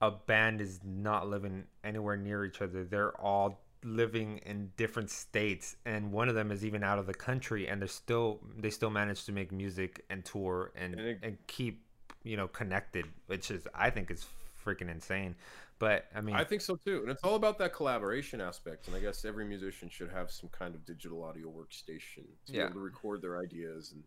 a 0.01 0.11
band 0.11 0.61
is 0.61 0.79
not 0.83 1.27
living 1.27 1.65
anywhere 1.83 2.17
near 2.17 2.45
each 2.45 2.61
other. 2.61 2.83
They're 2.83 3.19
all 3.21 3.61
living 3.83 4.39
in 4.45 4.71
different 4.77 5.11
states, 5.11 5.75
and 5.85 6.11
one 6.11 6.27
of 6.27 6.35
them 6.35 6.51
is 6.51 6.65
even 6.65 6.83
out 6.83 6.97
of 6.99 7.05
the 7.05 7.13
country, 7.13 7.67
and 7.67 7.79
they're 7.79 7.87
still 7.87 8.39
they 8.57 8.69
still 8.71 8.89
manage 8.89 9.25
to 9.25 9.31
make 9.31 9.51
music 9.51 10.03
and 10.09 10.25
tour 10.25 10.71
and 10.75 10.93
And 10.95 11.01
it- 11.07 11.19
and 11.21 11.37
keep 11.47 11.83
you 12.27 12.37
know 12.37 12.47
connected, 12.47 13.05
which 13.27 13.49
is 13.51 13.67
I 13.73 13.89
think 13.89 14.11
is 14.11 14.25
freaking 14.65 14.89
insane. 14.91 15.35
But 15.79 16.05
I 16.15 16.21
mean, 16.21 16.35
I 16.35 16.43
think 16.43 16.61
so 16.61 16.75
too, 16.75 17.01
and 17.01 17.09
it's 17.11 17.23
all 17.23 17.35
about 17.35 17.57
that 17.59 17.73
collaboration 17.73 18.41
aspect. 18.41 18.87
And 18.87 18.95
I 18.95 18.99
guess 18.99 19.23
every 19.25 19.45
musician 19.45 19.89
should 19.89 20.09
have 20.11 20.31
some 20.31 20.49
kind 20.49 20.73
of 20.75 20.85
digital 20.85 21.23
audio 21.23 21.47
workstation 21.49 22.25
to 22.47 22.51
be 22.51 22.59
able 22.59 22.73
to 22.73 22.79
record 22.79 23.21
their 23.21 23.39
ideas 23.39 23.91
and 23.93 24.03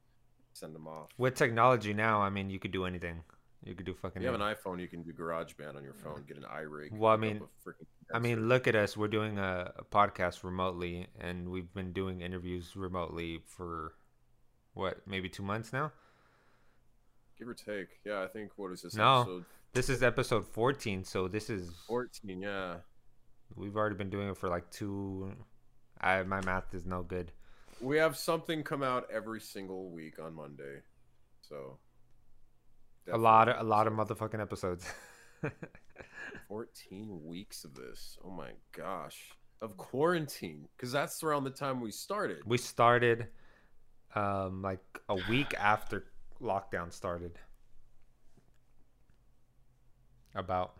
send 0.52 0.74
them 0.74 0.88
off. 0.88 1.08
with 1.16 1.34
technology 1.36 1.94
now, 1.94 2.20
I 2.20 2.28
mean, 2.28 2.50
you 2.50 2.58
could 2.58 2.72
do 2.72 2.84
anything. 2.84 3.22
You 3.62 3.74
could 3.74 3.86
do 3.86 3.94
fucking. 3.94 4.22
If 4.22 4.26
you 4.26 4.32
have 4.32 4.40
anything. 4.40 4.56
an 4.66 4.76
iPhone, 4.76 4.80
you 4.80 4.88
can 4.88 5.02
do 5.02 5.12
GarageBand 5.12 5.76
on 5.76 5.84
your 5.84 5.92
phone, 5.94 6.24
get 6.26 6.38
an 6.38 6.44
iRig. 6.44 6.92
Well, 6.92 7.12
I 7.12 7.16
mean- 7.16 7.42
I 8.12 8.18
mean, 8.18 8.48
look 8.48 8.66
at 8.66 8.74
us. 8.74 8.96
We're 8.96 9.06
doing 9.06 9.38
a, 9.38 9.72
a 9.76 9.84
podcast 9.84 10.42
remotely, 10.42 11.06
and 11.20 11.48
we've 11.50 11.72
been 11.72 11.92
doing 11.92 12.22
interviews 12.22 12.74
remotely 12.74 13.42
for 13.46 13.92
what, 14.74 15.06
maybe 15.06 15.28
two 15.28 15.44
months 15.44 15.72
now. 15.72 15.92
Give 17.40 17.48
or 17.48 17.54
take. 17.54 17.88
Yeah, 18.04 18.22
I 18.22 18.28
think 18.28 18.52
what 18.56 18.70
is 18.70 18.82
this 18.82 18.94
No. 18.94 19.22
episode 19.22 19.44
This 19.72 19.88
is 19.88 20.02
episode 20.02 20.46
14, 20.46 21.02
so 21.04 21.26
this 21.26 21.48
is 21.50 21.70
fourteen? 21.88 22.42
Yeah, 22.42 22.76
we've 23.56 23.76
already 23.76 23.96
been 23.96 24.10
doing 24.10 24.28
it 24.28 24.36
for 24.36 24.48
like 24.48 24.70
two. 24.70 25.32
I 26.00 26.22
my 26.22 26.40
math 26.44 26.72
is 26.74 26.84
no 26.86 27.02
good. 27.02 27.32
we 27.80 27.96
have 27.98 28.16
something 28.16 28.62
come 28.62 28.82
out 28.82 29.06
every 29.12 29.40
single 29.40 29.90
week 29.90 30.18
on 30.18 30.34
Monday, 30.34 30.82
so 31.40 31.78
A 33.12 33.16
lot, 33.18 33.48
of, 33.48 33.58
a 33.58 33.64
lot 33.68 33.86
of 33.86 33.92
motherfucking 33.94 34.40
episodes. 34.40 34.86
14 36.48 37.20
weeks 37.24 37.64
of 37.64 37.74
this. 37.74 38.18
Oh 38.24 38.30
my 38.30 38.50
gosh. 38.72 39.30
Of 39.62 39.76
quarantine. 39.76 40.68
Because 40.76 40.92
that's 40.92 41.22
around 41.22 41.44
the 41.44 41.50
time 41.50 41.80
we 41.80 41.90
started. 41.90 42.38
we 42.46 42.58
started 42.58 43.28
um 44.16 44.60
like 44.62 44.80
a 45.08 45.14
week 45.28 45.54
after 45.58 46.06
lockdown 46.40 46.92
started. 46.92 47.38
About 50.34 50.74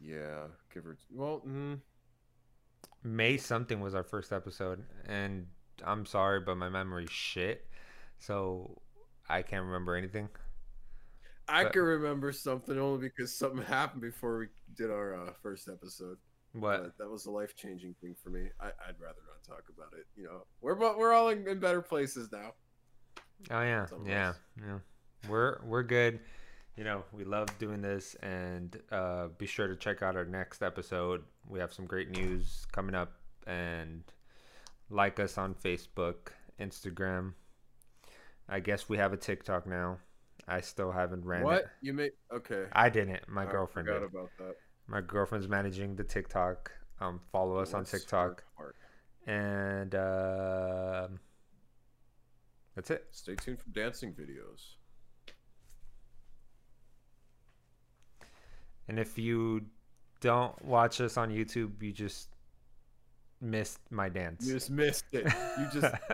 Yeah. 0.00 0.48
Give 0.72 0.86
or 0.86 0.98
well, 1.10 1.42
mm, 1.46 1.80
May 3.02 3.36
something 3.36 3.80
was 3.80 3.94
our 3.94 4.02
first 4.02 4.32
episode, 4.32 4.84
and 5.06 5.46
I'm 5.84 6.04
sorry, 6.06 6.40
but 6.40 6.56
my 6.56 6.68
memory's 6.68 7.10
shit, 7.10 7.66
so 8.18 8.82
I 9.28 9.42
can't 9.42 9.64
remember 9.64 9.94
anything. 9.94 10.28
I 11.48 11.64
But- 11.64 11.72
can 11.74 11.82
remember 11.82 12.32
something 12.32 12.76
only 12.78 13.08
because 13.08 13.32
something 13.32 13.62
happened 13.64 14.02
before 14.02 14.38
we 14.38 14.48
did 14.74 14.90
our 14.90 15.14
uh, 15.14 15.32
first 15.34 15.68
episode. 15.68 16.18
What? 16.52 16.82
But 16.82 16.98
that 16.98 17.08
was 17.08 17.26
a 17.26 17.30
life 17.30 17.54
changing 17.54 17.94
thing 18.00 18.16
for 18.16 18.30
me. 18.30 18.50
I, 18.58 18.66
I'd 18.66 18.98
rather 18.98 19.20
not 19.28 19.44
talk 19.44 19.64
about 19.68 19.92
it. 19.96 20.06
You 20.16 20.24
know, 20.24 20.46
we're 20.60 20.74
we're 20.74 21.12
all 21.12 21.28
in, 21.28 21.46
in 21.46 21.60
better 21.60 21.82
places 21.82 22.32
now. 22.32 22.54
Oh 23.50 23.60
yeah, 23.62 23.86
yeah, 24.04 24.32
yeah. 24.60 24.78
We're 25.28 25.60
we're 25.64 25.82
good. 25.82 26.20
You 26.76 26.84
know, 26.84 27.04
we 27.12 27.24
love 27.24 27.48
doing 27.58 27.80
this, 27.80 28.14
and 28.22 28.78
uh, 28.92 29.28
be 29.38 29.46
sure 29.46 29.66
to 29.66 29.76
check 29.76 30.02
out 30.02 30.14
our 30.16 30.26
next 30.26 30.62
episode. 30.62 31.22
We 31.48 31.58
have 31.58 31.72
some 31.72 31.86
great 31.86 32.10
news 32.10 32.66
coming 32.72 32.94
up, 32.94 33.12
and 33.46 34.02
like 34.90 35.18
us 35.18 35.38
on 35.38 35.54
Facebook, 35.54 36.32
Instagram. 36.60 37.32
I 38.48 38.60
guess 38.60 38.88
we 38.88 38.98
have 38.98 39.12
a 39.12 39.16
TikTok 39.16 39.66
now. 39.66 39.98
I 40.48 40.60
still 40.60 40.92
haven't 40.92 41.24
ran 41.24 41.42
what 41.42 41.58
it. 41.58 41.66
you 41.82 41.92
made? 41.92 42.12
Okay, 42.32 42.64
I 42.72 42.88
didn't. 42.88 43.28
My 43.28 43.42
I 43.42 43.50
girlfriend 43.50 43.88
forgot 43.88 44.00
did. 44.00 44.10
about 44.10 44.30
that. 44.38 44.56
My 44.86 45.00
girlfriend's 45.00 45.48
managing 45.48 45.96
the 45.96 46.04
TikTok. 46.04 46.70
Um, 47.00 47.20
follow 47.32 47.58
us 47.58 47.74
on 47.74 47.84
TikTok, 47.84 48.44
and 49.26 49.94
uh, 49.94 51.08
that's 52.76 52.90
it. 52.90 53.06
Stay 53.10 53.34
tuned 53.34 53.58
for 53.58 53.70
dancing 53.70 54.12
videos. 54.12 54.74
And 58.88 59.00
if 59.00 59.18
you 59.18 59.62
don't 60.20 60.64
watch 60.64 61.00
us 61.00 61.16
on 61.16 61.30
YouTube, 61.30 61.82
you 61.82 61.90
just 61.92 62.28
missed 63.40 63.80
my 63.90 64.08
dance. 64.08 64.46
You 64.46 64.54
just 64.54 64.70
missed 64.70 65.06
it. 65.12 65.24
You 65.58 65.80
just 65.80 65.92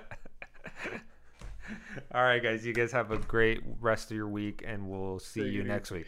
All 2.14 2.22
right, 2.22 2.42
guys. 2.42 2.64
You 2.64 2.72
guys 2.72 2.92
have 2.92 3.10
a 3.10 3.18
great 3.18 3.60
rest 3.80 4.10
of 4.10 4.16
your 4.16 4.28
week, 4.28 4.62
and 4.66 4.88
we'll 4.88 5.18
see 5.18 5.42
Take 5.42 5.52
you 5.52 5.60
it 5.62 5.66
next 5.66 5.90
week. 5.90 6.06